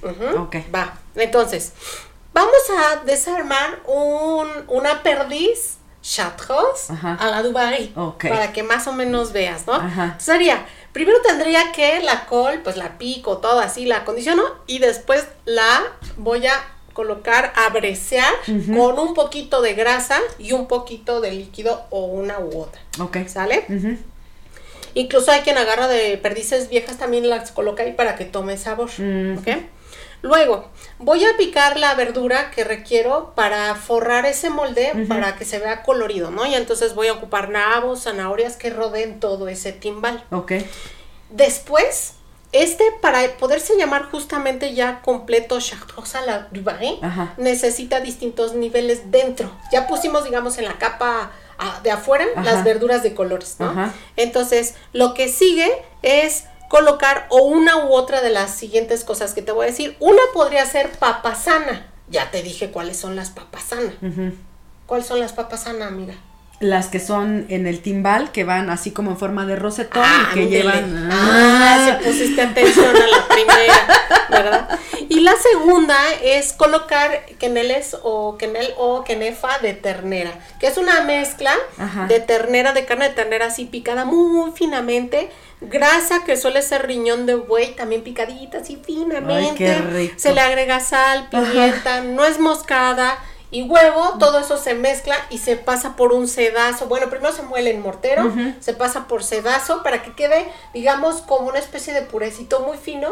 col. 0.00 0.64
Va. 0.74 0.94
Entonces, 1.14 1.72
vamos 2.34 2.52
a 2.76 3.04
desarmar 3.04 3.78
un, 3.86 4.48
una 4.68 5.02
perdiz 5.02 5.76
Chartreuse 6.02 6.92
a 7.02 7.26
la 7.30 7.42
Dubarry. 7.42 7.94
Para 8.20 8.52
que 8.52 8.62
más 8.62 8.86
o 8.88 8.92
menos 8.92 9.32
veas, 9.32 9.66
¿no? 9.66 9.74
Ajá. 9.74 10.16
Sería, 10.18 10.66
primero 10.92 11.18
tendría 11.22 11.70
que 11.72 12.00
la 12.02 12.26
col, 12.26 12.60
pues 12.64 12.76
la 12.76 12.98
pico, 12.98 13.38
todo 13.38 13.60
así, 13.60 13.84
la 13.86 13.98
acondiciono 13.98 14.42
y 14.66 14.78
después 14.80 15.26
la 15.44 15.82
voy 16.16 16.46
a 16.46 16.54
colocar 16.98 17.52
a 17.54 17.68
bresear 17.68 18.34
con 18.44 18.98
un 18.98 19.14
poquito 19.14 19.62
de 19.62 19.74
grasa 19.74 20.18
y 20.36 20.50
un 20.50 20.66
poquito 20.66 21.20
de 21.20 21.30
líquido 21.30 21.84
o 21.90 22.06
una 22.06 22.40
u 22.40 22.58
otra. 22.58 22.80
Ok. 22.98 23.18
¿Sale? 23.28 23.64
Incluso 24.94 25.30
hay 25.30 25.42
quien 25.42 25.58
agarra 25.58 25.86
de 25.86 26.18
perdices 26.18 26.68
viejas 26.68 26.98
también 26.98 27.30
las 27.30 27.52
coloca 27.52 27.84
ahí 27.84 27.92
para 27.92 28.16
que 28.16 28.24
tome 28.24 28.56
sabor. 28.56 28.90
Mm. 28.98 29.38
¿ok? 29.38 29.48
Luego, 30.22 30.70
voy 30.98 31.24
a 31.24 31.36
picar 31.36 31.78
la 31.78 31.94
verdura 31.94 32.50
que 32.50 32.64
requiero 32.64 33.32
para 33.36 33.76
forrar 33.76 34.26
ese 34.26 34.50
molde 34.50 35.06
para 35.06 35.36
que 35.36 35.44
se 35.44 35.60
vea 35.60 35.84
colorido, 35.84 36.32
¿no? 36.32 36.46
Y 36.46 36.56
entonces 36.56 36.96
voy 36.96 37.06
a 37.06 37.12
ocupar 37.12 37.48
nabos, 37.48 38.02
zanahorias 38.02 38.56
que 38.56 38.70
rodeen 38.70 39.20
todo 39.20 39.46
ese 39.46 39.70
timbal. 39.70 40.24
Ok. 40.32 40.54
Después, 41.30 42.14
este, 42.52 42.84
para 43.02 43.20
poderse 43.36 43.76
llamar 43.76 44.10
justamente 44.10 44.74
ya 44.74 45.02
completo 45.02 45.60
Chartreuse 45.60 46.16
à 46.16 46.20
la 46.22 46.48
Dubarry, 46.50 46.98
necesita 47.36 48.00
distintos 48.00 48.54
niveles 48.54 49.10
dentro. 49.10 49.50
Ya 49.70 49.86
pusimos, 49.86 50.24
digamos, 50.24 50.58
en 50.58 50.64
la 50.64 50.78
capa 50.78 51.30
de 51.82 51.90
afuera 51.90 52.24
Ajá. 52.36 52.44
las 52.44 52.64
verduras 52.64 53.02
de 53.02 53.14
colores, 53.14 53.56
¿no? 53.58 53.70
Ajá. 53.70 53.92
Entonces, 54.16 54.74
lo 54.92 55.14
que 55.14 55.28
sigue 55.28 55.70
es 56.02 56.44
colocar 56.68 57.26
o 57.30 57.42
una 57.42 57.76
u 57.84 57.92
otra 57.92 58.20
de 58.20 58.30
las 58.30 58.50
siguientes 58.54 59.04
cosas 59.04 59.34
que 59.34 59.42
te 59.42 59.52
voy 59.52 59.64
a 59.64 59.70
decir. 59.70 59.96
Una 60.00 60.22
podría 60.32 60.64
ser 60.66 60.90
papasana. 60.90 61.90
Ya 62.08 62.30
te 62.30 62.42
dije 62.42 62.70
cuáles 62.70 62.96
son 62.96 63.16
las 63.16 63.30
papasana. 63.30 63.92
Ujú. 64.02 64.32
¿Cuáles 64.86 65.06
son 65.06 65.20
las 65.20 65.32
papasana, 65.32 65.86
amiga? 65.86 66.14
Las 66.60 66.88
que 66.88 66.98
son 66.98 67.46
en 67.50 67.68
el 67.68 67.80
timbal, 67.80 68.32
que 68.32 68.42
van 68.42 68.68
así 68.68 68.90
como 68.90 69.12
en 69.12 69.16
forma 69.16 69.46
de 69.46 69.54
rosetón 69.54 70.02
y 70.02 70.34
que 70.34 70.40
ándele. 70.42 70.48
llevan. 70.48 71.08
Ah, 71.12 71.86
se 72.00 72.04
pusiste 72.04 72.42
atención 72.42 72.96
a 72.96 73.06
la 73.06 73.28
primera, 73.28 74.26
¿verdad? 74.28 74.78
Y 75.08 75.20
la 75.20 75.34
segunda 75.36 75.96
es 76.22 76.52
colocar 76.52 77.26
queneles 77.38 77.96
o 78.02 78.36
quenel 78.38 78.74
o 78.76 79.04
quenefa 79.04 79.58
de 79.60 79.74
ternera, 79.74 80.32
que 80.58 80.66
es 80.66 80.76
una 80.78 81.00
mezcla 81.02 81.52
Ajá. 81.78 82.06
de 82.06 82.18
ternera, 82.18 82.72
de 82.72 82.84
carne 82.84 83.08
de 83.08 83.14
ternera 83.14 83.46
así 83.46 83.64
picada 83.64 84.04
muy 84.04 84.50
finamente, 84.50 85.30
grasa 85.60 86.24
que 86.24 86.36
suele 86.36 86.62
ser 86.62 86.86
riñón 86.88 87.26
de 87.26 87.36
buey 87.36 87.76
también 87.76 88.02
picadita 88.02 88.58
así 88.58 88.82
finamente. 88.84 89.64
Ay, 89.70 89.76
qué 89.76 89.78
rico. 89.78 90.14
Se 90.16 90.34
le 90.34 90.40
agrega 90.40 90.80
sal, 90.80 91.28
pimienta, 91.30 92.00
no 92.02 92.24
es 92.24 92.40
moscada. 92.40 93.16
Y 93.50 93.62
huevo, 93.62 94.16
todo 94.18 94.40
eso 94.40 94.58
se 94.58 94.74
mezcla 94.74 95.16
y 95.30 95.38
se 95.38 95.56
pasa 95.56 95.96
por 95.96 96.12
un 96.12 96.28
sedazo. 96.28 96.86
Bueno, 96.86 97.08
primero 97.08 97.32
se 97.32 97.42
muele 97.42 97.70
en 97.70 97.80
mortero, 97.80 98.30
se 98.60 98.74
pasa 98.74 99.08
por 99.08 99.24
sedazo 99.24 99.82
para 99.82 100.02
que 100.02 100.12
quede, 100.14 100.46
digamos, 100.74 101.22
como 101.22 101.48
una 101.48 101.58
especie 101.58 101.94
de 101.94 102.02
purecito 102.02 102.60
muy 102.60 102.76
fino 102.76 103.10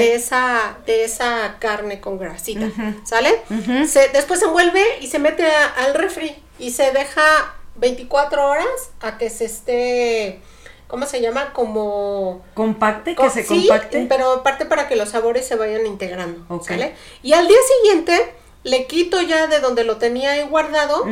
de 0.00 0.14
esa 0.14 0.76
de 0.84 1.04
esa 1.04 1.56
carne 1.58 2.00
con 2.00 2.18
grasita. 2.18 2.68
¿sale? 3.04 3.40
Se- 3.86 4.08
después 4.08 4.40
se 4.40 4.46
envuelve 4.46 4.82
y 5.00 5.06
se 5.06 5.18
mete 5.18 5.46
a- 5.46 5.68
al 5.84 5.94
refri 5.94 6.36
y 6.58 6.70
se 6.72 6.90
deja 6.92 7.54
24 7.76 8.46
horas 8.46 8.66
a 9.00 9.16
que 9.16 9.30
se 9.30 9.46
esté, 9.46 10.40
¿cómo 10.86 11.06
se 11.06 11.20
llama? 11.22 11.52
Como 11.54 12.42
Compacte, 12.54 13.14
que 13.14 13.30
se 13.30 13.42
sí, 13.42 13.66
compacte. 13.68 14.04
pero 14.08 14.32
aparte 14.32 14.66
para 14.66 14.86
que 14.88 14.96
los 14.96 15.08
sabores 15.10 15.46
se 15.46 15.54
vayan 15.56 15.86
integrando. 15.86 16.44
¿sale? 16.62 16.94
Y 17.22 17.32
al 17.32 17.46
día 17.48 17.56
siguiente 17.78 18.34
le 18.68 18.86
quito 18.86 19.20
ya 19.22 19.46
de 19.46 19.60
donde 19.60 19.84
lo 19.84 19.96
tenía 19.96 20.32
ahí 20.32 20.42
guardado 20.42 21.04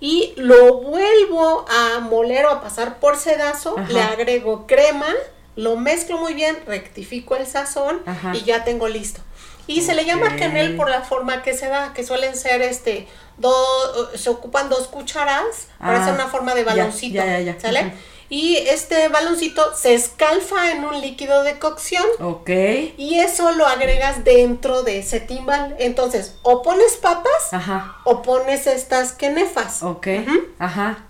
y 0.00 0.32
lo 0.36 0.74
vuelvo 0.78 1.64
a 1.68 2.00
moler 2.00 2.46
o 2.46 2.50
a 2.50 2.60
pasar 2.60 2.98
por 3.00 3.16
sedazo, 3.16 3.78
Ajá. 3.78 3.92
le 3.92 4.02
agrego 4.02 4.66
crema, 4.66 5.08
lo 5.56 5.76
mezclo 5.76 6.18
muy 6.18 6.34
bien, 6.34 6.56
rectifico 6.66 7.36
el 7.36 7.46
sazón 7.46 8.00
Ajá. 8.06 8.32
y 8.34 8.42
ya 8.44 8.64
tengo 8.64 8.88
listo. 8.88 9.20
Y 9.66 9.82
se 9.82 9.94
le 9.94 10.04
llama 10.04 10.34
quenel 10.36 10.76
por 10.76 10.90
la 10.90 11.02
forma 11.02 11.42
que 11.42 11.54
se 11.54 11.68
da, 11.68 11.92
que 11.92 12.02
suelen 12.04 12.34
ser 12.36 12.60
este, 12.62 13.06
dos, 13.38 14.10
se 14.14 14.28
ocupan 14.30 14.68
dos 14.68 14.88
cucharas 14.88 15.68
para 15.78 15.98
Ah, 15.98 16.02
hacer 16.02 16.14
una 16.14 16.26
forma 16.28 16.54
de 16.54 16.64
baloncito, 16.64 17.16
ya, 17.16 17.38
ya, 17.38 17.52
ya. 17.54 17.60
¿sale? 17.60 17.92
Y 18.30 18.56
este 18.56 19.08
baloncito 19.08 19.74
se 19.76 19.92
escalfa 19.94 20.70
en 20.70 20.84
un 20.84 21.00
líquido 21.00 21.42
de 21.42 21.58
cocción 21.58 22.04
Ok. 22.20 22.48
y 22.96 23.18
eso 23.18 23.50
lo 23.52 23.66
agregas 23.66 24.22
dentro 24.24 24.84
de 24.84 25.00
ese 25.00 25.18
timbal. 25.20 25.74
Entonces, 25.80 26.36
o 26.42 26.62
pones 26.62 26.96
papas 26.96 27.52
Ajá. 27.52 27.96
o 28.04 28.22
pones 28.22 28.66
estas 28.68 29.12
quenefas. 29.12 29.82
Ok. 29.82 30.06
Ujú. 30.26 30.44
Ajá. 30.60 31.04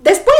Después 0.00 0.36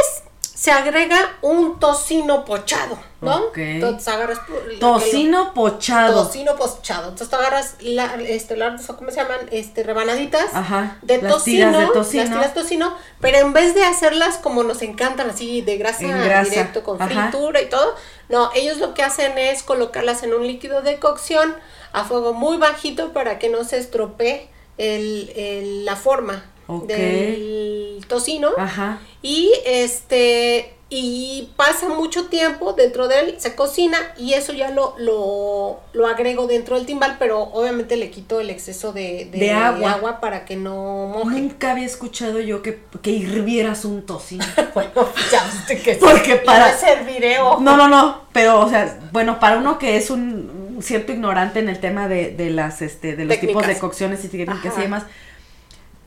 se 0.65 0.71
agrega 0.71 1.37
un 1.43 1.79
tocino 1.79 2.43
pochado, 2.43 2.97
¿no? 3.21 3.51
Entonces 3.55 4.07
agarras 4.07 4.39
Tocino 4.79 5.53
pochado. 5.53 6.23
tocino 6.23 6.55
pochado. 6.55 7.03
Entonces 7.09 7.29
tú 7.29 7.35
agarras 7.35 7.75
la, 7.81 8.15
este, 8.15 8.57
la- 8.57 8.75
¿cómo 8.97 9.11
se 9.11 9.17
llaman? 9.17 9.37
Este, 9.51 9.83
rebanaditas 9.83 10.55
Ajá. 10.55 10.97
de 11.03 11.21
Las 11.21 11.33
tocino, 11.33 11.69
tiras 11.69 11.87
de 11.87 11.93
tocino. 11.93 12.23
las 12.23 12.31
tiras 12.31 12.55
de 12.55 12.61
tocino, 12.61 12.97
pero 13.21 13.37
en 13.37 13.53
vez 13.53 13.75
de 13.75 13.83
hacerlas 13.83 14.37
como 14.37 14.63
nos 14.63 14.81
encantan 14.81 15.29
así 15.29 15.61
de 15.61 15.77
grasa, 15.77 16.43
directo 16.43 16.81
con 16.81 16.99
Ajá. 16.99 17.29
fritura 17.29 17.61
y 17.61 17.69
todo, 17.69 17.93
no, 18.29 18.49
ellos 18.55 18.79
lo 18.79 18.95
que 18.95 19.03
hacen 19.03 19.37
es 19.37 19.61
colocarlas 19.61 20.23
en 20.23 20.33
un 20.33 20.47
líquido 20.47 20.81
de 20.81 20.97
cocción 20.97 21.55
a 21.93 22.05
fuego 22.05 22.33
muy 22.33 22.57
bajito 22.57 23.13
para 23.13 23.37
que 23.37 23.49
no 23.49 23.63
se 23.65 23.77
estropee 23.77 24.49
el, 24.79 25.31
el- 25.35 25.85
la 25.85 25.95
forma 25.95 26.43
Ok. 26.67 26.87
del 26.87 28.05
tocino 28.07 28.49
Ajá. 28.57 28.99
y 29.21 29.51
este 29.65 30.71
y 30.87 31.49
pasa 31.55 31.89
mucho 31.89 32.27
tiempo 32.27 32.73
dentro 32.73 33.07
de 33.07 33.19
él, 33.19 33.35
se 33.39 33.55
cocina 33.55 33.97
y 34.19 34.33
eso 34.33 34.53
ya 34.53 34.69
lo, 34.69 34.93
lo, 34.99 35.79
lo 35.93 36.07
agrego 36.07 36.45
dentro 36.45 36.75
del 36.77 36.85
timbal, 36.85 37.15
pero 37.17 37.39
obviamente 37.41 37.97
le 37.97 38.11
quito 38.11 38.39
el 38.39 38.51
exceso 38.51 38.93
de, 38.93 39.27
De 39.33 39.51
agua. 39.51 40.19
para 40.21 40.45
que 40.45 40.55
no 40.55 41.07
moje. 41.07 41.41
Nunca 41.41 41.71
había 41.71 41.87
escuchado 41.87 42.39
yo 42.39 42.61
que, 42.61 42.79
que 43.01 43.09
hirvieras 43.09 43.83
un 43.83 44.05
tocino. 44.05 44.45
bueno, 44.75 44.91
ya 45.31 45.43
viste 45.45 45.79
que 45.81 45.95
Porque 45.95 46.35
para- 46.35 46.77
serviré 46.77 47.37
No, 47.39 47.59
no, 47.59 47.87
no, 47.87 48.21
pero, 48.31 48.59
o 48.61 48.69
sea, 48.69 48.99
bueno, 49.11 49.39
para 49.39 49.57
uno 49.57 49.79
que 49.79 49.97
es 49.97 50.11
un 50.11 50.77
cierto 50.81 51.11
ignorante 51.11 51.59
en 51.59 51.67
el 51.67 51.79
tema 51.79 52.07
de, 52.07 52.29
de 52.29 52.51
las, 52.51 52.83
este, 52.83 53.15
de 53.15 53.25
los 53.25 53.39
tipos 53.39 53.65
de 53.65 53.77
cocciones 53.79 54.23
y 54.23 54.27
técnicas 54.27 54.67
Ajá. 54.67 54.79
y 54.79 54.83
demás, 54.83 55.03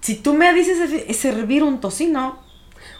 si 0.01 0.14
tú 0.16 0.34
me 0.34 0.53
dices 0.55 0.78
es- 0.78 1.05
es 1.09 1.16
servir 1.16 1.62
un 1.62 1.80
tocino, 1.80 2.46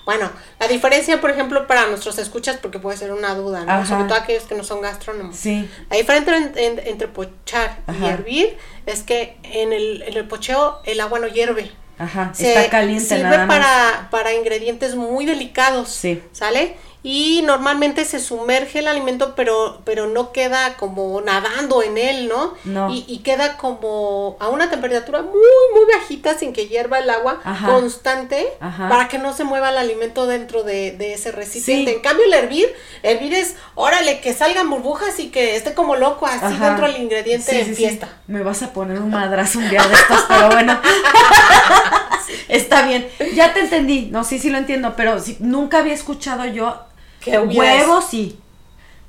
Bueno, 0.05 0.31
la 0.59 0.67
diferencia, 0.69 1.21
por 1.21 1.31
ejemplo, 1.31 1.67
para 1.67 1.87
nuestros 1.87 2.17
escuchas, 2.19 2.57
porque 2.57 2.79
puede 2.79 2.97
ser 2.97 3.13
una 3.13 3.35
duda, 3.35 3.65
¿no? 3.67 3.71
Ajá. 3.73 3.85
Sobre 3.85 4.05
todo 4.05 4.15
aquellos 4.15 4.45
que 4.45 4.55
no 4.55 4.65
son 4.65 4.81
gastrónomos. 4.81 5.37
sí, 5.37 5.69
La 5.91 5.99
diferencia 5.99 6.35
entre, 6.39 6.67
en- 6.67 6.79
entre 6.79 7.09
pochar 7.09 7.77
y 8.01 8.07
hervir 8.07 8.57
es 8.87 9.03
que 9.03 9.37
en 9.43 9.75
el, 9.75 10.01
en 10.03 10.17
el 10.17 10.27
pocheo 10.27 10.79
el 10.85 11.01
agua 11.03 11.19
no 11.19 11.27
hierve. 11.29 11.71
ajá, 11.99 12.31
Se 12.33 12.49
está 12.55 12.71
caliente 12.71 13.05
sirve 13.05 13.23
nada 13.25 13.45
más. 13.45 13.59
para, 13.59 14.09
para 14.11 14.33
ingredientes 14.33 14.95
muy 14.95 15.27
delicados. 15.27 15.91
Sí. 15.91 16.23
¿Sale? 16.33 16.77
Y 17.03 17.43
normalmente 17.47 18.05
se 18.05 18.19
sumerge 18.19 18.81
el 18.81 18.89
alimento, 18.89 19.35
pero, 19.37 19.81
pero 19.85 20.09
no 20.09 20.33
queda 20.33 20.77
como 20.77 21.21
nadando 21.21 21.83
en 21.83 21.97
él, 21.97 22.29
¿no? 22.29 22.55
No. 22.65 22.91
Y, 22.93 23.05
y 23.07 23.19
queda 23.19 23.57
como 23.57 24.37
a 24.41 24.49
una 24.49 24.69
temperatura 24.69 25.23
muy, 25.23 25.33
muy 25.75 25.85
bajita, 25.95 26.37
sin 26.37 26.53
que 26.53 26.67
hierva 26.67 26.99
el 26.99 27.09
agua, 27.09 27.41
Ajá. 27.45 27.69
constante, 27.69 28.49
Ajá. 28.61 28.89
para 28.89 29.07
que 29.09 29.19
no 29.19 29.33
se 29.33 29.45
mueva 29.45 29.71
el 29.71 29.79
alimento 29.79 30.27
dentro 30.27 30.65
de, 30.65 30.91
de 30.93 31.15
ese 31.15 31.31
recipiente. 31.31 31.93
Sí. 31.93 31.97
En 31.99 32.03
cambio, 32.03 32.27
el 32.27 32.35
hervir, 32.35 32.75
hervir 33.05 33.33
es, 33.33 33.55
órale, 33.77 34.21
que 34.21 34.35
salgan 34.35 34.69
burbujas 34.69 35.21
y 35.21 35.29
que 35.31 35.55
esté 35.55 35.75
como 35.75 35.95
loco 35.95 36.27
así 36.27 36.45
Ajá. 36.45 36.67
dentro 36.71 36.87
del 36.89 37.01
ingrediente 37.01 37.51
Sí, 37.53 37.59
en 37.61 37.65
sí, 37.67 37.71
sí. 37.75 37.77
fiesta. 37.77 38.09
Me 38.27 38.43
vas 38.43 38.63
a 38.63 38.73
poner 38.73 38.99
un 38.99 39.11
madrazo 39.11 39.61
un 39.61 39.71
día 39.71 39.85
de 39.85 39.95
estos, 39.95 40.25
pero 40.29 40.49
bueno. 40.51 40.79
Está 42.49 42.83
bien. 42.83 43.09
Ya 43.35 43.55
te 43.55 43.61
entendí. 43.61 44.09
No, 44.11 44.25
sí, 44.25 44.39
sí 44.39 44.51
lo 44.51 44.59
entiendo, 44.59 44.95
pero 44.97 45.17
nunca 45.41 45.79
había 45.79 45.95
escuchado 45.95 46.45
yo 46.47 46.77
Que 47.21 47.39
huevos, 47.39 48.05
sí. 48.11 48.39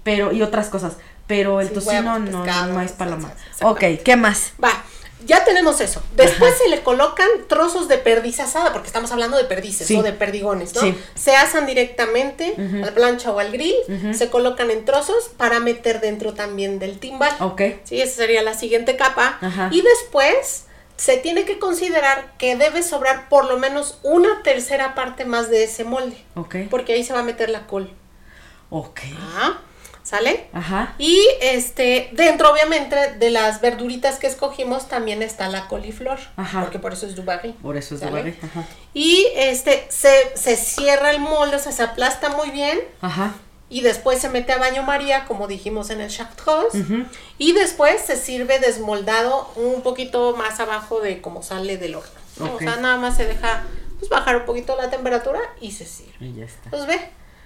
Pero, 0.03 0.31
y 0.31 0.41
otras 0.41 0.67
cosas. 0.69 0.93
Pero 1.27 1.61
el 1.61 1.67
Sí, 1.69 1.73
tocino 1.75 2.13
huevos, 2.15 2.29
no, 2.31 2.43
pescado, 2.43 2.73
no 2.73 2.81
es 2.81 2.91
paloma. 2.93 3.31
Ok, 3.61 3.83
¿qué 4.03 4.15
más? 4.15 4.53
Va, 4.63 4.71
ya 5.25 5.43
tenemos 5.43 5.79
eso. 5.81 6.01
Después 6.15 6.55
se 6.57 6.69
le 6.69 6.81
colocan 6.81 7.27
trozos 7.47 7.87
de 7.87 7.97
perdiz 7.99 8.39
asada, 8.39 8.71
porque 8.73 8.87
estamos 8.87 9.11
hablando 9.11 9.37
de 9.37 9.43
perdices 9.43 9.85
Sí. 9.85 9.95
o 9.97 10.01
de 10.01 10.13
perdigones, 10.13 10.73
¿no? 10.73 10.81
Sí. 10.81 10.97
Se 11.13 11.35
asan 11.35 11.65
directamente 11.67 12.55
Ujú. 12.57 12.83
al 12.83 12.93
plancha 12.93 13.31
o 13.31 13.37
al 13.39 13.51
grill, 13.51 13.75
se 14.13 14.29
colocan 14.29 14.71
en 14.71 14.85
trozos 14.85 15.29
para 15.37 15.59
meter 15.59 15.99
dentro 16.01 16.33
también 16.33 16.79
del 16.79 16.97
timbal. 16.97 17.35
Ok. 17.41 17.61
Sí, 17.83 18.01
esa 18.01 18.15
sería 18.15 18.41
la 18.41 18.53
siguiente 18.55 18.95
capa. 18.95 19.37
Ajá. 19.41 19.69
Y 19.71 19.81
después 19.81 20.63
se 20.99 21.15
tiene 21.15 21.45
que 21.45 21.59
considerar 21.59 22.33
que 22.37 22.57
debe 22.57 22.83
sobrar 22.83 23.29
por 23.29 23.45
lo 23.45 23.57
menos 23.57 23.99
una 24.03 24.43
tercera 24.43 24.95
parte 24.95 25.23
más 25.23 25.49
de 25.49 25.63
ese 25.63 25.85
molde, 25.85 26.17
Ok. 26.35 26.55
porque 26.69 26.91
ahí 26.91 27.05
se 27.05 27.13
va 27.13 27.19
a 27.21 27.23
meter 27.23 27.49
la 27.49 27.67
col. 27.67 27.89
Ok. 28.69 28.99
Ajá. 29.17 29.61
¿Sale? 30.03 30.47
Ajá. 30.53 30.95
Y 30.97 31.21
este, 31.41 32.09
dentro 32.13 32.51
obviamente 32.51 33.13
de 33.13 33.29
las 33.29 33.61
verduritas 33.61 34.17
que 34.19 34.27
escogimos 34.27 34.89
también 34.89 35.21
está 35.21 35.47
la 35.47 35.67
coliflor. 35.67 36.19
Ajá. 36.35 36.61
Porque 36.61 36.79
por 36.79 36.91
eso 36.93 37.05
es 37.05 37.15
dubarry. 37.15 37.53
Por 37.53 37.77
eso 37.77 37.95
es 37.95 38.01
barri. 38.01 38.35
Ajá. 38.41 38.65
Y 38.93 39.25
este, 39.35 39.85
se, 39.89 40.35
se 40.35 40.57
cierra 40.57 41.11
el 41.11 41.19
molde, 41.19 41.55
o 41.55 41.59
sea, 41.59 41.71
se 41.71 41.83
aplasta 41.83 42.29
muy 42.29 42.49
bien. 42.49 42.79
Ajá. 43.01 43.35
Y 43.69 43.81
después 43.81 44.19
se 44.19 44.29
mete 44.29 44.51
a 44.51 44.57
baño 44.57 44.81
María, 44.83 45.25
como 45.25 45.47
dijimos 45.47 45.91
en 45.91 46.01
el 46.01 46.09
chartreuse. 46.09 46.79
Ujú. 46.79 47.05
Y 47.37 47.53
después 47.53 48.01
se 48.01 48.17
sirve 48.17 48.59
desmoldado 48.59 49.51
un 49.55 49.81
poquito 49.83 50.35
más 50.35 50.59
abajo 50.59 51.01
de 51.01 51.21
como 51.21 51.43
sale 51.43 51.77
del 51.77 51.95
horno. 51.95 52.19
O 52.55 52.57
sea, 52.57 52.77
nada 52.77 52.97
más 52.97 53.17
se 53.17 53.25
deja 53.25 53.63
pues, 53.99 54.09
bajar 54.09 54.37
un 54.37 54.45
poquito 54.45 54.75
la 54.75 54.89
temperatura 54.89 55.39
y 55.61 55.71
se 55.71 55.85
sirve. 55.85 56.13
Y 56.19 56.33
ya 56.33 56.45
está. 56.45 56.69
Pues 56.69 56.87
ve, 56.87 56.97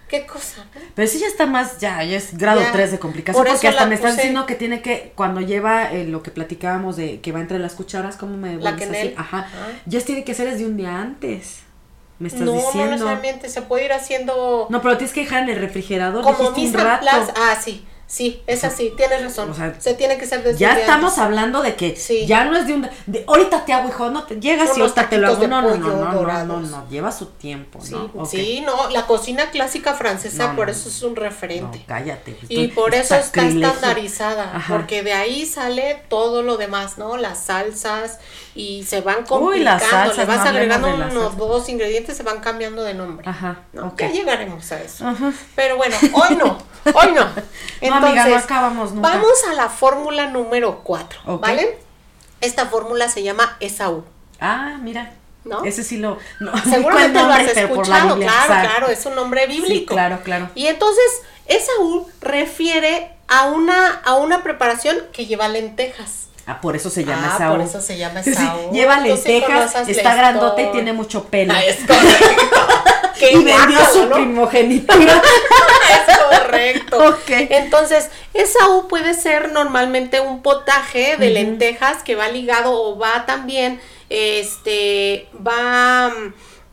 qué 0.07 0.25
cosa. 0.25 0.65
Pero 0.95 1.07
sí 1.07 1.19
ya 1.19 1.27
está 1.27 1.45
más, 1.45 1.79
ya, 1.79 2.03
ya 2.03 2.15
es 2.15 2.37
grado 2.37 2.61
Ya. 2.61 2.71
3 2.71 2.91
de 2.91 2.99
complicación. 2.99 3.43
Por 3.43 3.51
Porque 3.51 3.67
hasta 3.67 3.85
me 3.87 3.95
estás 3.95 4.15
diciendo 4.15 4.45
que 4.45 4.55
tiene 4.55 4.81
que, 4.81 5.11
cuando 5.15 5.41
lleva 5.41 5.91
eh, 5.91 6.05
lo 6.05 6.21
que 6.23 6.31
platicábamos 6.31 6.95
de 6.95 7.19
que 7.21 7.31
va 7.31 7.41
entre 7.41 7.59
las 7.59 7.73
cucharas, 7.73 8.15
¿cómo 8.15 8.37
me 8.37 8.53
La 8.53 8.59
vuelves 8.59 8.73
a 8.73 8.77
quenel. 8.77 8.91
decir? 8.93 9.15
Ajá. 9.17 9.39
Ajá. 9.39 9.67
Ya 9.87 9.99
tiene 10.01 10.23
que 10.23 10.33
ser 10.35 10.49
desde 10.49 10.65
un 10.65 10.77
día 10.77 10.95
antes. 11.01 11.62
Me 12.23 12.29
estás 12.29 12.41
No, 12.43 12.53
no 12.53 12.57
diciendo. 12.61 12.91
necesariamente, 12.91 13.49
se 13.49 13.61
puede 13.63 13.83
ir 13.85 13.91
haciendo 13.93 14.67
No, 14.69 14.81
pero 14.81 14.97
tienes 14.97 15.13
que 15.13 15.21
dejar 15.21 15.43
en 15.43 15.49
el 15.49 15.57
refrigerador. 15.59 16.23
como 16.23 16.51
misma 16.51 16.83
rato. 16.83 17.01
plaza. 17.01 17.33
Ah, 17.35 17.57
sí. 17.61 17.85
Sí, 18.13 18.43
es 18.45 18.63
así, 18.63 18.93
tienes 18.95 19.23
razón. 19.23 19.49
o 19.49 19.55
sea, 19.55 19.73
se 19.79 19.95
tiene 19.95 20.19
que 20.19 20.27
ser 20.27 20.43
desde 20.43 20.59
Ya 20.59 20.77
estamos 20.77 21.17
hablando 21.17 21.63
de 21.63 21.73
que 21.73 21.95
Sí. 21.95 22.27
ya 22.27 22.45
no 22.45 22.55
es 22.55 22.67
de 22.67 22.75
un 22.75 22.87
de 23.07 23.23
ahorita 23.27 23.65
te 23.65 23.73
hago 23.73 23.89
hijo, 23.89 24.11
no 24.11 24.21
te 24.25 24.39
llegas 24.39 24.77
y 24.77 24.81
ahorita 24.81 25.09
te 25.09 25.17
lo 25.17 25.29
hago. 25.29 25.47
No, 25.47 25.61
no, 25.63 25.75
no, 25.75 25.87
no, 25.87 26.21
no, 26.21 26.43
no, 26.45 26.59
no, 26.59 26.89
lleva 26.91 27.11
su 27.11 27.25
tiempo, 27.25 27.79
Sí, 27.81 27.91
¿no? 28.13 28.25
Sí, 28.27 28.61
no, 28.63 28.87
la 28.91 29.07
cocina 29.07 29.49
clásica 29.49 29.95
francesa 29.95 30.49
No, 30.49 30.55
por 30.55 30.69
eso 30.69 30.89
es 30.89 31.01
un 31.01 31.15
referente. 31.15 31.83
Cállate. 31.87 32.33
pues, 32.33 32.51
Y 32.51 32.67
por 32.67 32.93
eso 32.93 33.15
está 33.15 33.47
estandarizada, 33.47 34.57
Ajá. 34.57 34.71
porque 34.75 35.01
de 35.01 35.13
ahí 35.13 35.47
sale 35.47 36.03
todo 36.07 36.43
lo 36.43 36.57
demás, 36.57 36.99
¿no? 36.99 37.17
Las 37.17 37.45
salsas 37.45 38.19
y 38.53 38.83
se 38.83 39.01
van 39.01 39.25
Uy, 39.27 39.59
las 39.61 39.81
complicando, 39.81 40.13
salsas, 40.13 40.17
le 40.17 40.25
vas 40.25 40.45
agregando 40.47 40.87
unos 40.93 41.35
dos 41.37 41.67
ingredientes, 41.67 42.15
se 42.15 42.21
van 42.21 42.41
cambiando 42.41 42.83
de 42.83 42.93
nombre. 42.93 43.27
Ajá, 43.27 43.63
¿no? 43.73 43.87
ok. 43.87 44.01
Ya 44.01 44.11
llegaremos 44.11 44.71
a 44.71 44.83
eso. 44.83 45.07
Ajá. 45.07 45.33
Pero 45.55 45.77
bueno, 45.77 45.95
hoy 46.13 46.35
no, 46.35 46.57
hoy 46.93 47.11
no. 47.13 47.27
No, 47.83 47.95
amiga, 47.95 48.25
no 48.27 48.35
acabamos 48.37 48.93
nunca. 48.93 49.09
Vamos 49.09 49.43
a 49.49 49.53
la 49.55 49.67
fórmula 49.67 50.27
número 50.27 50.79
4, 50.83 51.19
Ok. 51.25 51.41
¿vale? 51.41 51.77
Esta 52.39 52.67
fórmula 52.67 53.09
se 53.09 53.23
llama 53.23 53.57
Esaú. 53.59 54.05
Ah, 54.39 54.77
mira. 54.81 55.11
¿No? 55.43 55.65
Ese 55.65 55.83
sí 55.83 55.97
lo. 55.97 56.17
No, 56.39 56.51
Seguramente 56.63 57.19
lo 57.21 57.25
has 57.33 57.41
escuchado, 57.41 58.15
Biblia, 58.15 58.29
claro, 58.31 58.53
exacto. 58.53 58.69
claro, 58.69 58.87
es 58.87 59.05
un 59.05 59.15
nombre 59.15 59.47
bíblico. 59.47 59.73
Sí, 59.73 59.85
claro, 59.85 60.19
claro. 60.23 60.49
Y 60.55 60.67
entonces, 60.67 61.03
Esaú 61.45 62.07
refiere 62.21 63.11
a 63.27 63.45
una, 63.45 64.01
a 64.05 64.15
una 64.15 64.43
preparación 64.43 64.97
que 65.11 65.25
lleva 65.25 65.49
lentejas. 65.49 66.27
Ah, 66.45 66.59
por 66.59 66.75
eso 66.75 66.89
se 66.89 67.05
llama 67.05 67.29
Ah, 67.31 67.35
Esaú. 67.35 67.51
por 67.53 67.61
eso 67.65 67.81
se 67.81 67.97
llama 67.97 68.21
sí, 68.23 68.31
Esaú. 68.31 68.71
Lleva 68.71 69.01
sí 69.01 69.07
lentejas, 69.07 69.87
está 69.87 70.15
grandote 70.15 70.63
y 70.63 70.71
tiene 70.71 70.93
mucho 70.93 71.23
pelo. 71.25 71.53
Ah, 71.55 71.63
es 71.63 71.77
correcto. 71.87 72.57
Qué 73.17 73.31
y 73.31 73.43
vendió 73.43 73.79
su 73.91 74.05
¿no? 74.07 74.15
primogenitura. 74.15 75.21
Es 76.07 76.17
correcto. 76.17 76.97
Ok. 77.09 77.29
Entonces, 77.29 78.09
Esaú 78.33 78.87
puede 78.87 79.13
ser 79.13 79.51
normalmente 79.51 80.19
un 80.19 80.41
potaje 80.41 81.17
de 81.17 81.29
lentejas 81.29 82.03
que 82.03 82.15
va 82.15 82.27
ligado 82.29 82.71
o 82.73 82.97
va 82.97 83.25
también, 83.25 83.79
este, 84.09 85.27
va, 85.45 86.11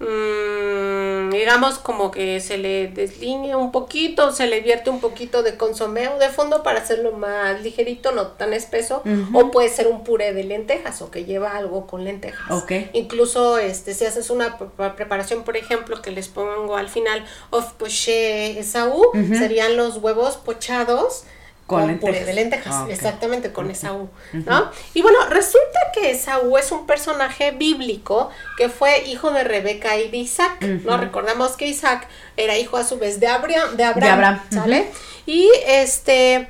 mm, 0.01 1.31
digamos, 1.31 1.79
como 1.79 2.11
que 2.11 2.41
se 2.41 2.59
le 2.59 2.89
deslinea 2.89 3.57
un 3.57 3.71
poquito, 3.73 4.33
se 4.33 4.47
le 4.47 4.61
vierte 4.61 4.91
un 4.91 5.01
poquito 5.01 5.43
de 5.43 5.57
consomé 5.57 6.09
o 6.09 6.19
de 6.19 6.29
fondo 6.29 6.63
para 6.63 6.81
hacerlo 6.81 7.13
más 7.13 7.63
ligerito, 7.63 8.13
no 8.13 8.29
tan 8.29 8.53
espeso, 8.53 9.03
o 9.33 9.51
puede 9.51 9.69
ser 9.69 9.87
un 9.89 10.03
puré 10.05 10.33
de 10.33 10.45
lentejas 10.45 11.01
o 11.03 11.11
que 11.11 11.25
lleva 11.25 11.57
algo 11.57 11.87
con 11.87 12.05
lentejas. 12.05 12.51
Ok. 12.51 12.73
Incluso 12.93 13.59
este, 13.59 13.95
si 13.95 14.05
haces 14.05 14.31
una 14.31 14.59
pre- 14.59 14.91
preparación, 14.91 15.45
por 15.45 15.57
ejemplo, 15.57 16.03
que 16.03 16.11
les 16.11 16.29
pongo 16.29 16.77
al 16.77 16.89
final, 16.89 17.25
of 17.51 17.73
poché 17.75 18.59
Esaú, 18.59 19.05
serían 19.39 19.77
los 19.77 19.99
huevos 19.99 20.37
pochados 20.37 21.25
Con 21.71 21.87
con, 21.87 21.99
puré 21.99 22.13
lentejas. 22.13 22.27
de 22.27 22.33
lentejas, 22.35 22.75
Ah, 22.75 22.87
exactamente, 22.91 23.53
con 23.53 23.71
Esaú, 23.71 24.09
¿no? 24.33 24.71
Y 24.93 25.03
bueno, 25.03 25.19
resulta 25.29 25.79
que 25.95 26.11
Esaú 26.11 26.57
es 26.57 26.73
un 26.73 26.85
personaje 26.87 27.53
bíblico 27.53 28.31
que 28.57 28.69
fue 28.69 29.05
hijo 29.07 29.31
de 29.31 29.45
Rebeca 29.45 29.97
y 29.97 30.09
de 30.11 30.17
Isaac, 30.17 30.61
¿no? 30.63 30.97
Recordamos 30.97 31.53
que 31.57 31.67
Isaac 31.67 32.09
era 32.37 32.59
hijo 32.59 32.77
a 32.77 32.85
su 32.85 32.99
vez 32.99 33.21
de 33.21 33.29
Abraham, 33.29 33.77
de 33.77 33.85
Abraham, 33.85 34.15
Abraham, 34.15 34.41
¿sale? 34.51 34.91
Y 35.27 35.49
este, 35.67 36.49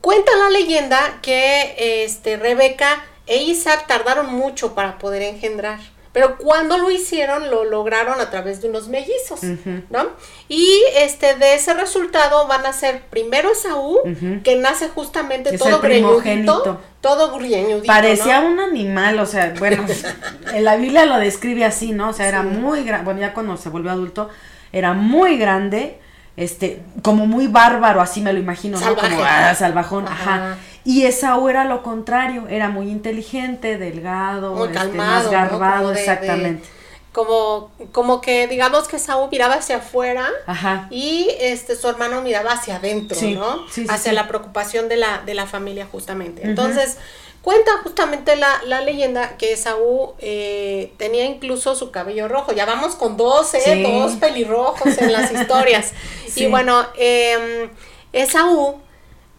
cuenta 0.00 0.32
la 0.36 0.50
leyenda 0.50 1.18
que 1.22 2.02
este, 2.04 2.36
Rebeca 2.36 3.04
e 3.26 3.42
Isaac 3.42 3.86
tardaron 3.86 4.32
mucho 4.34 4.74
para 4.74 4.98
poder 4.98 5.22
engendrar. 5.22 5.78
Pero 6.16 6.38
cuando 6.38 6.78
lo 6.78 6.90
hicieron, 6.90 7.50
lo 7.50 7.64
lograron 7.64 8.22
a 8.22 8.30
través 8.30 8.62
de 8.62 8.70
unos 8.70 8.88
mellizos, 8.88 9.42
¿no? 9.90 10.06
Y 10.48 10.66
este, 10.96 11.34
de 11.34 11.56
ese 11.56 11.74
resultado 11.74 12.48
van 12.48 12.64
a 12.64 12.72
ser 12.72 13.02
primero 13.10 13.52
Esaú, 13.52 13.98
que 14.42 14.56
nace 14.56 14.88
justamente 14.88 15.54
Es 15.54 15.60
todo 15.60 15.78
greñudito, 15.78 16.80
todo 17.02 17.38
greñudito, 17.38 17.86
Parecía 17.86 18.40
¿no? 18.40 18.46
un 18.46 18.60
animal, 18.60 19.20
o 19.20 19.26
sea, 19.26 19.52
bueno, 19.58 19.84
en 20.54 20.64
la 20.64 20.76
Biblia 20.76 21.04
lo 21.04 21.18
describe 21.18 21.66
así, 21.66 21.92
¿no? 21.92 22.08
O 22.08 22.12
sea, 22.14 22.26
era 22.28 22.42
muy 22.42 22.82
grande, 22.82 23.04
bueno, 23.04 23.20
ya 23.20 23.34
cuando 23.34 23.58
se 23.58 23.68
volvió 23.68 23.90
adulto, 23.90 24.30
era 24.72 24.94
muy 24.94 25.36
grande, 25.36 25.98
este, 26.38 26.80
como 27.02 27.26
muy 27.26 27.46
bárbaro, 27.46 28.00
así 28.00 28.22
me 28.22 28.32
lo 28.32 28.38
imagino, 28.38 28.80
¿no? 28.80 28.96
Como 28.96 29.22
ah, 29.22 29.54
salvajón, 29.54 30.08
Ajá. 30.08 30.34
ajá. 30.34 30.58
Y 30.86 31.04
Esaú 31.04 31.48
era 31.48 31.64
lo 31.64 31.82
contrario, 31.82 32.46
era 32.48 32.68
muy 32.70 32.88
inteligente, 32.90 33.76
delgado, 33.76 34.54
muy 34.54 34.68
este, 34.68 34.78
calmado, 34.78 35.10
más 35.14 35.24
¿no? 35.24 35.30
garbado, 35.32 35.88
de- 35.88 35.94
de- 35.96 36.00
exactamente. 36.00 36.68
como, 37.12 37.70
como 37.92 38.20
que 38.20 38.46
digamos 38.46 38.86
que 38.88 38.96
Esaú 38.96 39.28
miraba 39.30 39.54
hacia 39.54 39.78
afuera 39.78 40.28
Ajá. 40.46 40.86
y 40.90 41.28
este 41.40 41.74
su 41.74 41.88
hermano 41.88 42.22
miraba 42.22 42.52
hacia 42.52 42.76
adentro, 42.76 43.18
Sí, 43.18 43.34
¿no? 43.34 43.66
sí, 43.68 43.82
sí, 43.82 43.86
hacia 43.90 44.12
la 44.12 44.28
preocupación 44.28 44.88
de 44.88 44.96
la, 44.96 45.22
de 45.26 45.34
la 45.34 45.46
familia 45.46 45.88
justamente. 45.90 46.42
Entonces, 46.44 46.98
cuenta 47.42 47.70
justamente 47.82 48.36
la, 48.36 48.48
la 48.66 48.80
leyenda 48.82 49.36
que 49.38 49.52
Esaú 49.54 50.14
eh, 50.18 50.92
tenía 50.98 51.24
incluso 51.24 51.74
su 51.74 51.90
cabello 51.90 52.28
rojo. 52.28 52.52
Ya 52.52 52.64
vamos 52.66 52.94
con 52.96 53.16
dos, 53.16 53.54
¿eh? 53.54 53.82
Dos 53.82 54.12
pelirrojos 54.16 54.98
en 54.98 55.12
las 55.12 55.32
historias. 55.32 55.92
Sí. 56.28 56.44
Y 56.44 56.46
bueno, 56.48 56.84
em, 56.98 57.70
Esaú 58.12 58.78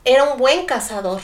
era 0.07 0.23
un 0.23 0.37
buen 0.39 0.65
cazador. 0.65 1.21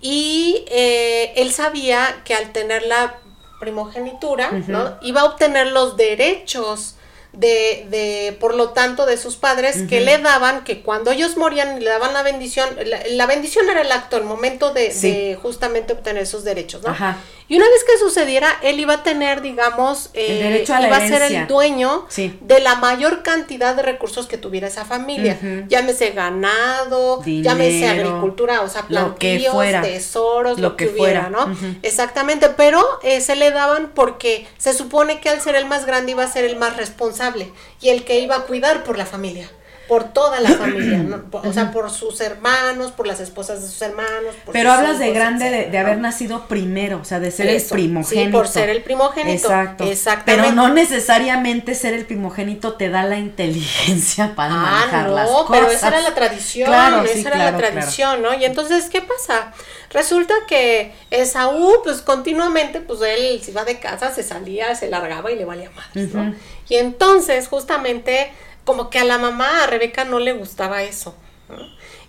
Y 0.00 0.64
eh, 0.68 1.32
él 1.36 1.52
sabía 1.52 2.22
que 2.24 2.34
al 2.34 2.52
tener 2.52 2.84
la 2.86 3.16
primogenitura, 3.60 4.50
¿no? 4.68 4.96
Iba 5.02 5.22
a 5.22 5.24
obtener 5.24 5.68
los 5.68 5.96
derechos 5.96 6.94
de, 7.32 7.86
de, 7.90 8.36
por 8.40 8.54
lo 8.54 8.70
tanto, 8.70 9.04
de 9.06 9.16
sus 9.16 9.36
padres 9.36 9.82
que 9.88 10.00
le 10.00 10.18
daban, 10.18 10.64
que 10.64 10.82
cuando 10.82 11.10
ellos 11.10 11.36
morían 11.36 11.78
le 11.82 11.90
daban 11.90 12.12
la 12.14 12.22
bendición, 12.22 12.68
la, 12.84 13.00
la 13.08 13.26
bendición 13.26 13.68
era 13.68 13.80
el 13.82 13.90
acto, 13.92 14.16
el 14.16 14.24
momento 14.24 14.72
de, 14.72 14.92
Sí. 14.92 15.10
de 15.10 15.34
justamente 15.40 15.92
obtener 15.92 16.22
esos 16.22 16.44
derechos, 16.44 16.82
¿no? 16.82 16.90
Ajá. 16.90 17.18
Y 17.50 17.56
una 17.56 17.64
vez 17.68 17.82
que 17.84 17.98
sucediera, 17.98 18.58
él 18.62 18.78
iba 18.78 18.94
a 18.94 19.02
tener, 19.02 19.40
digamos, 19.40 20.10
eh, 20.12 20.62
El 20.66 20.70
a 20.72 20.80
la 20.80 20.86
iba 20.88 20.96
a 20.98 21.08
ser 21.08 21.22
el 21.22 21.46
dueño 21.46 22.04
Sí. 22.10 22.38
de 22.42 22.60
la 22.60 22.74
mayor 22.74 23.22
cantidad 23.22 23.74
de 23.74 23.82
recursos 23.82 24.26
que 24.26 24.36
tuviera 24.36 24.68
esa 24.68 24.84
familia. 24.84 25.38
Llámese 25.68 26.10
ganado, 26.10 27.22
llámese 27.24 27.88
agricultura, 27.88 28.60
o 28.60 28.68
sea, 28.68 28.82
plantíos, 28.82 29.52
fuera. 29.54 29.80
tesoros, 29.82 30.58
Lo 30.58 30.70
lo, 30.70 30.76
que, 30.76 30.86
que 30.88 30.92
hubiera, 31.00 31.28
fuera. 31.28 31.46
¿no? 31.46 31.56
Exactamente, 31.82 32.50
pero 32.50 32.84
eh, 33.02 33.20
se 33.22 33.34
le 33.34 33.50
daban 33.50 33.92
porque 33.94 34.46
se 34.58 34.74
supone 34.74 35.20
que 35.20 35.30
al 35.30 35.40
ser 35.40 35.54
el 35.54 35.64
más 35.66 35.86
grande 35.86 36.12
iba 36.12 36.24
a 36.24 36.28
ser 36.30 36.44
el 36.44 36.56
más 36.56 36.76
responsable 36.76 37.50
y 37.80 37.88
el 37.88 38.04
que 38.04 38.20
iba 38.20 38.36
a 38.36 38.40
cuidar 38.42 38.84
por 38.84 38.98
la 38.98 39.06
familia, 39.06 39.50
por 39.88 40.12
toda 40.12 40.38
la 40.40 40.50
familia, 40.50 40.98
¿no? 40.98 41.22
Por- 41.30 41.46
o 41.46 41.52
sea, 41.52 41.72
por 41.72 41.90
sus 41.90 42.20
hermanos, 42.20 42.92
por 42.92 43.06
las 43.06 43.20
esposas 43.20 43.62
de 43.62 43.68
sus 43.68 43.80
hermanos. 43.82 44.34
por 44.44 44.52
Pero 44.52 44.70
sus 44.70 44.78
hablas 44.78 44.98
de 44.98 45.12
grande 45.12 45.44
de, 45.46 45.50
etcétera, 45.60 45.72
de 45.72 45.78
haber 45.78 45.98
nacido 45.98 46.46
primero, 46.46 46.98
o 47.00 47.04
sea, 47.04 47.18
de 47.20 47.30
ser 47.30 47.46
Eso, 47.46 47.54
el 47.56 47.62
sí, 47.62 47.72
primogénito. 47.74 48.36
por 48.38 48.46
ser 48.48 48.68
el 48.70 48.82
primogénito, 48.82 49.32
Exacto. 49.48 49.84
exactamente. 49.84 50.42
Pero 50.48 50.54
no 50.54 50.68
necesariamente 50.74 51.74
ser 51.74 51.94
el 51.94 52.04
primogénito 52.04 52.74
te 52.74 52.90
da 52.90 53.04
la 53.04 53.18
inteligencia 53.18 54.32
para 54.36 54.52
Ah, 54.54 54.56
manejar 54.58 55.08
no, 55.08 55.14
las 55.14 55.28
cosas. 55.30 55.46
pero 55.50 55.70
esa 55.70 55.88
era 55.88 56.00
la 56.02 56.14
tradición, 56.14 56.66
Claro, 56.68 57.02
esa 57.04 57.14
sí, 57.14 57.20
era 57.20 57.30
claro, 57.30 57.52
la 57.52 57.58
claro. 57.58 57.72
tradición, 57.74 58.22
¿no? 58.22 58.34
Y 58.34 58.44
entonces, 58.44 58.88
¿qué 58.90 59.00
pasa? 59.02 59.52
Resulta 59.90 60.34
que 60.46 60.92
Esaú, 61.10 61.76
pues 61.82 62.02
continuamente, 62.02 62.80
pues 62.80 63.00
él 63.00 63.40
se 63.42 63.52
iba 63.52 63.64
de 63.64 63.78
casa, 63.80 64.12
se 64.14 64.22
salía, 64.22 64.74
se 64.74 64.88
largaba 64.90 65.30
y 65.32 65.36
le 65.36 65.46
valía 65.46 65.70
madres, 65.70 66.12
¿no? 66.12 66.34
Y 66.68 66.76
entonces, 66.76 67.48
justamente, 67.48 68.30
como 68.68 68.90
que 68.90 68.98
a 68.98 69.04
la 69.04 69.16
mamá, 69.16 69.64
a 69.64 69.66
Rebeca, 69.66 70.04
no 70.04 70.18
le 70.18 70.34
gustaba 70.34 70.82
eso, 70.82 71.14
¿no? 71.48 71.56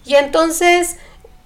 Y 0.05 0.15
entonces, 0.15 0.97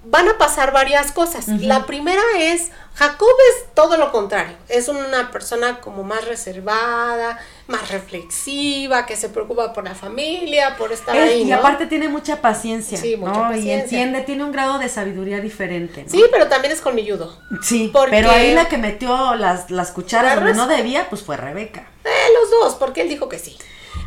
van 0.06 0.28
a 0.28 0.38
pasar 0.40 0.74
varias 0.74 1.12
cosas. 1.12 1.48
La 1.48 1.86
primera 1.86 2.22
es, 2.40 2.72
Jacob 2.96 3.30
es 3.52 3.74
todo 3.76 3.98
lo 3.98 4.12
contrario, 4.12 4.56
es 4.70 4.88
una 4.88 5.30
persona 5.32 5.80
como 5.82 6.04
más 6.04 6.26
reservada, 6.26 7.40
más 7.68 7.90
reflexiva, 7.92 9.06
que 9.06 9.16
se 9.16 9.30
preocupa 9.30 9.72
por 9.74 9.84
la 9.84 9.94
familia, 9.96 10.76
por 10.78 10.92
estar 10.92 11.16
Es- 11.16 11.30
ahí, 11.30 11.42
y 11.42 11.46
¿no? 11.46 11.58
aparte 11.58 11.86
tiene 11.86 12.08
mucha 12.10 12.42
paciencia, 12.42 12.98
Sí, 12.98 13.16
mucha 13.16 13.32
¿no? 13.34 13.40
Y 13.52 13.56
paciencia. 13.58 13.82
entiende, 13.84 14.22
tiene 14.22 14.44
un 14.44 14.52
grado 14.52 14.80
de 14.80 14.90
sabiduría 14.90 15.40
diferente, 15.42 16.04
¿no? 16.04 16.10
Sí, 16.10 16.24
pero 16.32 16.48
también 16.48 16.74
es 16.74 16.82
colmilludo. 16.82 17.38
Sí, 17.62 17.90
porque- 17.94 18.12
pero 18.12 18.32
ahí 18.32 18.54
la 18.56 18.68
que 18.68 18.78
metió 18.78 19.36
las, 19.36 19.70
las 19.70 19.92
cucharas 19.92 20.36
donde 20.36 20.54
no 20.54 20.68
debía, 20.68 21.08
pues 21.10 21.22
fue 21.22 21.38
Rebeca. 21.38 21.88
Eh, 22.04 22.10
los 22.42 22.50
dos, 22.52 22.76
porque 22.76 23.02
él 23.02 23.10
dijo 23.10 23.30
que 23.30 23.40
sí. 23.40 23.58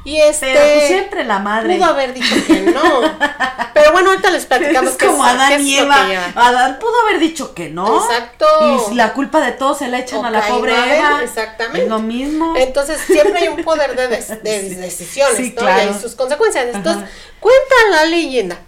Y 0.07 0.20
este. 0.20 0.52
Pero 0.54 0.61
pues 0.74 0.86
siempre 0.86 1.24
la 1.24 1.38
madre. 1.40 1.76
Pudo 1.76 1.84
haber 1.86 2.14
dicho 2.14 2.34
que 2.46 2.61
no. 2.62 2.82
Pero 3.74 3.92
bueno, 3.92 4.11
ahorita 4.11 4.30
les 4.30 4.46
platicamos 4.46 4.92
es 4.92 4.98
como 4.98 5.22
qué 5.22 5.28
Adán 5.30 5.52
es 5.54 5.61
y 5.62 5.76
Eva. 5.78 6.07
Adán 6.36 6.78
pudo 6.78 6.92
haber 7.02 7.18
dicho 7.18 7.54
que 7.54 7.68
no. 7.68 8.04
Exacto. 8.04 8.46
Y 8.90 8.94
la 8.94 9.12
culpa 9.12 9.40
de 9.44 9.52
todo 9.52 9.74
se 9.74 9.88
la 9.88 9.98
echan 9.98 10.24
a 10.24 10.30
la 10.30 10.46
pobre 10.46 10.74
Abel, 10.76 10.92
Eva. 10.92 11.20
exactamente. 11.22 11.82
Es 11.82 11.88
lo 11.88 11.98
mismo. 11.98 12.54
Entonces 12.57 13.00
siempre 13.00 13.40
hay 13.40 13.48
un 13.48 13.62
poder 13.64 13.94
de, 13.96 14.09
des- 14.09 14.28
de 14.42 14.61
Sí. 14.61 14.74
decisiones, 14.76 15.36
Sí, 15.36 15.52
¿no? 15.57 15.61
claro. 15.62 15.82
Y 15.82 15.88
hay 15.94 16.00
sus 16.00 16.14
consecuencias. 16.14 16.66
Entonces, 16.72 17.02
Ajá. 17.02 17.12
cuenta 17.40 17.74
la 17.90 18.04
leyenda 18.07 18.59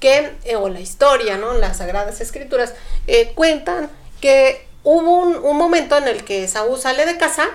que, 0.00 0.32
eh, 0.44 0.56
o 0.56 0.68
la 0.68 0.80
historia, 0.80 1.38
¿no? 1.38 1.54
Las 1.54 1.78
sagradas 1.78 2.20
escrituras, 2.20 2.74
eh, 3.06 3.32
cuentan 3.34 3.88
que 4.20 4.67
hubo 4.82 5.22
un, 5.22 5.56
momento 5.56 5.96
en 5.98 6.08
el 6.08 6.24
que 6.24 6.46
Saúl 6.48 6.78
sale 6.78 7.04
de 7.04 7.16
casa, 7.16 7.48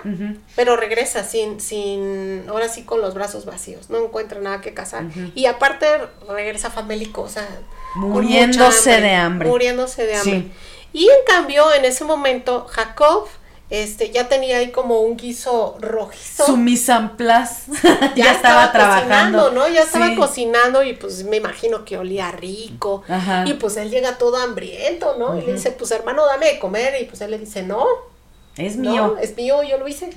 pero 0.55 0.76
regresa 0.76 1.24
sin, 1.24 1.59
sin, 1.59 2.45
ahora 2.47 2.69
sí 2.69 2.84
con 2.84 3.01
los 3.01 3.13
brazos 3.13 3.45
vacíos, 3.45 3.89
no 3.89 4.03
encuentra 4.03 4.39
nada 4.39 4.61
que 4.61 4.74
cazar. 4.74 5.05
Y 5.36 5.45
aparte 5.45 5.86
regresa 6.28 6.69
famélico, 6.69 7.21
o 7.21 7.30
sea, 7.30 7.47
muriéndose 7.95 9.01
de 9.01 9.13
hambre. 9.13 9.49
Muriéndose 9.49 10.05
de 10.05 10.15
hambre. 10.15 10.51
Y 10.91 11.05
en 11.05 11.26
cambio, 11.26 11.74
en 11.74 11.86
ese 11.86 12.03
momento, 12.03 12.67
Jacob 12.69 13.28
este, 13.74 14.11
ya 14.11 14.30
tenía 14.30 14.57
ahí 14.57 14.69
como 14.69 15.01
un 15.01 15.17
guiso 15.17 15.80
rojizo. 15.82 16.45
Su 16.45 16.57
mise 16.57 16.93
ya, 18.15 18.32
estaba, 18.32 18.71
trabajando. 18.71 19.49
¿no? 19.49 19.67
Ya 19.67 19.82
estaba 19.82 20.15
cocinando 20.15 20.84
y 20.84 20.93
pues 20.93 21.24
me 21.24 21.38
imagino 21.38 21.84
que 21.84 21.97
olía 21.97 22.30
rico. 22.32 23.01
Y 23.45 23.53
pues 23.55 23.76
él 23.78 23.89
llega 23.89 24.19
todo 24.19 24.38
hambriento, 24.38 25.15
¿no? 25.17 25.39
Y 25.39 25.41
le 25.41 25.53
dice, 25.53 25.71
pues 25.71 25.89
hermano, 25.89 26.24
dame 26.24 26.53
de 26.53 26.59
comer. 26.59 27.01
Y 27.01 27.05
pues 27.05 27.21
él 27.21 27.32
le 27.32 27.39
dice, 27.39 27.63
no. 27.63 27.84
Es 28.57 28.78
mío. 28.78 29.17
es 29.19 29.36
mío, 29.36 29.63
yo 29.63 29.80
lo 29.80 29.88
hice. 29.88 30.11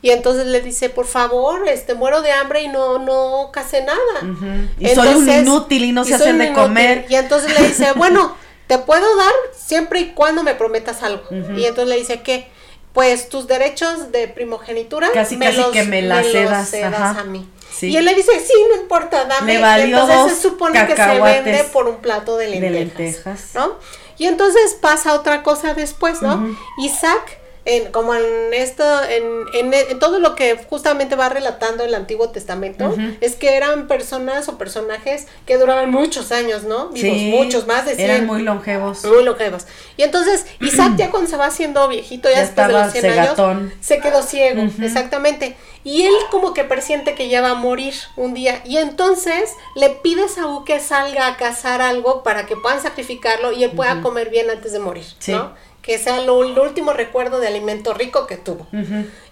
Y 0.00 0.08
entonces 0.08 0.46
le 0.46 0.62
dice, 0.62 0.88
por 0.88 1.04
favor, 1.04 1.68
este, 1.68 1.92
muero 1.92 2.22
de 2.22 2.32
hambre 2.32 2.62
y 2.62 2.68
no, 2.68 2.98
no 2.98 3.50
casé 3.52 3.84
nada. 3.84 4.70
Y 4.78 4.88
soy 4.88 5.08
un 5.08 5.28
inútil 5.28 5.84
y 5.84 5.92
no 5.92 6.04
se 6.04 6.14
hacen 6.14 6.38
de 6.38 6.54
comer. 6.54 7.04
Y 7.10 7.16
entonces 7.16 7.52
le 7.60 7.68
dice, 7.68 7.92
bueno, 7.96 8.34
te 8.66 8.78
puedo 8.78 9.14
dar 9.14 9.34
siempre 9.54 10.00
y 10.00 10.12
cuando 10.12 10.42
me 10.42 10.54
prometas 10.54 11.02
algo. 11.02 11.24
Y 11.54 11.66
entonces 11.66 11.88
le 11.88 11.96
dice, 11.96 12.22
¿qué? 12.22 12.53
Pues 12.94 13.28
tus 13.28 13.46
derechos 13.46 14.12
de 14.12 14.28
primogenitura 14.28 15.10
casi 15.12 15.38
casi 15.38 15.62
que 15.72 15.82
me 15.82 16.00
las 16.00 16.26
cedas, 16.26 16.72
a 16.72 17.24
mí. 17.24 17.46
Y 17.82 17.96
él 17.96 18.04
le 18.04 18.14
dice, 18.14 18.32
sí, 18.40 18.54
no 18.70 18.80
importa, 18.80 19.24
dame. 19.24 19.56
entonces 19.56 20.36
se 20.36 20.48
supone 20.48 20.86
que 20.86 20.96
se 20.96 21.20
vende 21.20 21.64
por 21.72 21.88
un 21.88 21.96
plato 21.96 22.36
de 22.38 22.48
lentejas, 22.48 23.50
¿no? 23.54 23.78
Y 24.16 24.26
entonces 24.26 24.78
pasa 24.80 25.12
otra 25.14 25.42
cosa 25.42 25.74
después, 25.74 26.22
¿no? 26.22 26.56
Isaac 26.78 27.43
en, 27.66 27.90
como 27.92 28.14
en 28.14 28.52
esto, 28.52 28.84
en, 29.04 29.72
en, 29.72 29.98
todo 29.98 30.18
lo 30.18 30.34
que 30.34 30.56
justamente 30.68 31.16
va 31.16 31.30
relatando 31.30 31.84
el 31.84 31.94
Antiguo 31.94 32.28
Testamento, 32.28 32.94
es 33.20 33.36
que 33.36 33.56
eran 33.56 33.88
personas 33.88 34.48
o 34.48 34.58
personajes 34.58 35.26
que 35.46 35.56
duraban 35.56 35.90
muchos 35.90 36.30
años, 36.32 36.64
¿no? 36.64 36.90
muchos, 36.90 37.66
más 37.66 37.86
de 37.86 37.94
100. 37.96 38.10
Eran 38.10 38.26
muy 38.26 38.42
longevos. 38.42 39.04
Muy 39.04 39.24
longevos. 39.24 39.66
Y 39.96 40.02
entonces, 40.02 40.46
Isaac 40.60 40.92
ya 40.96 41.10
cuando 41.10 41.28
se 41.30 41.36
va 41.36 41.46
haciendo 41.46 41.88
viejito, 41.88 42.28
ya, 42.30 42.40
después 42.40 42.66
de 42.66 42.72
los 42.72 42.92
100 42.92 43.18
años, 43.18 43.72
se 43.80 44.00
quedó 44.00 44.22
ciego, 44.22 44.62
exactamente. 44.82 45.56
Y 45.84 46.02
él 46.02 46.14
como 46.30 46.54
que 46.54 46.64
presiente 46.64 47.14
que 47.14 47.28
ya 47.28 47.42
va 47.42 47.50
a 47.50 47.54
morir 47.54 47.94
un 48.16 48.32
día. 48.32 48.62
Y 48.64 48.78
entonces 48.78 49.50
le 49.76 49.90
pide 49.90 50.24
a 50.24 50.28
Saúl 50.28 50.64
que 50.64 50.80
salga 50.80 51.26
a 51.26 51.36
cazar 51.36 51.82
algo 51.82 52.22
para 52.22 52.46
que 52.46 52.56
puedan 52.56 52.80
sacrificarlo 52.80 53.52
y 53.52 53.64
él 53.64 53.72
pueda 53.72 54.00
comer 54.00 54.30
bien 54.30 54.48
antes 54.50 54.72
de 54.72 54.78
morir, 54.78 55.04
¿no? 55.28 55.52
Que 55.84 55.98
sea 55.98 56.20
lo, 56.22 56.42
el 56.42 56.58
último 56.58 56.94
recuerdo 56.94 57.40
de 57.40 57.48
alimento 57.48 57.92
rico 57.92 58.26
que 58.26 58.36
tuvo. 58.36 58.66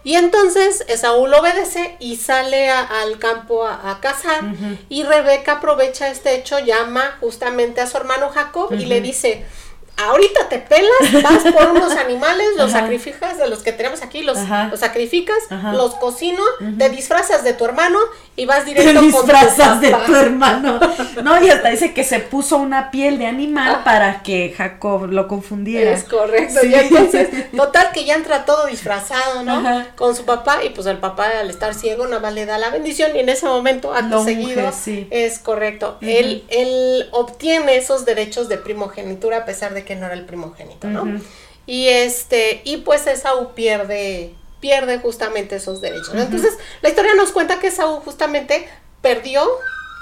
Y 0.04 0.16
entonces 0.16 0.84
Saúl 0.96 1.32
obedece 1.32 1.96
y 1.98 2.16
sale 2.16 2.68
al 2.68 3.18
campo 3.18 3.64
a, 3.64 3.98
cazar 4.00 4.40
y 4.88 5.02
Rebeca 5.04 5.52
aprovecha 5.52 6.08
este 6.08 6.34
hecho, 6.34 6.58
llama 6.58 7.16
justamente 7.20 7.80
a 7.80 7.86
su 7.86 7.96
hermano 7.96 8.28
Jacob 8.30 8.72
y 8.72 8.84
le 8.84 9.00
dice, 9.00 9.44
ahorita 9.96 10.48
te 10.48 10.58
pelas, 10.58 11.22
vas 11.22 11.42
por 11.52 11.70
unos 11.70 11.92
animales, 11.92 12.48
los 12.56 12.72
sacrificas 12.72 13.38
de 13.38 13.48
los 13.48 13.62
que 13.62 13.72
tenemos 13.72 14.02
aquí, 14.02 14.22
los, 14.22 14.38
los 14.70 14.80
sacrificas, 14.80 15.38
los 15.72 15.94
cocino, 15.94 16.42
te 16.78 16.90
disfrazas 16.90 17.44
de 17.44 17.54
tu 17.54 17.64
hermano 17.64 17.98
y 18.34 18.46
vas 18.46 18.64
directo 18.66 19.00
te 19.00 19.06
disfrazas 19.06 19.80
de 19.80 19.94
tu 20.06 20.14
hermano. 20.14 20.80
No, 21.22 21.42
y 21.42 21.50
hasta 21.50 21.70
dice 21.70 21.92
que 21.92 22.04
se 22.04 22.18
puso 22.20 22.56
una 22.56 22.90
piel 22.90 23.18
de 23.18 23.26
animal 23.26 23.76
ah. 23.76 23.84
para 23.84 24.22
que 24.22 24.54
Jacob 24.56 25.10
lo 25.10 25.28
confundiera. 25.28 25.92
Es 25.92 26.04
correcto. 26.04 26.64
Y 26.64 26.74
entonces, 26.74 27.28
total 27.56 27.90
que 27.92 28.04
ya 28.04 28.14
entra 28.14 28.44
todo 28.44 28.66
disfrazado, 28.66 29.42
¿no? 29.44 29.62
Con 29.94 30.16
su 30.16 30.24
papá 30.24 30.64
y 30.64 30.70
pues 30.70 30.86
el 30.86 30.98
papá 30.98 31.28
al 31.40 31.50
estar 31.50 31.74
ciego 31.74 32.06
nada 32.06 32.20
más 32.20 32.34
le 32.34 32.46
da 32.46 32.58
la 32.58 32.70
bendición 32.70 33.14
y 33.14 33.20
en 33.20 33.28
ese 33.28 33.46
momento, 33.46 33.94
acto 33.94 34.24
seguido, 34.24 34.72
es 35.10 35.38
correcto. 35.38 35.98
él, 36.00 36.44
él 36.48 37.08
obtiene 37.12 37.76
esos 37.76 38.04
derechos 38.04 38.48
de 38.48 38.58
primogenitura 38.58 39.38
a 39.38 39.44
pesar 39.44 39.74
de 39.74 39.84
que 39.84 39.94
no 39.94 40.06
era 40.06 40.14
el 40.14 40.24
primogénito, 40.24 40.88
¿no? 40.88 41.20
Y 41.66 41.88
este, 41.88 42.62
y 42.64 42.78
pues 42.78 43.06
Esaú 43.06 43.52
pierde, 43.54 44.34
pierde 44.62 44.98
justamente 44.98 45.56
esos 45.56 45.80
derechos. 45.80 46.14
Entonces, 46.14 46.56
la 46.80 46.88
historia 46.88 47.14
nos 47.16 47.32
cuenta 47.32 47.58
que 47.58 47.66
Esaú 47.66 47.96
justamente 47.96 48.68
perdió 49.02 49.44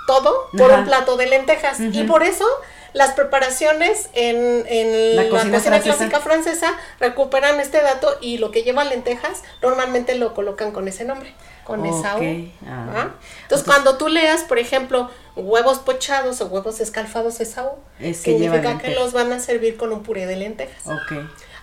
todo 0.06 0.48
por 0.56 0.70
un 0.70 0.84
plato 0.84 1.16
de 1.16 1.26
lentejas. 1.26 1.80
Y 1.80 2.04
por 2.04 2.22
eso 2.22 2.46
las 2.92 3.12
preparaciones 3.14 4.10
en, 4.12 4.66
en 4.66 5.16
la, 5.16 5.28
cocina, 5.30 5.80
clásica 5.80 6.20
francesa 6.20 6.74
recuperan 6.98 7.58
este 7.58 7.80
dato 7.80 8.18
y 8.20 8.36
lo 8.36 8.50
que 8.50 8.62
lleva 8.62 8.84
lentejas 8.84 9.42
normalmente 9.62 10.14
lo 10.16 10.34
colocan 10.34 10.72
con 10.72 10.88
ese 10.88 11.04
nombre, 11.04 11.32
con 11.64 11.86
Esaú. 11.86 12.50
Ah. 12.66 13.14
Entonces, 13.42 13.66
cuando 13.66 13.96
tú 13.96 14.08
leas, 14.08 14.42
por 14.42 14.58
ejemplo, 14.58 15.10
huevos 15.36 15.78
pochados 15.78 16.42
o 16.42 16.46
huevos 16.48 16.80
escalfados 16.80 17.40
Esaú, 17.40 17.78
es 17.98 18.20
que 18.20 18.32
significa 18.32 18.76
que 18.76 18.90
los 18.90 19.14
van 19.14 19.32
a 19.32 19.40
servir 19.40 19.78
con 19.78 19.90
un 19.90 20.02
puré 20.02 20.26
de 20.26 20.36
lentejas. 20.36 20.82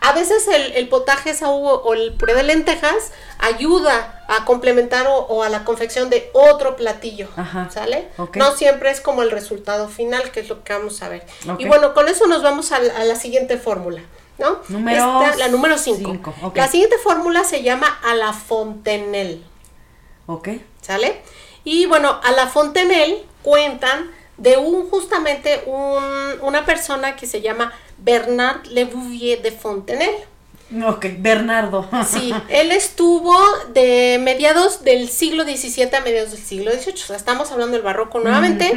A 0.07 0.13
veces 0.13 0.47
el, 0.47 0.73
el, 0.73 0.87
potaje 0.87 1.31
Esaú 1.31 1.67
o 1.67 1.93
el 1.93 2.13
puré 2.13 2.33
de 2.33 2.43
lentejas 2.43 3.11
ayuda 3.39 4.23
a 4.27 4.45
complementar 4.45 5.07
o, 5.09 5.43
a 5.43 5.49
la 5.49 5.63
confección 5.63 6.09
de 6.09 6.29
otro 6.33 6.75
platillo, 6.75 7.29
¿sale? 7.69 8.09
No 8.35 8.51
siempre 8.55 8.91
es 8.91 9.01
como 9.01 9.23
el 9.23 9.31
resultado 9.31 9.87
final, 9.89 10.31
que 10.31 10.41
es 10.41 10.49
lo 10.49 10.63
que 10.63 10.73
vamos 10.73 11.01
a 11.01 11.09
ver. 11.09 11.25
Y 11.57 11.65
bueno, 11.65 11.93
con 11.93 12.07
eso 12.07 12.27
nos 12.27 12.43
vamos 12.43 12.71
a, 12.71 12.79
la 12.79 13.15
siguiente 13.15 13.57
fórmula. 13.57 14.01
¿no? 14.37 14.59
Número 14.67 15.23
la 15.37 15.47
número 15.47 15.77
5. 15.77 16.53
La 16.53 16.67
siguiente 16.67 16.97
fórmula 16.99 17.43
se 17.43 17.63
llama 17.63 17.99
a 18.03 18.13
la 18.13 18.33
fontenelle. 18.33 19.41
Ok. 20.27 20.49
¿Sale? 20.81 21.21
Y 21.63 21.85
bueno, 21.85 22.19
a 22.23 22.31
la 22.31 22.47
fontenelle 22.47 23.25
cuentan 23.41 24.11
de 24.37 24.57
un 24.57 24.89
justamente 24.89 25.63
un, 25.65 26.03
una 26.41 26.65
persona 26.65 27.15
que 27.15 27.25
se 27.25 27.41
llama 27.41 27.73
Bernard 28.07 28.65
Le 28.67 28.85
Bouvier 28.85 29.41
de 29.41 29.51
Fontenelle. 29.51 30.25
Ok, 30.85 31.07
Bernardo. 31.19 31.89
sí, 32.07 32.33
él 32.49 32.71
estuvo 32.71 33.37
de 33.73 34.17
mediados 34.21 34.83
del 34.85 35.09
siglo 35.09 35.43
XVII 35.43 35.93
a 35.93 36.01
mediados 36.01 36.31
del 36.31 36.39
siglo 36.39 36.71
XVIII. 36.71 36.93
O 36.93 37.07
sea, 37.07 37.17
estamos 37.17 37.51
hablando 37.51 37.73
del 37.73 37.83
barroco 37.83 38.19
nuevamente. 38.19 38.71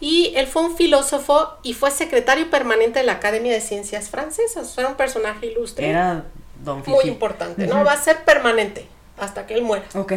Y 0.00 0.32
él 0.36 0.46
fue 0.46 0.62
un 0.62 0.76
filósofo 0.76 1.48
y 1.64 1.74
fue 1.74 1.90
secretario 1.90 2.48
permanente 2.48 3.00
de 3.00 3.04
la 3.04 3.12
Academia 3.14 3.52
de 3.52 3.60
Ciencias 3.60 4.08
Francesas. 4.08 4.72
Fue 4.72 4.84
un 4.86 4.94
personaje 4.94 5.46
ilustre. 5.46 5.90
Era 5.90 6.24
don 6.62 6.84
Muy 6.86 7.06
importante, 7.06 7.66
¿no? 7.66 7.84
Va 7.84 7.92
a 7.92 8.02
ser 8.02 8.24
permanente 8.24 8.86
hasta 9.18 9.46
que 9.46 9.54
él 9.54 9.62
muera. 9.62 9.84
Ok. 9.94 10.14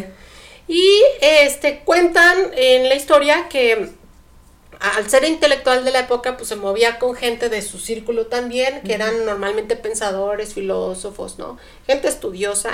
Y 0.68 1.02
este 1.22 1.80
cuentan 1.80 2.38
en 2.56 2.88
la 2.88 2.94
historia 2.94 3.50
que 3.50 3.90
al 4.80 5.10
ser 5.10 5.26
intelectual 5.26 5.84
de 5.84 5.92
la 5.92 6.00
época, 6.00 6.38
pues 6.38 6.48
se 6.48 6.56
movía 6.56 7.00
con 7.00 7.14
gente 7.14 7.50
de 7.50 7.62
su 7.62 7.80
círculo 7.80 8.28
también, 8.28 8.82
que 8.82 8.94
eran 8.94 9.26
normalmente 9.26 9.76
pensadores, 9.76 10.54
filósofos, 10.54 11.38
¿no? 11.38 11.58
Gente 11.86 12.08
estudiosa. 12.08 12.72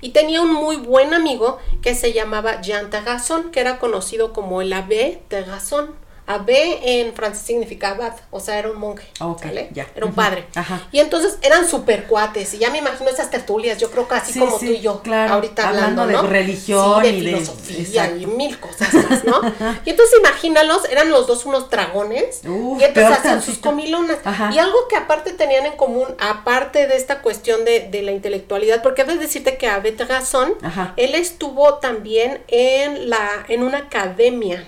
Y 0.00 0.10
tenía 0.10 0.40
un 0.40 0.52
muy 0.52 0.76
buen 0.76 1.14
amigo 1.14 1.58
que 1.82 1.96
se 1.96 2.12
llamaba 2.12 2.60
Jean 2.60 2.90
Terrasson, 2.90 3.50
que 3.50 3.58
era 3.58 3.80
conocido 3.80 4.32
como 4.32 4.62
el 4.62 4.72
Abbé 4.72 5.20
Terrasson. 5.26 5.96
Abe 6.28 7.00
en 7.00 7.14
francés 7.14 7.46
significa 7.46 7.90
abad, 7.90 8.12
o 8.30 8.38
sea, 8.38 8.58
era 8.58 8.70
un 8.70 8.78
monje, 8.78 9.08
¿vale? 9.18 9.70
Era 9.96 10.04
un 10.04 10.12
padre. 10.12 10.44
Y 10.92 11.00
entonces 11.00 11.38
eran 11.40 11.66
super 11.66 12.04
cuates, 12.04 12.52
y 12.52 12.58
ya 12.58 12.70
me 12.70 12.78
imagino 12.78 13.08
esas 13.08 13.30
tertulias, 13.30 13.78
yo 13.78 13.90
creo 13.90 14.06
que 14.06 14.14
así 14.14 14.38
como 14.38 14.58
tú 14.58 14.66
y 14.66 14.80
yo, 14.80 15.00
claro. 15.00 15.34
ahorita 15.34 15.68
hablando, 15.68 16.06
de 16.06 16.20
religión 16.20 17.02
y 17.04 17.12
de 17.12 17.30
filosofía 17.30 18.14
y 18.14 18.26
mil 18.26 18.60
cosas 18.60 18.92
más, 18.92 19.24
¿no? 19.24 19.40
y 19.86 19.90
entonces 19.90 20.18
imagínalos, 20.18 20.84
eran 20.90 21.08
los 21.10 21.26
dos 21.26 21.46
unos 21.46 21.70
dragones, 21.70 22.42
y 22.44 22.84
entonces 22.84 23.18
hacían 23.18 23.42
sus 23.42 23.58
comilonas. 23.58 24.18
Y 24.52 24.58
algo 24.58 24.86
que 24.88 24.96
aparte 24.96 25.32
tenían 25.32 25.64
en 25.64 25.76
común, 25.76 26.08
aparte 26.18 26.86
de 26.86 26.96
esta 26.96 27.22
cuestión 27.22 27.64
de, 27.64 27.88
de 27.88 28.02
la 28.02 28.12
intelectualidad, 28.12 28.82
porque 28.82 29.04
debes 29.04 29.20
decirte 29.20 29.56
que 29.56 29.66
Abed 29.66 29.98
Razón, 30.06 30.54
él 30.96 31.14
estuvo 31.14 31.74
también 31.78 32.42
en, 32.48 33.08
la, 33.08 33.44
en 33.48 33.62
una 33.62 33.78
academia 33.78 34.66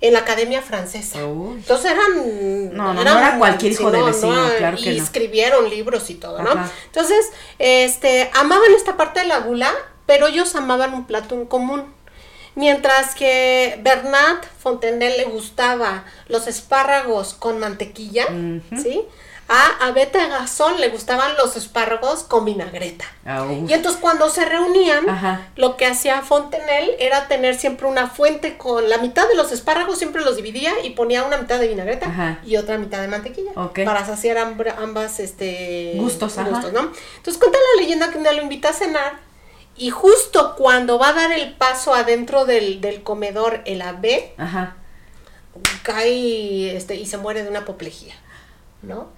en 0.00 0.12
la 0.12 0.20
Academia 0.20 0.62
Francesa. 0.62 1.20
Entonces 1.20 1.92
eran... 1.92 2.76
No, 2.76 2.94
no, 2.94 3.00
era 3.00 3.38
cualquier 3.38 3.72
hijo 3.72 3.90
de 3.90 4.02
vecino, 4.02 4.48
claro 4.58 4.76
que 4.76 4.92
y 4.92 4.98
escribieron 4.98 5.70
libros 5.70 6.10
y 6.10 6.14
todo, 6.14 6.42
¿no? 6.42 6.50
Entonces, 6.86 7.32
este, 7.58 8.30
amaban 8.34 8.72
esta 8.76 8.96
parte 8.96 9.20
de 9.20 9.26
la 9.26 9.40
gula, 9.40 9.72
pero 10.04 10.26
ellos 10.26 10.54
amaban 10.54 10.94
un 10.94 11.06
plato 11.06 11.34
en 11.34 11.46
común. 11.46 11.94
Mientras 12.54 13.14
que 13.14 13.78
Bernard 13.82 14.42
Fontenelle 14.58 15.18
le 15.18 15.24
gustaba 15.24 16.04
los 16.28 16.46
espárragos 16.46 17.34
con 17.34 17.58
mantequilla, 17.58 18.26
¿sí? 18.82 19.02
A 19.48 19.86
Abeta 19.86 20.26
Gazón 20.26 20.80
le 20.80 20.88
gustaban 20.88 21.36
los 21.36 21.56
espárragos 21.56 22.24
con 22.24 22.44
vinagreta. 22.44 23.04
Ah. 23.24 23.46
Y 23.66 23.72
entonces 23.72 24.00
cuando 24.00 24.28
se 24.28 24.44
reunían, 24.44 25.08
Ajá. 25.08 25.48
lo 25.54 25.76
que 25.76 25.86
hacía 25.86 26.22
Fontenelle 26.22 26.96
era 26.98 27.28
tener 27.28 27.54
siempre 27.54 27.86
una 27.86 28.08
fuente 28.08 28.56
con 28.56 28.88
la 28.88 28.98
mitad 28.98 29.28
de 29.28 29.36
los 29.36 29.52
espárragos, 29.52 29.98
siempre 29.98 30.24
los 30.24 30.36
dividía 30.36 30.72
y 30.82 30.90
ponía 30.90 31.22
una 31.22 31.36
mitad 31.36 31.60
de 31.60 31.68
vinagreta 31.68 32.06
Ajá. 32.06 32.40
y 32.44 32.56
otra 32.56 32.76
mitad 32.78 33.00
de 33.00 33.08
mantequilla. 33.08 33.52
Para 33.84 34.04
saciar 34.04 34.38
ambas 34.38 35.20
este, 35.20 35.92
Gustos, 35.96 36.38
ajá. 36.38 36.50
¿no? 36.72 36.90
Entonces 37.16 37.38
cuenta 37.38 37.58
la 37.76 37.82
leyenda 37.82 38.10
que 38.10 38.18
un 38.18 38.24
día 38.24 38.32
lo 38.32 38.42
invita 38.42 38.70
a 38.70 38.72
cenar 38.72 39.26
y 39.76 39.90
justo 39.90 40.56
cuando 40.56 40.98
va 40.98 41.10
a 41.10 41.12
dar 41.12 41.32
el 41.32 41.52
paso 41.54 41.94
adentro 41.94 42.46
del, 42.46 42.80
del 42.80 43.02
comedor, 43.02 43.62
el 43.66 43.82
ave 43.82 44.34
Ajá. 44.38 44.76
cae 45.82 46.76
este, 46.76 46.96
y 46.96 47.06
se 47.06 47.18
muere 47.18 47.42
de 47.42 47.50
una 47.50 47.60
apoplejía, 47.60 48.14
¿no? 48.82 49.08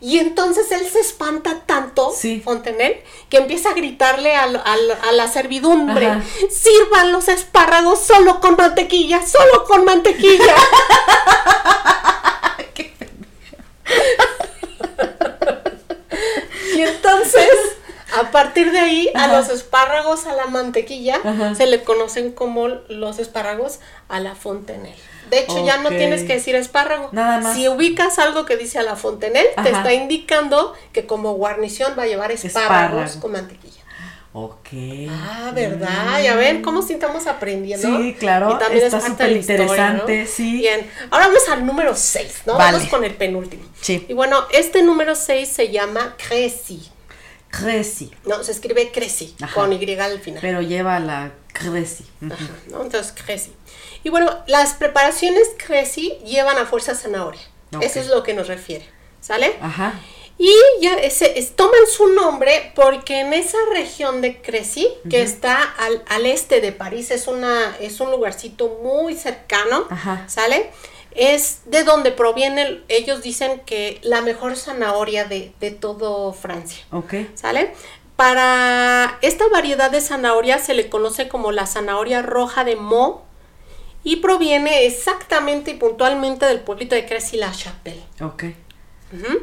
Y 0.00 0.18
entonces 0.18 0.70
él 0.70 0.86
se 0.88 1.00
espanta 1.00 1.62
tanto, 1.66 2.12
Sí. 2.16 2.40
Fontenelle, 2.44 3.02
que 3.28 3.38
empieza 3.38 3.70
a 3.70 3.74
gritarle 3.74 4.34
al- 4.36 4.62
al- 4.64 4.98
a 5.08 5.12
la 5.12 5.26
servidumbre, 5.28 6.06
Ajá. 6.06 6.22
sirvan 6.50 7.10
los 7.12 7.28
espárragos 7.28 8.00
solo 8.00 8.40
con 8.40 8.56
mantequilla, 8.56 9.26
solo 9.26 9.64
con 9.64 9.84
mantequilla. 9.84 10.54
y 16.74 16.80
entonces, 16.82 17.48
a 18.20 18.30
partir 18.30 18.70
de 18.72 18.78
ahí, 18.80 19.10
a 19.14 19.28
los 19.28 19.48
espárragos 19.48 20.26
a 20.26 20.34
la 20.34 20.46
mantequilla 20.46 21.18
Ajá. 21.24 21.54
se 21.54 21.66
le 21.66 21.82
conocen 21.84 22.32
como 22.32 22.68
los 22.68 23.18
espárragos 23.18 23.80
a 24.08 24.20
la 24.20 24.34
Fontenelle. 24.34 24.96
De 25.30 25.40
hecho, 25.40 25.64
ya 25.64 25.78
no 25.78 25.90
tienes 25.90 26.22
que 26.24 26.34
decir 26.34 26.54
espárrago. 26.54 27.08
Nada 27.12 27.40
más. 27.40 27.56
Si 27.56 27.68
ubicas 27.68 28.18
algo 28.18 28.44
que 28.44 28.56
dice 28.56 28.78
a 28.78 28.82
la 28.82 28.96
Fontenelle, 28.96 29.50
te 29.62 29.70
está 29.70 29.92
indicando 29.92 30.74
que 30.92 31.06
como 31.06 31.32
guarnición 31.34 31.94
va 31.98 32.04
a 32.04 32.06
llevar 32.06 32.32
espárragos 32.32 33.02
Espárrago. 33.10 33.20
con 33.20 33.32
mantequilla. 33.32 33.78
Ok. 34.32 34.68
Ah, 35.08 35.50
¿verdad? 35.54 36.22
Ya 36.22 36.36
ven 36.36 36.62
cómo 36.62 36.82
sí 36.82 36.92
estamos 36.92 37.26
aprendiendo. 37.26 37.88
Sí, 37.88 38.14
claro, 38.18 38.54
Y 38.54 38.58
también 38.58 38.84
está 38.84 39.00
superinteresante, 39.00 40.22
¿no? 40.22 40.28
sí. 40.28 40.58
Bien, 40.58 40.88
ahora 41.10 41.28
vamos 41.28 41.48
al 41.48 41.64
número 41.64 41.94
6, 41.96 42.42
¿no? 42.46 42.56
Vale. 42.56 42.72
Vamos 42.72 42.88
con 42.88 43.04
el 43.04 43.14
penúltimo. 43.14 43.64
Sí. 43.80 44.04
Y 44.08 44.12
bueno, 44.12 44.44
este 44.52 44.82
número 44.82 45.14
6 45.14 45.48
se 45.48 45.70
llama 45.70 46.14
Creci. 46.28 46.88
Creci. 47.50 48.12
No, 48.26 48.44
se 48.44 48.52
escribe 48.52 48.92
Creci, 48.92 49.34
con 49.54 49.72
Y 49.72 49.94
al 49.98 50.20
final. 50.20 50.40
Pero 50.40 50.60
lleva 50.60 51.00
la 51.00 51.32
Creci. 51.52 52.04
Ajá, 52.30 52.50
¿no? 52.70 52.82
Entonces, 52.82 53.14
Creci. 53.24 53.52
Y 54.08 54.10
bueno, 54.10 54.34
las 54.46 54.72
preparaciones 54.72 55.50
Creci 55.58 56.16
llevan 56.24 56.56
a 56.56 56.64
fuerza 56.64 56.94
zanahoria. 56.94 57.42
Eso 57.82 58.00
es 58.00 58.06
lo 58.08 58.22
que 58.22 58.32
nos 58.32 58.46
refiere. 58.48 58.88
¿Sale? 59.20 59.54
Ajá. 59.60 60.00
Y 60.38 60.50
ya 60.80 60.94
es- 60.94 61.54
toman 61.56 61.86
su 61.94 62.06
nombre 62.14 62.72
porque 62.74 63.20
en 63.20 63.34
esa 63.34 63.58
región 63.70 64.22
de 64.22 64.40
Crecy, 64.40 64.88
que 65.10 65.20
está 65.20 65.62
al, 65.78 66.02
al 66.08 66.24
este 66.24 66.62
de 66.62 66.72
París, 66.72 67.10
es, 67.10 67.26
una, 67.26 67.76
es 67.80 68.00
un 68.00 68.10
lugarcito 68.10 68.78
muy 68.82 69.14
cercano, 69.14 69.84
Ajá. 69.90 70.24
¿sale? 70.26 70.70
Es 71.10 71.62
de 71.66 71.84
donde 71.84 72.10
proviene, 72.10 72.80
ellos 72.88 73.20
dicen 73.20 73.60
que 73.66 73.98
la 74.02 74.22
mejor 74.22 74.56
zanahoria 74.56 75.26
de, 75.26 75.52
de 75.60 75.70
todo 75.70 76.32
Francia, 76.32 76.82
Ok. 76.92 77.12
¿sale? 77.34 77.74
Para 78.16 79.18
esta 79.20 79.46
variedad 79.48 79.90
de 79.90 80.00
zanahoria 80.00 80.58
se 80.60 80.72
le 80.72 80.88
conoce 80.88 81.28
como 81.28 81.52
la 81.52 81.66
zanahoria 81.66 82.22
roja 82.22 82.64
de 82.64 82.74
Meaux 82.76 83.18
y 84.04 84.16
proviene 84.16 84.86
exactamente 84.86 85.72
y 85.72 85.74
puntualmente 85.74 86.46
del 86.46 86.60
pueblito 86.60 86.94
de 86.94 87.04
Crecy-la-Chapelle, 87.06 88.02
Ok. 88.22 88.44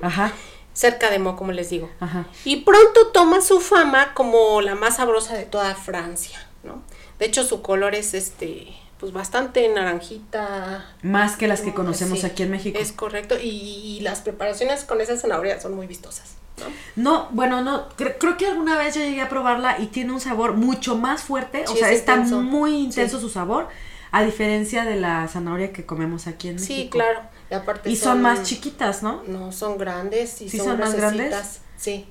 Ajá. 0.01 0.31
cerca 0.73 1.09
de 1.09 1.19
Meaux, 1.19 1.37
como 1.37 1.51
les 1.51 1.69
digo. 1.69 1.89
Ajá. 1.99 2.25
Y 2.43 2.57
pronto 2.57 3.07
toma 3.13 3.41
su 3.41 3.59
fama 3.61 4.13
como 4.13 4.61
la 4.61 4.75
más 4.75 4.97
sabrosa 4.97 5.35
de 5.35 5.45
toda 5.45 5.73
Francia, 5.75 6.45
¿no? 6.63 6.81
De 7.19 7.25
hecho, 7.25 7.43
su 7.45 7.61
color 7.61 7.95
es 7.95 8.13
este, 8.13 8.67
pues 8.99 9.11
bastante 9.13 9.67
naranjita. 9.69 10.85
Más 11.01 11.37
que 11.37 11.47
las 11.47 11.61
que 11.61 11.73
conocemos 11.73 12.19
Sí, 12.19 12.25
aquí 12.25 12.43
en 12.43 12.51
México. 12.51 12.77
Es 12.79 12.91
correcto. 12.91 13.35
Y, 13.41 13.47
y 13.49 13.99
las 14.01 14.19
preparaciones 14.21 14.83
con 14.83 14.99
esa 15.01 15.17
zanahoria 15.17 15.59
son 15.61 15.75
muy 15.75 15.87
vistosas, 15.87 16.35
¿no? 16.57 16.65
No, 17.01 17.27
bueno, 17.31 17.61
no, 17.61 17.87
cre- 17.97 18.15
creo 18.19 18.35
que 18.37 18.45
alguna 18.47 18.77
vez 18.77 18.95
yo 18.95 19.01
llegué 19.01 19.21
a 19.21 19.29
probarla 19.29 19.79
y 19.79 19.87
tiene 19.87 20.11
un 20.13 20.19
sabor 20.19 20.53
mucho 20.53 20.97
más 20.97 21.21
fuerte, 21.23 21.63
o 21.67 21.75
sea, 21.75 21.89
es 21.89 21.99
está 21.99 22.13
intenso. 22.15 22.41
muy 22.41 22.75
intenso 22.75 23.17
Sí. 23.17 23.23
su 23.23 23.29
sabor, 23.29 23.69
a 24.17 24.23
diferencia 24.23 24.85
de 24.85 24.95
la 24.95 25.27
zanahoria 25.27 25.73
que 25.73 25.85
comemos 25.85 26.25
aquí 26.27 26.47
en 26.47 26.55
México. 26.55 26.73
Sí, 26.73 26.89
claro. 26.89 27.19
Y 27.51 27.53
aparte 27.53 27.89
Y 27.89 27.95
son 27.97 28.21
más 28.21 28.43
chiquitas, 28.43 29.03
¿no? 29.03 29.23
No, 29.27 29.51
son 29.51 29.77
grandes 29.77 30.41
y 30.41 30.49
¿Sí 30.49 30.57
son, 30.57 30.67
son 30.67 30.79
más 30.79 30.95
grandes? 30.95 31.59
Sí. 31.77 32.07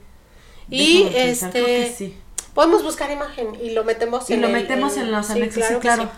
Y 0.68 1.04
pensar, 1.04 1.48
este 1.56 1.94
sí. 1.96 2.16
podemos 2.52 2.82
buscar 2.82 3.10
imagen 3.10 3.54
y 3.60 3.70
lo 3.70 3.84
metemos 3.84 4.28
Y 4.28 4.34
en 4.34 4.42
lo 4.42 4.48
el- 4.48 4.52
metemos 4.52 4.96
en 4.98 5.10
los 5.10 5.30
anexos, 5.30 5.64
sí, 5.66 5.74
claro. 5.80 6.10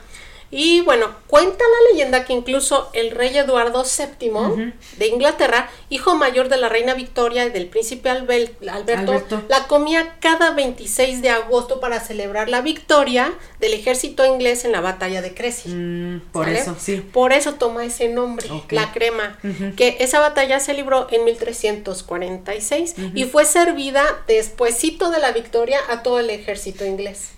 Y 0.50 0.80
bueno, 0.82 1.10
cuenta 1.26 1.64
la 1.64 1.92
leyenda 1.92 2.24
que 2.24 2.32
incluso 2.32 2.88
el 2.92 3.10
rey 3.10 3.36
Eduardo 3.36 3.84
VII 3.84 4.72
de 4.96 5.06
Inglaterra, 5.08 5.68
hijo 5.88 6.14
mayor 6.14 6.48
de 6.48 6.56
la 6.56 6.68
reina 6.68 6.94
Victoria 6.94 7.44
y 7.46 7.50
del 7.50 7.66
príncipe 7.66 8.10
Alberto, 8.10 8.70
Alberto. 8.70 9.42
la 9.48 9.66
comía 9.66 10.16
cada 10.20 10.52
26 10.52 11.20
de 11.20 11.30
agosto 11.30 11.80
para 11.80 12.00
celebrar 12.00 12.48
la 12.48 12.60
victoria 12.60 13.32
del 13.58 13.74
ejército 13.74 14.24
inglés 14.24 14.64
en 14.64 14.72
la 14.72 14.80
batalla 14.80 15.20
de 15.20 15.34
Crecy. 15.34 15.68
Mm, 15.70 16.20
por 16.32 16.46
¿Sale? 16.46 16.60
eso, 16.60 16.76
sí. 16.78 16.96
Por 16.96 17.32
eso 17.32 17.54
toma 17.54 17.84
ese 17.84 18.08
nombre, 18.08 18.48
la 18.70 18.92
crema, 18.92 19.38
que 19.76 19.96
esa 20.00 20.20
batalla 20.20 20.60
se 20.60 20.74
libró 20.74 21.08
en 21.10 21.24
1346 21.24 22.94
y 23.14 23.24
fue 23.24 23.44
servida 23.44 24.04
despuesito 24.28 25.10
de 25.10 25.18
la 25.18 25.32
victoria 25.32 25.78
a 25.88 26.02
todo 26.02 26.20
el 26.20 26.30
ejército 26.30 26.84
inglés. 26.84 27.35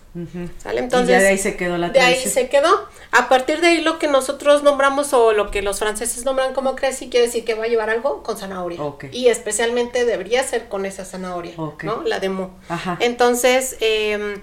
¿Sale? 0.63 0.81
Y 0.81 0.85
Entonces, 0.85 1.09
ya 1.09 1.19
de 1.21 1.29
ahí 1.29 1.39
se 1.39 1.57
quedó 1.57 1.79
la 1.79 1.91
de 1.91 2.01
ahí 2.01 2.15
tradición. 2.15 2.35
se 2.35 2.49
quedó. 2.49 2.89
A 3.13 3.29
partir 3.29 3.61
de 3.61 3.69
ahí 3.69 3.81
lo 3.83 3.99
que 3.99 4.09
nosotros 4.09 4.63
nombramos 4.63 5.13
o 5.13 5.33
lo 5.33 5.51
que 5.51 5.63
los 5.63 5.79
franceses 5.79 6.25
nombran 6.25 6.55
como 6.55 6.75
creci 6.77 7.09
quiere 7.09 7.27
decir 7.27 7.45
que 7.45 7.55
va 7.55 7.65
a 7.65 7.69
llevar 7.69 7.91
algo 7.91 8.23
con 8.23 8.37
zanahoria. 8.37 8.81
Y 9.13 9.29
especialmente 9.29 10.05
debería 10.05 10.43
ser 10.43 10.69
con 10.69 10.87
esa 10.87 11.05
zanahoria. 11.05 11.55
¿no? 11.83 12.03
La 12.05 12.19
de 12.21 12.29
mo. 12.31 12.51
Ajá. 12.69 12.97
Entonces, 13.01 13.77
em, 13.81 14.41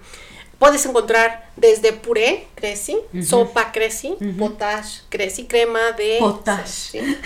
puedes 0.60 0.86
encontrar 0.86 1.50
desde 1.58 1.94
puré 1.94 2.48
creci, 2.56 2.98
sopa 3.24 3.72
creci, 3.72 4.16
potage 4.40 5.02
creci, 5.10 5.46
crema 5.46 5.92
de... 5.98 6.18
Potage. 6.20 6.68
sí, 6.68 7.18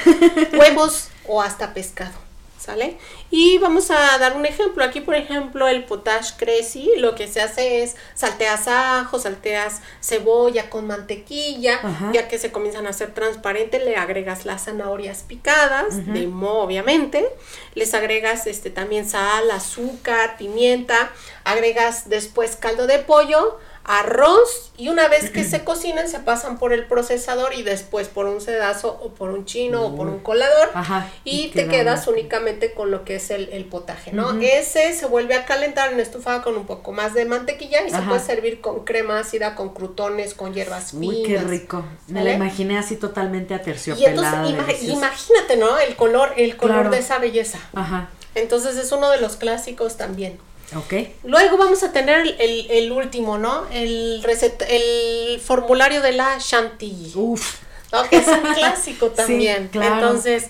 huevos 0.58 1.10
o 1.28 1.42
hasta 1.42 1.74
pescado. 1.74 2.29
¿Sale? 2.70 2.98
Y 3.32 3.58
vamos 3.58 3.90
a 3.90 4.20
dar 4.20 4.38
un 4.38 4.46
ejemplo. 4.46 4.84
Aquí, 4.84 5.02
por 5.02 5.16
ejemplo, 5.16 5.68
el 5.68 5.86
potage 5.86 6.36
creci, 6.38 6.92
lo 6.98 7.16
que 7.16 7.28
se 7.28 7.42
hace 7.42 7.82
es 7.82 7.96
salteas 8.14 8.68
ajo, 8.68 9.18
salteas 9.18 9.82
cebolla 10.04 10.70
con 10.70 10.86
mantequilla, 10.86 11.80
Ajá. 11.82 12.12
ya 12.14 12.28
que 12.28 12.38
se 12.38 12.52
comienzan 12.52 12.86
a 12.86 12.92
hacer 12.92 13.12
transparentes, 13.16 13.84
le 13.84 13.96
agregas 13.96 14.46
las 14.46 14.66
zanahorias 14.66 15.24
picadas, 15.24 16.06
de 16.14 16.28
mo, 16.28 16.60
obviamente, 16.60 17.28
les 17.74 17.96
agregas 17.96 18.46
este 18.46 18.70
también 18.70 19.10
sal, 19.10 19.50
azúcar, 19.50 20.38
pimienta, 20.38 21.12
agregas 21.46 22.08
después 22.08 22.56
caldo 22.56 22.86
de 22.86 23.00
pollo, 23.00 23.58
arroz 23.84 24.72
y 24.78 24.90
una 24.90 25.08
vez 25.08 25.30
que 25.32 25.44
se 25.44 25.64
cocinen 25.64 26.08
se 26.08 26.20
pasan 26.20 26.58
por 26.60 26.74
el 26.74 26.86
procesador 26.86 27.54
y 27.54 27.64
después 27.64 28.08
por 28.08 28.28
un 28.28 28.40
sedazo 28.40 29.00
o 29.04 29.10
por 29.10 29.32
un 29.32 29.46
chino 29.46 29.84
o 29.86 29.96
por 29.96 30.08
un 30.08 30.20
colador 30.20 30.70
Ajá, 30.74 31.10
y, 31.24 31.46
y 31.46 31.48
te 31.50 31.64
queda 31.68 31.80
quedas 31.80 32.08
únicamente 32.08 32.74
con 32.74 32.92
lo 32.92 33.04
que 33.06 33.16
es 33.16 33.32
el, 33.32 33.50
el 33.52 33.66
potaje, 33.66 34.12
¿no? 34.12 34.40
Ese 34.42 34.94
se 34.94 35.06
vuelve 35.06 35.34
a 35.36 35.46
calentar 35.46 35.92
en 35.94 36.00
estufa 36.00 36.42
con 36.42 36.56
un 36.58 36.66
poco 36.66 36.92
más 36.92 37.14
de 37.14 37.26
mantequilla 37.26 37.86
y 37.88 37.90
se 37.90 38.02
puede 38.02 38.20
servir 38.20 38.62
con 38.62 38.84
crema 38.86 39.20
ácida, 39.20 39.56
con 39.56 39.70
crutones, 39.74 40.34
con 40.34 40.54
hierbas 40.54 40.92
finas. 40.92 41.08
Uy, 41.16 41.24
qué 41.24 41.38
rico. 41.40 41.86
Me 42.08 42.24
la 42.24 42.34
imaginé 42.34 42.78
así 42.78 42.96
totalmente 42.96 43.54
Y 43.54 43.58
entonces 43.58 43.94
aterciopelada. 43.96 44.44
deliciosa. 44.44 44.94
imagínate, 44.94 45.58
¿no? 45.58 45.78
El 45.80 45.96
color, 45.96 46.34
el 46.38 46.58
color 46.58 46.76
Claro. 46.76 46.90
de 46.92 47.00
esa 47.00 47.18
belleza. 47.20 47.60
Ajá. 47.74 48.10
Entonces 48.36 48.78
es 48.78 48.92
uno 48.92 49.10
de 49.10 49.20
los 49.20 49.36
clásicos 49.38 49.98
también. 49.98 50.38
Ok. 50.76 50.94
Luego 51.24 51.58
vamos 51.58 51.82
a 51.84 51.92
tener 51.92 52.36
el, 52.40 52.68
el 52.70 52.92
último, 52.92 53.38
¿no? 53.38 53.66
El, 53.72 54.22
recet- 54.24 54.66
el 54.70 55.40
formulario 55.40 56.02
de 56.02 56.12
la 56.14 56.38
chantilly. 56.38 57.12
Uf. 57.16 57.56
¿no? 57.92 58.04
Que 58.10 58.18
es 58.18 58.28
un 58.28 58.42
clásico 58.54 59.08
también. 59.12 59.70
claro. 59.70 59.96
Entonces, 59.96 60.46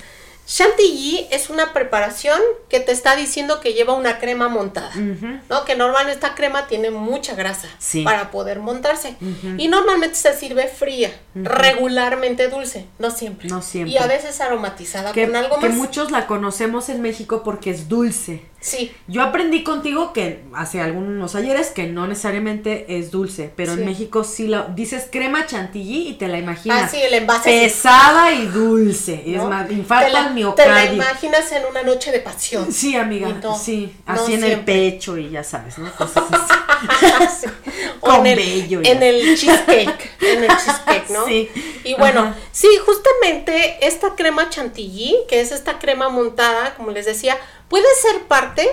chantilly 0.46 1.28
es 1.32 1.50
una 1.52 1.74
preparación 1.74 2.40
que 2.70 2.80
te 2.80 2.92
está 2.92 3.16
diciendo 3.16 3.62
que 3.62 3.74
lleva 3.74 3.94
una 3.94 4.18
crema 4.20 4.50
montada. 4.50 4.92
¿no? 4.96 5.64
Que 5.64 5.76
normalmente 5.76 6.16
esta 6.16 6.36
crema 6.36 6.68
tiene 6.68 6.90
mucha 6.92 7.36
grasa 7.36 7.70
Sí. 7.78 8.04
para 8.04 8.32
poder 8.32 8.60
montarse. 8.60 9.16
Y 9.58 9.68
normalmente 9.70 10.16
se 10.16 10.36
sirve 10.36 10.68
fría, 10.68 11.12
regularmente 11.36 12.48
dulce, 12.50 12.88
no 12.98 13.12
siempre. 13.12 13.48
No 13.48 13.62
siempre. 13.62 13.94
Y 13.94 13.98
a 13.98 14.08
veces 14.08 14.42
aromatizada 14.42 15.12
Que, 15.12 15.26
con 15.28 15.36
algo 15.36 15.60
que 15.60 15.70
más. 15.70 15.78
muchos 15.78 16.12
la 16.12 16.28
conocemos 16.28 16.90
en 16.90 17.02
México 17.02 17.44
porque 17.44 17.70
es 17.70 17.88
dulce. 17.88 18.44
Sí. 18.62 18.92
Yo 19.08 19.22
aprendí 19.22 19.64
contigo 19.64 20.12
que 20.12 20.44
hace 20.54 20.82
algunos 20.82 21.36
ayeres 21.36 21.70
que 21.70 21.88
no 21.88 22.08
necesariamente 22.08 22.98
es 22.98 23.10
dulce, 23.10 23.52
pero 23.56 23.74
en 23.74 23.86
México 23.86 24.24
sí 24.24 24.48
lo 24.48 24.66
dices 24.70 25.08
crema 25.10 25.46
chantilly 25.46 26.10
y 26.10 26.14
te 26.16 26.28
la 26.28 26.40
imaginas. 26.40 26.84
Ah, 26.84 26.90
sí, 26.90 26.98
el 27.02 27.14
envase. 27.14 27.50
Pesada 27.50 28.34
y 28.34 28.48
dulce. 28.48 29.24
Y 29.26 29.36
es 29.36 29.44
más, 29.44 29.72
infarta 29.72 30.28
el 30.28 30.34
miocardio. 30.34 30.74
Te 30.74 30.88
la 30.88 30.94
imaginas 30.94 31.52
en 31.54 31.66
una 31.66 31.84
noche 31.84 32.12
de 32.12 32.20
pasión. 32.20 32.72
Sí, 32.72 32.96
amiga. 32.96 33.30
sí. 33.58 33.96
Así 34.06 34.34
en 34.34 34.44
el 34.44 34.60
pecho 34.62 35.18
y 35.18 35.30
ya 35.30 35.44
sabes, 35.44 35.78
¿no? 35.78 35.90
Cosas 35.94 36.26
así. 36.30 37.48
Con 38.00 38.26
en 38.26 38.36
bello. 38.36 38.82
en 38.84 39.04
el 39.04 39.38
cheesecake. 39.38 40.12
En 40.22 40.44
el 40.44 40.50
cheesecake, 40.50 41.10
¿no? 41.10 41.26
Sí. 41.26 41.50
Y 41.84 41.96
bueno, 41.96 42.34
sí, 42.52 42.68
justamente 42.86 43.86
esta 43.86 44.16
crema 44.16 44.50
chantilly, 44.50 45.16
que 45.28 45.42
es 45.42 45.52
esta 45.52 45.80
crema 45.80 46.10
montada, 46.10 46.76
como 46.76 46.92
les 46.92 47.06
decía, 47.06 47.38
puede 47.70 47.88
ser 48.02 48.24
parte, 48.28 48.68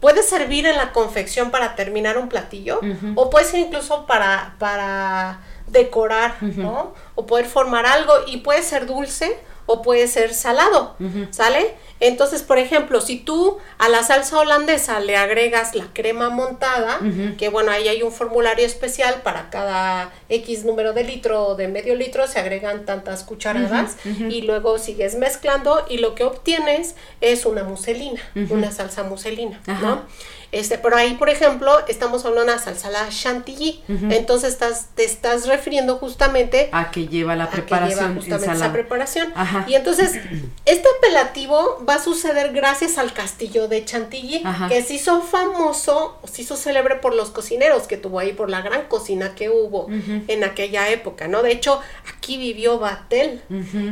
puede 0.00 0.22
servir 0.22 0.66
en 0.66 0.76
la 0.76 0.92
confección 0.92 1.50
para 1.50 1.76
terminar 1.76 2.18
un 2.18 2.28
platillo, 2.28 2.80
o 3.14 3.30
puede 3.30 3.44
ser 3.44 3.60
incluso 3.60 4.06
para, 4.06 4.54
para 4.58 5.40
decorar, 5.66 6.36
¿no? 6.40 6.94
O 7.14 7.26
poder 7.26 7.46
formar 7.46 7.86
algo, 7.86 8.12
y 8.26 8.38
puede 8.38 8.62
ser 8.62 8.86
dulce 8.86 9.38
o 9.68 9.82
puede 9.82 10.08
ser 10.08 10.34
salado, 10.34 10.96
¿sale? 11.30 11.74
Entonces, 12.00 12.42
por 12.42 12.58
ejemplo, 12.58 13.00
si 13.00 13.18
tú 13.18 13.58
a 13.76 13.88
la 13.88 14.02
salsa 14.04 14.38
holandesa 14.38 15.00
le 15.00 15.16
agregas 15.16 15.74
la 15.74 15.86
crema 15.92 16.30
montada, 16.30 17.00
que 17.36 17.48
bueno, 17.48 17.70
ahí 17.70 17.86
hay 17.88 18.02
un 18.02 18.12
formulario 18.12 18.64
especial 18.64 19.22
para 19.22 19.50
cada 19.50 20.12
X 20.28 20.64
número 20.64 20.92
de 20.92 21.04
litro 21.04 21.48
o 21.48 21.54
de 21.54 21.68
medio 21.68 21.94
litro, 21.94 22.26
se 22.26 22.38
agregan 22.38 22.84
tantas 22.86 23.24
cucharadas 23.24 23.96
y 24.04 24.42
luego 24.42 24.78
sigues 24.78 25.16
mezclando 25.16 25.84
y 25.88 25.98
lo 25.98 26.14
que 26.14 26.24
obtienes 26.24 26.94
es 27.20 27.44
una 27.46 27.62
muselina, 27.64 28.20
una 28.50 28.70
salsa 28.72 29.02
muselina, 29.02 29.60
¿no? 29.66 30.02
Este, 30.50 30.78
pero 30.78 30.96
ahí, 30.96 31.14
por 31.14 31.28
ejemplo, 31.28 31.70
estamos 31.88 32.24
hablando 32.24 32.52
de 32.52 32.52
una 32.54 32.62
salsa 32.62 33.08
chantilly. 33.08 33.82
Entonces 34.10 34.52
estás, 34.52 34.88
te 34.94 35.04
estás 35.04 35.46
refiriendo 35.46 35.96
justamente 35.96 36.68
a 36.72 36.90
que 36.90 37.06
lleva 37.06 37.36
la 37.36 37.50
preparación. 37.50 38.00
Lleva 38.00 38.14
justamente 38.14 38.56
esa 38.56 38.72
preparación. 38.72 39.32
Y 39.66 39.74
entonces, 39.74 40.18
este 40.64 40.88
apelativo 40.98 41.84
va 41.88 41.94
a 41.94 42.02
suceder 42.02 42.52
gracias 42.52 42.98
al 42.98 43.12
castillo 43.12 43.68
de 43.68 43.84
Chantilly, 43.84 44.42
que 44.68 44.82
se 44.82 44.94
hizo 44.94 45.20
famoso, 45.22 46.18
se 46.30 46.42
hizo 46.42 46.56
célebre 46.56 46.96
por 46.96 47.14
los 47.14 47.30
cocineros 47.30 47.86
que 47.86 47.96
tuvo 47.96 48.18
ahí, 48.18 48.32
por 48.32 48.50
la 48.50 48.62
gran 48.62 48.86
cocina 48.86 49.34
que 49.34 49.50
hubo 49.50 49.88
en 49.90 50.44
aquella 50.44 50.88
época, 50.90 51.28
¿no? 51.28 51.42
De 51.42 51.52
hecho, 51.52 51.80
aquí 52.08 52.38
vivió 52.38 52.78
Batel 52.78 53.42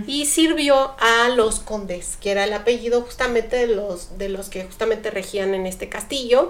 y 0.07 0.27
sirvió 0.27 0.95
a 0.99 1.29
los 1.31 1.61
condes, 1.61 2.17
que 2.21 2.31
era 2.31 2.45
el 2.45 2.53
apellido 2.53 3.03
justamente 3.03 3.57
de 3.57 3.75
los, 3.75 4.19
de 4.19 4.29
los 4.29 4.49
que 4.49 4.65
justamente 4.65 5.11
regían 5.11 5.55
en 5.55 5.67
este 5.67 5.89
castillo. 5.89 6.46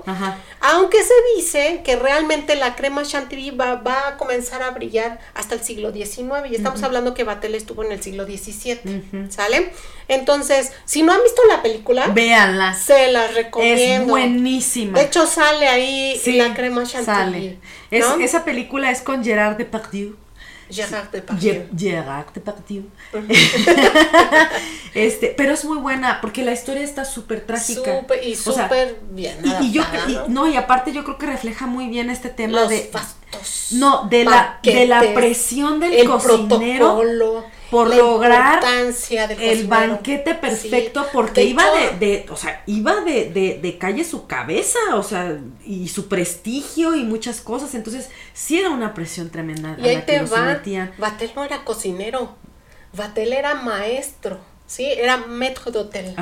Aunque 0.61 0.99
se 1.03 1.15
dice 1.37 1.83
que 1.85 1.97
realmente 1.97 2.57
la 2.57 2.75
crema 2.75 3.03
chantilly 3.03 3.51
va, 3.51 3.81
a 4.09 4.17
comenzar 4.17 4.63
a 4.63 4.71
brillar 4.71 5.19
hasta 5.35 5.55
el 5.55 5.63
siglo 5.63 5.93
XIX 5.93 6.51
y 6.51 6.55
estamos 6.55 6.83
hablando 6.83 7.15
que 7.15 7.25
Batel 7.25 7.55
estuvo 7.55 7.85
en 7.85 7.93
el 7.93 8.03
siglo 8.03 8.25
XVII, 8.25 9.29
¿sale? 9.31 9.73
Entonces, 10.09 10.73
si 10.85 11.03
no 11.03 11.13
han 11.13 11.23
visto 11.23 11.43
la 11.49 11.63
película, 11.63 12.07
véanla. 12.09 12.75
Se 12.75 13.11
las 13.11 13.35
recomiendo. 13.35 14.03
Es 14.03 14.09
buenísima. 14.09 14.99
De 14.99 15.05
hecho, 15.05 15.27
sale 15.27 15.69
ahí 15.69 16.21
la 16.27 16.55
crema 16.55 16.85
chantilly. 16.85 17.59
esa 17.91 18.45
película 18.45 18.91
es 18.91 19.03
con 19.03 19.25
Gerard 19.25 19.57
Depardieu. 19.57 20.26
Gerard 20.71 21.11
Depardieu. 21.11 21.69
Gerard 21.77 22.33
Depardieu. 22.35 22.85
este, 24.95 25.35
pero 25.37 25.55
es 25.55 25.65
muy 25.65 25.79
buena 25.79 26.21
porque 26.21 26.45
la 26.45 26.53
historia 26.53 26.83
está 26.83 27.05
súper 27.05 27.43
trágica. 27.47 28.07
y 28.23 28.35
súper 28.35 29.01
bien. 29.11 29.39
Y, 29.63 29.73
yo 29.73 29.83
¿no? 30.29 30.49
y 30.49 30.57
aparte 30.57 30.93
yo 30.93 31.05
creo 31.05 31.19
que 31.19 31.27
refleja 31.27 31.67
muy 31.67 31.89
bien 31.89 32.11
este 32.11 32.31
tema 32.31 32.61
Los 32.61 32.71
de 32.71 32.89
fastos, 32.93 33.69
no 33.73 34.09
de 34.09 34.25
la 34.25 34.61
de 34.63 34.87
la 34.87 35.01
presión 35.15 35.81
del 35.81 35.93
el 35.95 36.09
cocinero 36.09 37.03
por 37.71 37.95
lograr 37.95 38.63
el 39.41 39.67
banquete 39.67 40.35
perfecto 40.35 41.07
porque 41.13 41.45
iba 41.45 41.65
de, 41.99 42.27
o 42.31 42.37
sea, 42.37 42.63
iba 42.67 43.01
de, 43.01 43.31
de, 43.31 43.59
de, 43.61 43.79
calle 43.79 44.05
su 44.05 44.27
cabeza, 44.27 44.79
o 44.95 45.03
sea, 45.03 45.39
y 45.65 45.89
su 45.89 46.09
prestigio 46.09 46.95
y 46.95 47.05
muchas 47.05 47.41
cosas, 47.41 47.75
entonces 47.75 48.11
sí 48.33 48.59
era 48.59 48.71
una 48.71 48.95
presión 48.95 49.31
tremenda. 49.31 49.77
Y 49.83 49.89
ahí 49.89 50.03
te 50.07 50.21
va, 50.23 50.61
Batel 50.99 51.33
no 51.35 51.45
era 51.45 51.65
cocinero, 51.65 52.37
Batel 52.93 53.33
era 53.33 53.55
maestro. 53.55 54.39
¿Sí? 54.67 54.85
Era 54.85 55.17
maître 55.17 55.71
d'hôtel, 55.71 56.15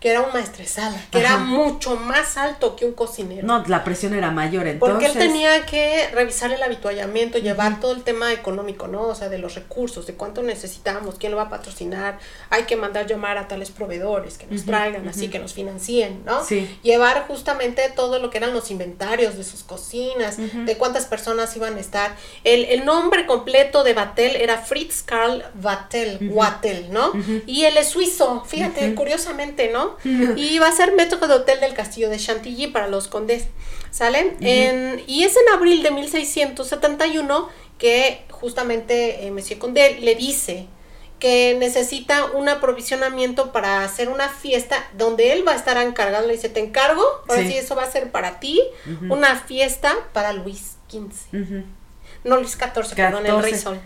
que 0.00 0.10
era 0.10 0.20
un 0.20 0.32
maestresala, 0.32 0.98
que 1.10 1.18
era 1.18 1.38
mucho 1.38 1.96
más 1.96 2.36
alto 2.36 2.76
que 2.76 2.84
un 2.84 2.92
cocinero. 2.92 3.46
No, 3.46 3.64
la 3.66 3.84
presión 3.84 4.14
era 4.14 4.30
mayor 4.30 4.66
entonces. 4.66 4.92
Porque 4.92 5.06
él 5.06 5.18
tenía 5.18 5.64
que 5.66 6.08
revisar 6.12 6.52
el 6.52 6.62
habituallamiento, 6.62 7.38
llevar 7.38 7.80
todo 7.80 7.92
el 7.92 8.02
tema 8.02 8.32
económico, 8.32 8.88
¿no? 8.88 9.02
O 9.02 9.14
sea, 9.14 9.28
de 9.28 9.38
los 9.38 9.54
recursos, 9.54 10.06
de 10.06 10.14
cuánto 10.14 10.42
necesitamos, 10.42 11.16
quién 11.18 11.32
lo 11.32 11.38
va 11.38 11.44
a 11.44 11.48
patrocinar, 11.48 12.18
hay 12.50 12.64
que 12.64 12.76
mandar 12.76 13.06
llamar 13.06 13.38
a 13.38 13.48
tales 13.48 13.70
proveedores 13.70 14.38
que 14.38 14.46
nos 14.46 14.64
traigan, 14.64 15.08
así 15.08 15.28
que 15.28 15.38
nos 15.38 15.54
financien, 15.54 16.22
¿no? 16.24 16.44
Sí. 16.44 16.78
Llevar 16.82 17.26
justamente 17.26 17.90
todo 17.94 18.18
lo 18.18 18.30
que 18.30 18.38
eran 18.38 18.52
los 18.52 18.70
inventarios 18.70 19.36
de 19.36 19.44
sus 19.44 19.62
cocinas, 19.62 20.36
de 20.38 20.76
cuántas 20.76 21.06
personas 21.06 21.56
iban 21.56 21.76
a 21.76 21.80
estar. 21.80 22.16
El, 22.44 22.64
el 22.66 22.84
nombre 22.84 23.26
completo 23.26 23.84
de 23.84 23.94
Batel 23.94 24.36
era 24.36 24.58
Fritz 24.58 25.02
Karl 25.02 25.44
Vatel, 25.54 26.30
Wattel, 26.30 26.92
¿no? 26.92 27.12
Y 27.46 27.64
él 27.64 27.76
suizo, 27.86 28.44
fíjate, 28.46 28.94
curiosamente, 28.94 29.70
¿no? 29.72 29.96
Y 30.36 30.58
va 30.58 30.68
a 30.68 30.72
ser 30.72 30.94
metro 30.94 31.26
de 31.26 31.34
hotel 31.34 31.60
del 31.60 31.72
castillo 31.74 32.10
de 32.10 32.18
Chantilly 32.18 32.66
para 32.66 32.88
los 32.88 33.08
condes, 33.08 33.44
¿sale? 33.90 34.36
y 35.06 35.22
es 35.24 35.36
en 35.36 35.54
abril 35.54 35.82
de 35.82 35.90
1671 35.92 37.48
que 37.78 38.24
justamente 38.30 39.26
eh, 39.26 39.30
Monsieur 39.30 39.58
Condé 39.58 39.98
le 40.00 40.14
dice 40.14 40.66
que 41.18 41.56
necesita 41.58 42.26
un 42.26 42.48
aprovisionamiento 42.48 43.50
para 43.52 43.82
hacer 43.82 44.08
una 44.10 44.28
fiesta 44.28 44.76
donde 44.98 45.32
él 45.32 45.46
va 45.48 45.52
a 45.52 45.56
estar 45.56 45.76
encargado. 45.78 46.26
Le 46.26 46.34
dice, 46.34 46.50
te 46.50 46.60
encargo, 46.60 47.02
ahora 47.28 47.42
sí, 47.42 47.56
eso 47.56 47.74
va 47.74 47.84
a 47.84 47.90
ser 47.90 48.10
para 48.10 48.38
ti, 48.38 48.60
una 49.08 49.36
fiesta 49.36 49.94
para 50.12 50.32
Luis 50.34 50.76
XV. 50.90 51.64
No, 52.24 52.36
Luis 52.36 52.52
XIV, 52.52 52.94
perdón, 52.94 53.24
el 53.26 53.42
Rey 53.42 53.54
Sol. 53.54 53.80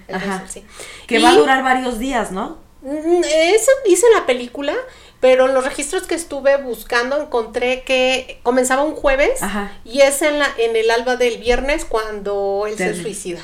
Que 1.07 1.19
va 1.21 1.31
a 1.31 1.35
durar 1.35 1.63
varios 1.63 1.99
días, 1.99 2.33
¿no? 2.33 2.59
Mm, 2.83 3.23
eso 3.25 3.71
dice 3.87 4.07
la 4.15 4.27
película, 4.27 4.75
pero 5.21 5.49
los 5.49 5.65
registros 5.65 6.07
que 6.07 6.15
estuve 6.15 6.57
buscando 6.57 7.21
encontré 7.21 7.83
que 7.83 8.41
comenzaba 8.43 8.83
un 8.83 8.95
jueves 8.95 9.41
y 9.85 10.01
es 10.01 10.23
en, 10.23 10.39
la, 10.39 10.49
en 10.57 10.77
el 10.77 10.91
alba 10.91 11.17
del 11.17 11.39
viernes 11.39 11.85
cuando 11.85 12.65
él 12.67 12.77
se 12.77 12.95
suicida. 12.95 13.41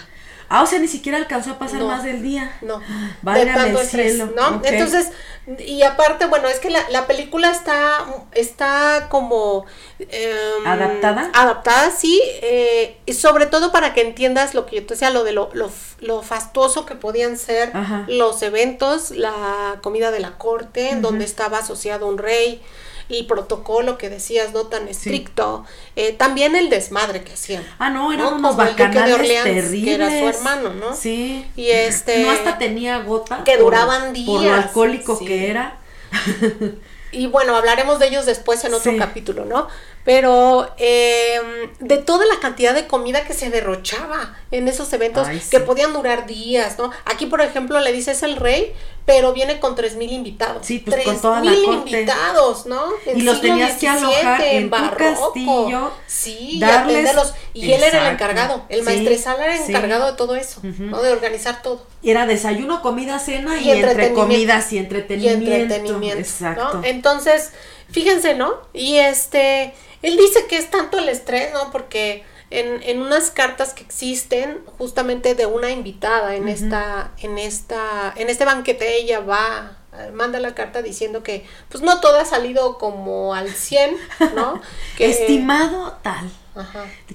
Ah, 0.48 0.62
o 0.62 0.66
sea, 0.66 0.78
ni 0.78 0.88
siquiera 0.88 1.18
alcanzó 1.18 1.52
a 1.52 1.58
pasar 1.58 1.82
más 1.82 2.04
del 2.04 2.22
día. 2.22 2.56
No. 2.62 2.80
de 2.80 3.46
tanto 3.46 3.80
estrés, 3.80 4.18
¿no? 4.18 4.60
Entonces, 4.64 5.10
y 5.58 5.82
aparte, 5.82 6.26
bueno, 6.26 6.48
es 6.48 6.60
que 6.60 6.70
la, 6.70 6.88
la 6.90 7.06
película 7.06 7.50
está, 7.50 8.04
está 8.32 9.06
como... 9.08 9.66
Em, 9.98 10.66
¿Adaptada? 10.66 11.30
Adaptada, 11.34 11.90
sí. 11.90 12.20
Eh, 12.42 12.98
y 13.06 13.14
sobre 13.14 13.46
todo 13.46 13.72
para 13.72 13.94
que 13.94 14.02
entiendas 14.02 14.54
lo 14.54 14.66
que 14.66 14.76
yo 14.76 14.86
te 14.86 14.94
decía, 14.94 15.10
lo 15.10 15.24
de 15.24 15.32
lo, 15.32 15.50
lo, 15.52 16.22
fastuoso 16.22 16.86
que 16.86 16.94
podían 16.94 17.36
ser 17.36 17.72
los 18.08 18.42
eventos, 18.42 19.10
la 19.10 19.78
comida 19.82 20.10
de 20.10 20.20
la 20.20 20.38
corte, 20.38 20.96
donde 21.00 21.24
estaba 21.24 21.58
asociado 21.58 22.06
un 22.06 22.18
rey, 22.18 22.62
el 23.08 23.26
protocolo 23.26 23.98
que 23.98 24.10
decías, 24.10 24.52
no 24.52 24.66
tan 24.66 24.88
estricto, 24.88 25.64
eh, 25.94 26.12
también 26.12 26.56
el 26.56 26.70
desmadre 26.70 27.22
que 27.22 27.32
hacían. 27.34 27.64
Ah, 27.78 27.90
no, 27.90 28.12
eran 28.12 28.34
unos 28.34 28.56
bacanales 28.56 29.44
terribles. 29.44 29.84
Que 29.84 29.94
era 29.94 30.08
su 30.08 30.28
hermano, 30.28 30.72
¿no? 30.74 30.94
Sí. 30.94 31.46
Y 31.56 31.70
este... 31.70 32.22
No 32.22 32.30
hasta 32.30 32.58
tenía 32.58 32.98
gota. 32.98 33.44
Que 33.44 33.56
duraban 33.58 34.12
días. 34.12 34.26
Por 34.26 34.42
lo 34.42 34.54
alcohólico 34.54 35.18
que 35.18 35.50
era. 35.50 35.78
y 37.12 37.26
bueno, 37.26 37.56
hablaremos 37.56 37.98
de 37.98 38.08
ellos 38.08 38.26
después 38.26 38.64
en 38.64 38.74
otro 38.74 38.96
capítulo, 38.98 39.44
¿no? 39.44 39.68
Pero 40.06 40.70
eh, 40.78 41.40
de 41.80 41.96
toda 41.98 42.24
la 42.26 42.38
cantidad 42.38 42.72
de 42.72 42.86
comida 42.86 43.24
que 43.24 43.34
se 43.34 43.50
derrochaba 43.50 44.36
en 44.52 44.68
esos 44.68 44.92
eventos 44.92 45.26
que 45.50 45.58
podían 45.58 45.92
durar 45.92 46.26
días, 46.26 46.78
¿no? 46.78 46.92
Aquí, 47.04 47.26
por 47.26 47.40
ejemplo, 47.40 47.80
le 47.80 47.92
dices 47.92 48.22
el 48.22 48.36
rey, 48.36 48.72
pero 49.04 49.32
viene 49.32 49.58
con 49.58 49.74
tres 49.74 49.96
mil 49.96 50.12
invitados. 50.12 50.64
Sí, 50.64 50.78
pues 50.78 51.02
con 51.04 51.20
toda 51.20 51.42
la 51.42 51.50
corte. 51.50 51.90
invitados, 51.90 52.66
¿no? 52.66 52.84
y 53.16 53.22
los 53.22 53.40
tenías 53.40 53.78
que 53.78 53.88
alojar 53.88 54.42
en, 54.42 54.70
castillo. 54.70 55.90
Sí, 56.06 56.58
darles, 56.60 57.10
y 57.52 57.72
él 57.72 57.82
era 57.82 58.06
el 58.06 58.14
encargado, 58.14 58.64
el 58.68 58.84
maestresala 58.84 59.44
era 59.44 59.56
el 59.56 59.68
encargado 59.68 60.12
de 60.12 60.16
todo 60.16 60.36
eso, 60.36 60.60
¿no? 60.62 61.02
De 61.02 61.10
organizar 61.10 61.62
todo. 61.62 61.84
Y 62.00 62.12
era 62.12 62.26
desayuno, 62.26 62.80
comida, 62.80 63.18
cena 63.18 63.60
y, 63.60 63.72
entre 63.72 64.12
comidas 64.12 64.72
y 64.72 64.78
entretenimiento. 64.78 65.50
Y 65.50 65.52
entretenimiento. 65.52 66.20
Exacto. 66.20 66.82
Entonces, 66.84 67.50
fíjense, 67.90 68.36
¿no? 68.36 68.54
Y 68.72 68.98
este 68.98 69.74
él 70.02 70.16
dice 70.16 70.46
que 70.46 70.58
es 70.58 70.70
tanto 70.70 70.98
el 70.98 71.08
estrés, 71.08 71.52
¿no? 71.52 71.70
Porque 71.70 72.24
en, 72.50 72.82
en 72.82 73.00
unas 73.00 73.30
cartas 73.30 73.74
que 73.74 73.82
existen, 73.82 74.60
justamente 74.78 75.34
de 75.34 75.46
una 75.46 75.70
invitada 75.70 76.36
en 76.36 76.48
esta, 76.48 77.12
en 77.18 77.38
esta, 77.38 78.12
en 78.16 78.28
este 78.28 78.44
banquete, 78.44 78.96
ella 78.96 79.20
va 79.20 79.78
manda 80.12 80.40
la 80.40 80.54
carta 80.54 80.82
diciendo 80.82 81.22
que 81.22 81.46
pues 81.68 81.82
no 81.82 82.00
todo 82.00 82.18
ha 82.18 82.24
salido 82.24 82.78
como 82.78 83.34
al 83.34 83.50
100, 83.50 83.96
¿no? 84.34 84.60
Que, 84.96 85.10
Estimado 85.10 85.98
tal, 86.02 86.30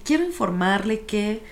quiero 0.03 0.23
informarle 0.23 1.01
que 1.01 1.43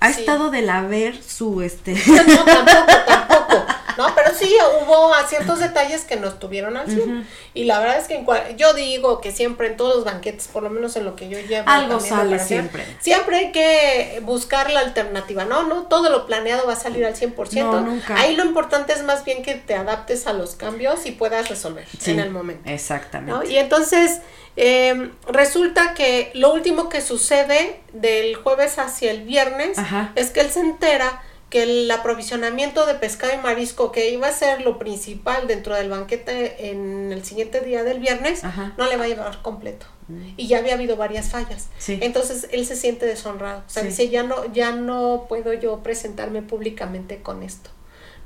ha 0.00 0.10
estado 0.10 0.50
del 0.50 0.68
haber 0.70 1.22
su 1.22 1.62
este. 1.62 1.94
No, 2.06 2.44
tampoco, 2.44 2.92
tampoco. 3.06 3.66
No, 3.96 4.14
pero 4.14 4.32
sí 4.34 4.54
hubo 4.82 5.12
ciertos 5.28 5.60
detalles 5.60 6.04
que 6.04 6.16
no 6.16 6.28
estuvieron 6.28 6.76
al 6.76 6.90
100. 6.90 7.26
Y 7.54 7.64
la 7.64 7.78
verdad 7.78 7.98
es 7.98 8.08
que 8.08 8.24
yo 8.56 8.74
digo 8.74 9.20
que 9.20 9.32
siempre 9.32 9.68
en 9.68 9.76
todos 9.76 9.96
los 9.96 10.04
banquetes, 10.04 10.48
por 10.48 10.62
lo 10.62 10.70
menos 10.70 10.96
en 10.96 11.04
lo 11.04 11.16
que 11.16 11.28
yo 11.28 11.38
llevo. 11.40 11.68
Algo 11.68 12.00
sale 12.00 12.38
siempre. 12.38 12.84
siempre 13.00 13.36
hay 13.36 13.52
que 13.52 14.20
buscar 14.22 14.70
la 14.70 14.80
alternativa. 14.80 15.44
No, 15.44 15.64
no 15.64 15.84
todo 15.84 16.10
lo 16.10 16.26
planeado 16.26 16.66
va 16.66 16.74
a 16.74 16.76
salir 16.76 17.04
al 17.04 17.14
100%. 17.14 17.64
No, 17.64 17.80
nunca. 17.80 18.16
Ahí 18.18 18.36
lo 18.36 18.44
importante 18.44 18.92
es 18.92 19.02
más 19.02 19.24
bien 19.24 19.42
que 19.42 19.54
te 19.54 19.74
adaptes 19.74 20.26
a 20.26 20.32
los 20.32 20.54
cambios 20.54 21.06
y 21.06 21.12
puedas 21.12 21.48
resolver 21.48 21.86
en 22.04 22.20
el 22.20 22.30
momento. 22.30 22.68
Exactamente. 22.68 23.48
Y 23.48 23.56
entonces 23.56 24.20
eh, 24.56 25.10
resulta 25.28 25.94
que 25.94 26.30
lo 26.34 26.52
último 26.52 26.88
que 26.88 27.00
sucede 27.00 27.80
del 27.92 28.36
jueves 28.36 28.78
hacia 28.78 29.10
el 29.10 29.22
viernes 29.22 29.78
es 30.14 30.30
que 30.30 30.40
él 30.40 30.50
se 30.50 30.60
entera 30.60 31.22
que 31.56 31.62
el 31.62 31.90
aprovisionamiento 31.90 32.84
de 32.84 32.96
pescado 32.96 33.32
y 33.32 33.38
marisco 33.38 33.90
que 33.90 34.10
iba 34.10 34.28
a 34.28 34.32
ser 34.32 34.60
lo 34.60 34.78
principal 34.78 35.46
dentro 35.46 35.74
del 35.74 35.88
banquete 35.88 36.68
en 36.68 37.10
el 37.12 37.24
siguiente 37.24 37.62
día 37.62 37.82
del 37.82 37.98
viernes 37.98 38.42
no 38.76 38.86
le 38.86 38.98
va 38.98 39.04
a 39.04 39.08
llevar 39.08 39.40
completo. 39.40 39.86
Mm. 40.08 40.34
y 40.36 40.46
ya 40.46 40.58
había 40.58 40.74
habido 40.74 40.96
varias 40.96 41.30
fallas. 41.30 41.68
Entonces 41.88 42.46
él 42.52 42.64
se 42.66 42.76
siente 42.76 43.06
deshonrado. 43.06 43.64
O 43.66 43.70
sea 43.70 43.82
dice 43.82 44.08
ya 44.08 44.22
no 44.22 44.52
ya 44.52 44.70
no 44.70 45.26
puedo 45.28 45.52
yo 45.54 45.82
presentarme 45.82 46.42
públicamente 46.42 47.22
con 47.22 47.42
esto 47.42 47.70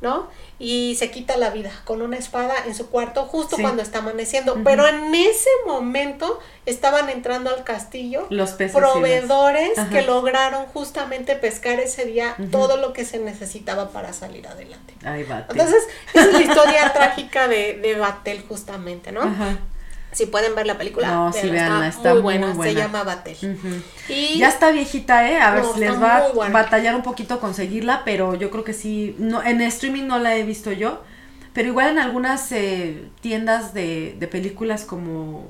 ¿no? 0.00 0.28
Y 0.58 0.96
se 0.98 1.10
quita 1.10 1.36
la 1.36 1.50
vida 1.50 1.70
con 1.84 2.02
una 2.02 2.16
espada 2.16 2.54
en 2.66 2.74
su 2.74 2.88
cuarto 2.90 3.24
justo 3.24 3.56
cuando 3.60 3.82
está 3.82 3.98
amaneciendo. 3.98 4.58
Pero 4.64 4.86
en 4.86 5.14
ese 5.14 5.48
momento 5.66 6.38
estaban 6.66 7.08
entrando 7.08 7.50
al 7.50 7.64
castillo 7.64 8.26
los 8.30 8.52
proveedores 8.52 9.78
que 9.90 10.02
lograron 10.02 10.66
justamente 10.66 11.36
pescar 11.36 11.80
ese 11.80 12.04
día 12.04 12.36
todo 12.50 12.76
lo 12.76 12.92
que 12.92 13.04
se 13.04 13.18
necesitaba 13.18 13.90
para 13.90 14.12
salir 14.12 14.46
adelante. 14.46 14.94
Entonces, 15.50 15.82
esa 16.14 16.26
es 16.26 16.32
la 16.32 16.42
historia 16.42 16.92
trágica 16.94 17.48
de, 17.48 17.74
de 17.74 17.94
Batel 17.96 18.44
justamente, 18.48 19.12
¿no? 19.12 19.22
Si 20.12 20.26
pueden 20.26 20.54
ver 20.54 20.66
la 20.66 20.76
película, 20.76 21.08
no, 21.08 21.30
está, 21.30 22.14
muy, 22.14 22.22
buena, 22.22 22.54
se 22.54 22.74
llama 22.74 23.04
Batel. 23.04 23.36
y 24.08 24.38
ya 24.38 24.48
está 24.48 24.70
viejita, 24.72 25.30
¿eh? 25.30 25.40
A 25.40 25.54
ver 25.54 25.64
si 25.72 25.80
les 25.80 26.02
va 26.02 26.26
a 26.26 26.48
batallar 26.48 26.96
un 26.96 27.02
poquito 27.02 27.38
conseguirla, 27.38 28.02
pero 28.04 28.34
yo 28.34 28.50
creo 28.50 28.64
que 28.64 28.72
sí, 28.72 29.14
no, 29.18 29.42
en 29.42 29.60
streaming 29.60 30.06
no 30.06 30.18
la 30.18 30.36
he 30.36 30.42
visto 30.42 30.72
yo, 30.72 31.02
pero 31.52 31.68
igual 31.68 31.90
en 31.90 31.98
algunas 31.98 32.50
eh, 32.52 33.08
tiendas 33.20 33.72
de, 33.72 34.16
de 34.18 34.26
películas 34.26 34.84
como, 34.84 35.48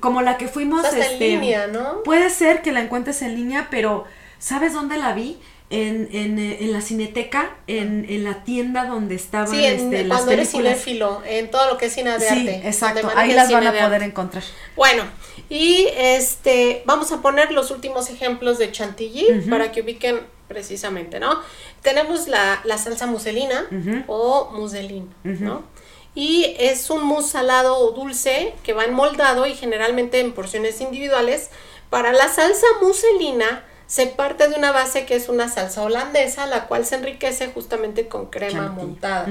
como 0.00 0.22
la 0.22 0.38
que 0.38 0.48
fuimos. 0.48 0.90
en 0.92 1.02
este, 1.02 1.28
línea, 1.28 1.66
¿no? 1.66 2.02
Puede 2.04 2.30
ser 2.30 2.62
que 2.62 2.72
la 2.72 2.80
encuentres 2.80 3.20
en 3.22 3.34
línea, 3.34 3.68
pero 3.70 4.04
¿sabes 4.38 4.72
dónde 4.72 4.96
la 4.96 5.12
vi? 5.12 5.38
En, 5.70 6.08
en, 6.12 6.38
eh, 6.38 6.58
en 6.60 6.72
la 6.72 6.80
cineteca, 6.80 7.56
en, 7.66 8.06
en, 8.08 8.24
la 8.24 8.44
tienda 8.44 8.84
donde 8.84 9.14
estaban 9.14 9.48
sí, 9.50 9.64
en, 9.64 9.74
este, 9.74 10.04
las 10.04 10.18
cuando 10.18 10.36
películas. 10.36 10.66
eres 10.66 10.82
cinéfilo, 10.82 11.22
en 11.26 11.50
todo 11.50 11.68
lo 11.70 11.78
que 11.78 11.86
es 11.86 11.92
cine 11.94 12.18
de 12.18 12.28
sí, 12.28 12.48
exacto, 12.48 13.10
ahí 13.16 13.32
las 13.32 13.50
van 13.50 13.66
a 13.66 13.72
poder 13.72 14.02
encontrar. 14.02 14.44
Bueno, 14.76 15.04
y 15.48 15.88
este, 15.96 16.82
vamos 16.84 17.12
a 17.12 17.22
poner 17.22 17.50
los 17.50 17.70
últimos 17.70 18.10
ejemplos 18.10 18.58
de 18.58 18.70
chantilly 18.72 19.42
para 19.48 19.72
que 19.72 19.80
ubiquen 19.80 20.20
precisamente, 20.48 21.18
¿no? 21.18 21.40
Tenemos 21.82 22.28
la, 22.28 22.60
la 22.64 22.78
salsa 22.78 23.06
muselina 23.06 23.66
o 24.06 24.50
muselín, 24.52 25.12
¿no? 25.24 25.64
Y 26.14 26.54
es 26.60 26.90
un 26.90 27.02
mousse 27.02 27.32
salado 27.32 27.76
o 27.78 27.90
dulce 27.90 28.54
que 28.62 28.72
va 28.72 28.84
enmoldado 28.84 29.46
y 29.46 29.54
generalmente 29.54 30.20
en 30.20 30.32
porciones 30.32 30.80
individuales. 30.80 31.50
Para 31.90 32.12
la 32.12 32.28
salsa 32.28 32.66
muselina, 32.80 33.64
se 33.86 34.06
parte 34.06 34.48
de 34.48 34.56
una 34.56 34.72
base 34.72 35.06
que 35.06 35.14
es 35.14 35.28
una 35.28 35.48
salsa 35.48 35.82
holandesa, 35.82 36.46
la 36.46 36.66
cual 36.66 36.86
se 36.86 36.96
enriquece 36.96 37.48
justamente 37.48 38.08
con 38.08 38.26
crema 38.26 38.68
montada. 38.68 39.26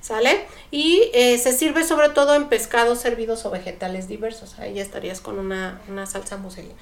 ¿Sale? 0.00 0.46
Y 0.70 1.10
eh, 1.12 1.38
se 1.38 1.52
sirve 1.52 1.82
sobre 1.82 2.10
todo 2.10 2.36
en 2.36 2.48
pescados 2.48 3.00
servidos 3.00 3.44
o 3.44 3.50
vegetales 3.50 4.06
diversos. 4.06 4.58
Ahí 4.58 4.74
ya 4.74 4.82
estarías 4.82 5.20
con 5.20 5.38
una, 5.38 5.80
salsa 6.06 6.36
muselina. 6.36 6.76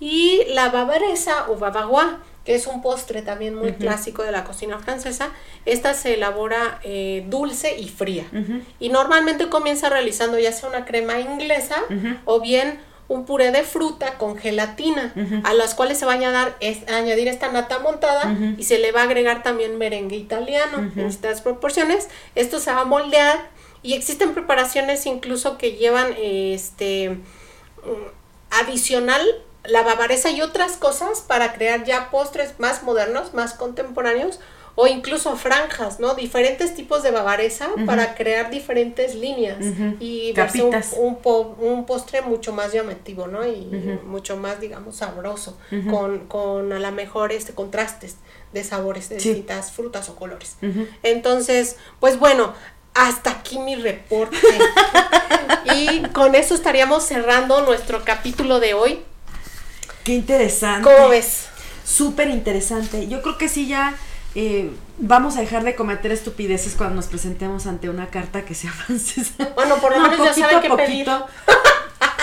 Y 0.00 0.44
la 0.50 0.68
bavaresa 0.68 1.50
o 1.50 1.56
bavarois, 1.56 2.14
que 2.44 2.54
es 2.54 2.68
un 2.68 2.80
postre 2.80 3.22
también 3.22 3.56
muy 3.56 3.72
clásico 3.72 4.22
de 4.22 4.30
la 4.30 4.44
cocina 4.44 4.78
francesa, 4.78 5.30
esta 5.66 5.92
se 5.92 6.14
elabora 6.14 6.78
eh, 6.84 7.24
dulce 7.28 7.76
y 7.76 7.88
fría. 7.88 8.24
Y 8.78 8.90
normalmente 8.90 9.48
comienza 9.48 9.88
realizando 9.88 10.38
ya 10.38 10.52
sea 10.52 10.68
una 10.68 10.84
crema 10.84 11.18
inglesa 11.18 11.82
o 12.24 12.40
bien 12.40 12.78
un 13.08 13.24
puré 13.24 13.50
de 13.50 13.62
fruta 13.64 14.18
con 14.18 14.36
gelatina, 14.36 15.14
a 15.42 15.54
las 15.54 15.74
cuales 15.74 15.98
se 15.98 16.04
va 16.04 16.12
a 16.12 16.14
añadir, 16.16 16.54
añadir 16.88 17.28
esta 17.28 17.50
nata 17.50 17.78
montada 17.78 18.36
y 18.56 18.64
se 18.64 18.78
le 18.78 18.92
va 18.92 19.00
a 19.00 19.04
agregar 19.04 19.42
también 19.42 19.78
merengue 19.78 20.16
italiano. 20.16 20.90
En 20.94 21.06
estas 21.06 21.40
proporciones. 21.40 22.08
Esto 22.34 22.60
se 22.60 22.70
va 22.70 22.82
a 22.82 22.84
moldear 22.84 23.50
y 23.82 23.94
existen 23.94 24.34
preparaciones 24.34 25.06
incluso 25.06 25.56
que 25.56 25.72
llevan 25.72 26.14
este 26.18 27.10
mm, 27.10 27.20
adicional 28.50 29.22
la 29.64 29.82
bavaresa 29.82 30.30
y 30.30 30.40
otras 30.40 30.76
cosas 30.76 31.20
para 31.20 31.52
crear 31.52 31.84
ya 31.84 32.10
postres 32.10 32.58
más 32.58 32.82
modernos, 32.82 33.34
más 33.34 33.54
contemporáneos 33.54 34.40
o 34.80 34.86
incluso 34.86 35.34
franjas, 35.34 35.98
¿no? 35.98 36.14
Diferentes 36.14 36.72
tipos 36.76 37.02
de 37.02 37.10
bavaresa 37.10 37.68
para 37.84 38.14
crear 38.14 38.48
diferentes 38.48 39.16
líneas 39.16 39.56
y 39.98 40.30
verse 40.34 40.62
un, 40.62 41.18
un, 41.58 41.84
postre 41.84 42.22
mucho 42.22 42.52
más 42.52 42.72
llamativo, 42.72 43.26
¿no? 43.26 43.44
Y 43.44 43.98
mucho 44.04 44.36
más, 44.36 44.60
digamos, 44.60 44.98
sabroso, 44.98 45.58
con, 45.90 46.28
con 46.28 46.72
a 46.72 46.78
lo 46.78 46.92
mejor 46.92 47.32
este 47.32 47.54
contrastes 47.54 48.18
de 48.52 48.62
sabores 48.62 49.08
de 49.08 49.16
distintas 49.16 49.72
frutas 49.72 50.08
o 50.10 50.14
colores. 50.14 50.54
Entonces, 51.02 51.74
pues 51.98 52.20
bueno, 52.20 52.54
hasta 52.94 53.30
aquí 53.30 53.58
mi 53.58 53.74
reporte. 53.74 54.36
y 55.74 56.02
con 56.10 56.36
eso 56.36 56.54
estaríamos 56.54 57.02
cerrando 57.02 57.62
nuestro 57.62 58.04
capítulo 58.04 58.60
de 58.60 58.74
hoy. 58.74 59.00
Qué 60.04 60.14
interesante. 60.14 60.88
¿Cómo 60.88 61.08
ves? 61.08 61.46
Súper 61.84 62.30
interesante. 62.30 63.08
Yo 63.08 63.22
creo 63.22 63.38
que 63.38 63.48
sí 63.48 63.66
ya 63.66 63.98
eh, 64.40 64.70
vamos 64.98 65.36
a 65.36 65.40
dejar 65.40 65.64
de 65.64 65.74
cometer 65.74 66.12
estupideces 66.12 66.76
cuando 66.76 66.94
nos 66.94 67.08
presentemos 67.08 67.66
ante 67.66 67.90
una 67.90 68.06
carta 68.06 68.44
que 68.44 68.54
sea 68.54 68.70
francesa. 68.86 69.48
Bueno, 69.56 69.78
por 69.78 69.90
lo 69.90 70.00
menos 70.00 70.24
ya 70.24 70.32
saben 70.32 70.60
qué 70.60 70.70
pedir. 70.70 71.10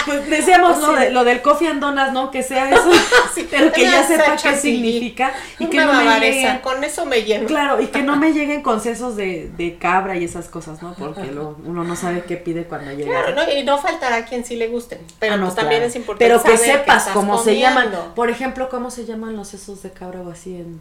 Pues 0.05 0.29
decíamos 0.29 0.79
lo, 0.79 0.93
de, 0.93 1.09
lo 1.09 1.23
del 1.25 1.41
coffee 1.41 1.67
and 1.67 1.81
donuts, 1.81 2.13
¿no? 2.13 2.31
Que 2.31 2.41
sea 2.41 2.69
eso, 2.69 2.89
pero 3.51 3.71
que 3.71 3.81
ya 3.81 4.07
sepa 4.07 4.37
qué 4.37 4.55
significa 4.55 5.33
y 5.59 5.65
que 5.65 5.77
no 5.77 5.93
me 5.93 6.19
lleguen, 6.19 6.59
con 6.59 6.83
eso 6.83 7.05
me 7.05 7.23
lleno. 7.23 7.47
Claro, 7.47 7.81
y 7.81 7.87
que 7.87 8.01
no 8.03 8.15
me 8.15 8.31
lleguen 8.33 8.61
con 8.61 8.79
sesos 8.79 9.17
de, 9.17 9.51
de 9.57 9.77
cabra 9.77 10.15
y 10.15 10.23
esas 10.23 10.47
cosas, 10.47 10.81
¿no? 10.81 10.93
Porque 10.93 11.31
uno 11.65 11.83
no 11.83 11.95
sabe 11.97 12.23
qué 12.23 12.37
pide 12.37 12.63
cuando 12.65 12.91
llega. 12.93 13.09
Claro, 13.09 13.35
¿no? 13.35 13.51
y 13.51 13.63
no 13.63 13.77
faltará 13.79 14.23
quien 14.25 14.45
sí 14.45 14.55
le 14.55 14.67
guste, 14.67 15.01
pero 15.19 15.33
ah, 15.33 15.39
pues 15.41 15.55
también 15.55 15.83
es 15.83 15.95
importante 15.97 16.25
Pero 16.25 16.41
que 16.43 16.57
sepas 16.57 17.09
cómo 17.11 17.43
se 17.43 17.59
llaman, 17.59 17.91
por 18.15 18.29
ejemplo, 18.29 18.69
cómo 18.69 18.91
se 18.91 19.05
llaman 19.05 19.35
los 19.35 19.49
sesos 19.49 19.81
de 19.83 19.91
cabra 19.91 20.21
o 20.21 20.29
así 20.29 20.55
en 20.55 20.79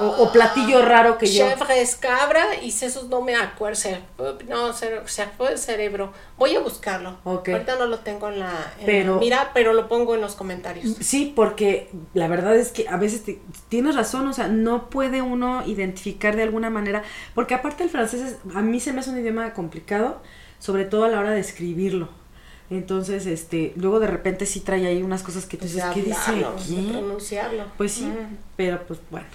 o, 0.00 0.32
platillo 0.32 0.84
raro 0.84 1.18
que 1.18 1.26
yo. 1.26 1.46
Es 1.74 1.96
cabra 1.96 2.44
y 2.62 2.72
sesos 2.72 3.08
no 3.08 3.20
me 3.20 3.34
acuerdo. 3.36 3.80
No, 4.48 4.72
se 4.72 5.26
fue 5.36 5.52
el 5.52 5.58
cerebro. 5.58 6.12
Voy 6.36 6.54
a 6.56 6.60
buscarlo. 6.60 7.18
Ahorita 7.24 7.76
no 7.78 7.86
lo 7.86 8.00
tengo 8.00 8.28
en 8.28 8.40
la, 8.40 8.72
mira, 9.20 9.50
pero 9.54 9.72
lo 9.72 9.88
pongo 9.88 10.14
en 10.14 10.20
los 10.20 10.34
comentarios. 10.34 10.96
Sí, 11.00 11.32
porque 11.34 11.90
la 12.14 12.28
verdad 12.28 12.56
es 12.56 12.72
que 12.72 12.88
a 12.88 12.96
veces 12.96 13.22
tienes 13.68 13.94
razón, 13.94 14.26
o 14.28 14.32
sea, 14.32 14.48
no 14.48 14.90
puede 14.90 15.22
uno 15.22 15.62
identificar 15.66 16.36
de 16.36 16.42
alguna 16.42 16.70
manera, 16.70 17.02
porque 17.34 17.54
aparte 17.54 17.84
el 17.84 17.90
francés 17.90 18.36
a 18.54 18.60
mí 18.62 18.80
se 18.80 18.92
me 18.92 19.00
hace 19.00 19.10
un 19.10 19.18
idioma 19.18 19.52
complicado, 19.54 20.20
sobre 20.58 20.84
todo 20.84 21.04
a 21.04 21.08
la 21.08 21.20
hora 21.20 21.30
de 21.30 21.40
escribirlo. 21.40 22.08
Entonces, 22.70 23.26
este, 23.26 23.72
luego 23.76 23.98
de 23.98 24.06
repente 24.06 24.46
sí 24.46 24.60
trae 24.60 24.86
ahí 24.86 25.02
unas 25.02 25.24
cosas 25.24 25.44
que 25.44 25.56
tú 25.56 25.64
dices, 25.64 25.82
¿qué 25.92 26.02
dice 26.02 26.44
aquí? 26.44 26.88
Pronunciarlo. 26.92 27.64
Pues 27.76 27.92
sí, 27.92 28.04
mm. 28.04 28.36
pero 28.56 28.86
pues 28.86 29.00
bueno. 29.10 29.26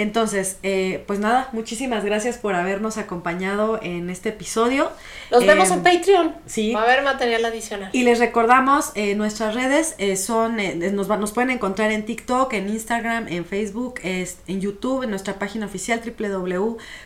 Entonces, 0.00 0.56
eh, 0.62 1.04
pues 1.06 1.18
nada, 1.18 1.50
muchísimas 1.52 2.06
gracias 2.06 2.38
por 2.38 2.54
habernos 2.54 2.96
acompañado 2.96 3.78
en 3.82 4.08
este 4.08 4.30
episodio. 4.30 4.90
Nos 5.30 5.44
vemos 5.44 5.70
en 5.70 5.78
em, 5.78 5.84
Patreon. 5.84 6.34
Sí. 6.46 6.72
Va 6.72 6.80
a 6.80 6.84
haber 6.84 7.02
material 7.02 7.44
adicional. 7.44 7.90
Y 7.92 8.04
les 8.04 8.18
recordamos, 8.18 8.92
eh, 8.94 9.14
nuestras 9.14 9.54
redes 9.54 9.96
eh, 9.98 10.16
son, 10.16 10.56
nos, 10.94 11.06
nos 11.06 11.32
pueden 11.32 11.50
encontrar 11.50 11.92
en 11.92 12.06
TikTok, 12.06 12.50
en 12.54 12.70
Instagram, 12.70 13.28
en 13.28 13.44
Facebook, 13.44 14.00
en 14.02 14.60
YouTube, 14.60 15.02
en 15.02 15.10
nuestra 15.10 15.38
página 15.38 15.66
oficial 15.66 16.00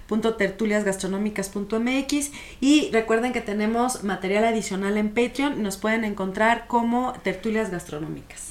www.tertuliasgastronómicas.mx 0.08 2.30
y 2.60 2.90
recuerden 2.92 3.32
que 3.32 3.40
tenemos 3.40 4.04
material 4.04 4.44
adicional 4.44 4.96
en 4.98 5.08
Patreon 5.08 5.58
y 5.58 5.62
nos 5.62 5.78
pueden 5.78 6.04
encontrar 6.04 6.68
como 6.68 7.12
Tertulias 7.24 7.72
Gastronómicas. 7.72 8.50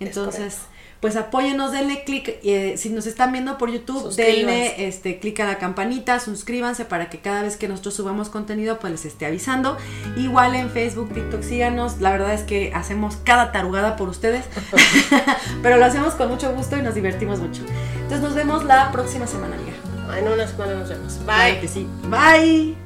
Entonces, 0.00 0.58
pues 1.06 1.14
apóyenos, 1.14 1.70
denle 1.70 2.02
clic, 2.02 2.40
eh, 2.42 2.74
si 2.76 2.88
nos 2.88 3.06
están 3.06 3.30
viendo 3.30 3.58
por 3.58 3.70
YouTube, 3.70 4.12
denle 4.16 4.88
este, 4.88 5.20
clic 5.20 5.38
a 5.38 5.44
la 5.44 5.56
campanita, 5.56 6.18
suscríbanse 6.18 6.84
para 6.84 7.10
que 7.10 7.20
cada 7.20 7.42
vez 7.42 7.56
que 7.56 7.68
nosotros 7.68 7.94
subamos 7.94 8.28
contenido, 8.28 8.80
pues 8.80 8.90
les 8.90 9.04
esté 9.04 9.24
avisando. 9.24 9.76
Igual 10.16 10.56
en 10.56 10.68
Facebook, 10.68 11.14
TikTok, 11.14 11.44
síganos, 11.44 12.00
la 12.00 12.10
verdad 12.10 12.34
es 12.34 12.42
que 12.42 12.72
hacemos 12.74 13.18
cada 13.22 13.52
tarugada 13.52 13.94
por 13.94 14.08
ustedes, 14.08 14.46
pero 15.62 15.76
lo 15.76 15.84
hacemos 15.84 16.14
con 16.14 16.28
mucho 16.28 16.52
gusto 16.52 16.76
y 16.76 16.82
nos 16.82 16.96
divertimos 16.96 17.38
mucho. 17.38 17.62
Entonces 17.94 18.22
nos 18.22 18.34
vemos 18.34 18.64
la 18.64 18.90
próxima 18.90 19.28
semana, 19.28 19.54
amiga. 19.54 20.18
En 20.18 20.26
una 20.26 20.44
semana 20.48 20.74
nos 20.74 20.88
vemos. 20.88 21.24
Bye. 21.24 21.60
que 21.60 21.68
sí. 21.68 21.86
Bye. 22.10 22.85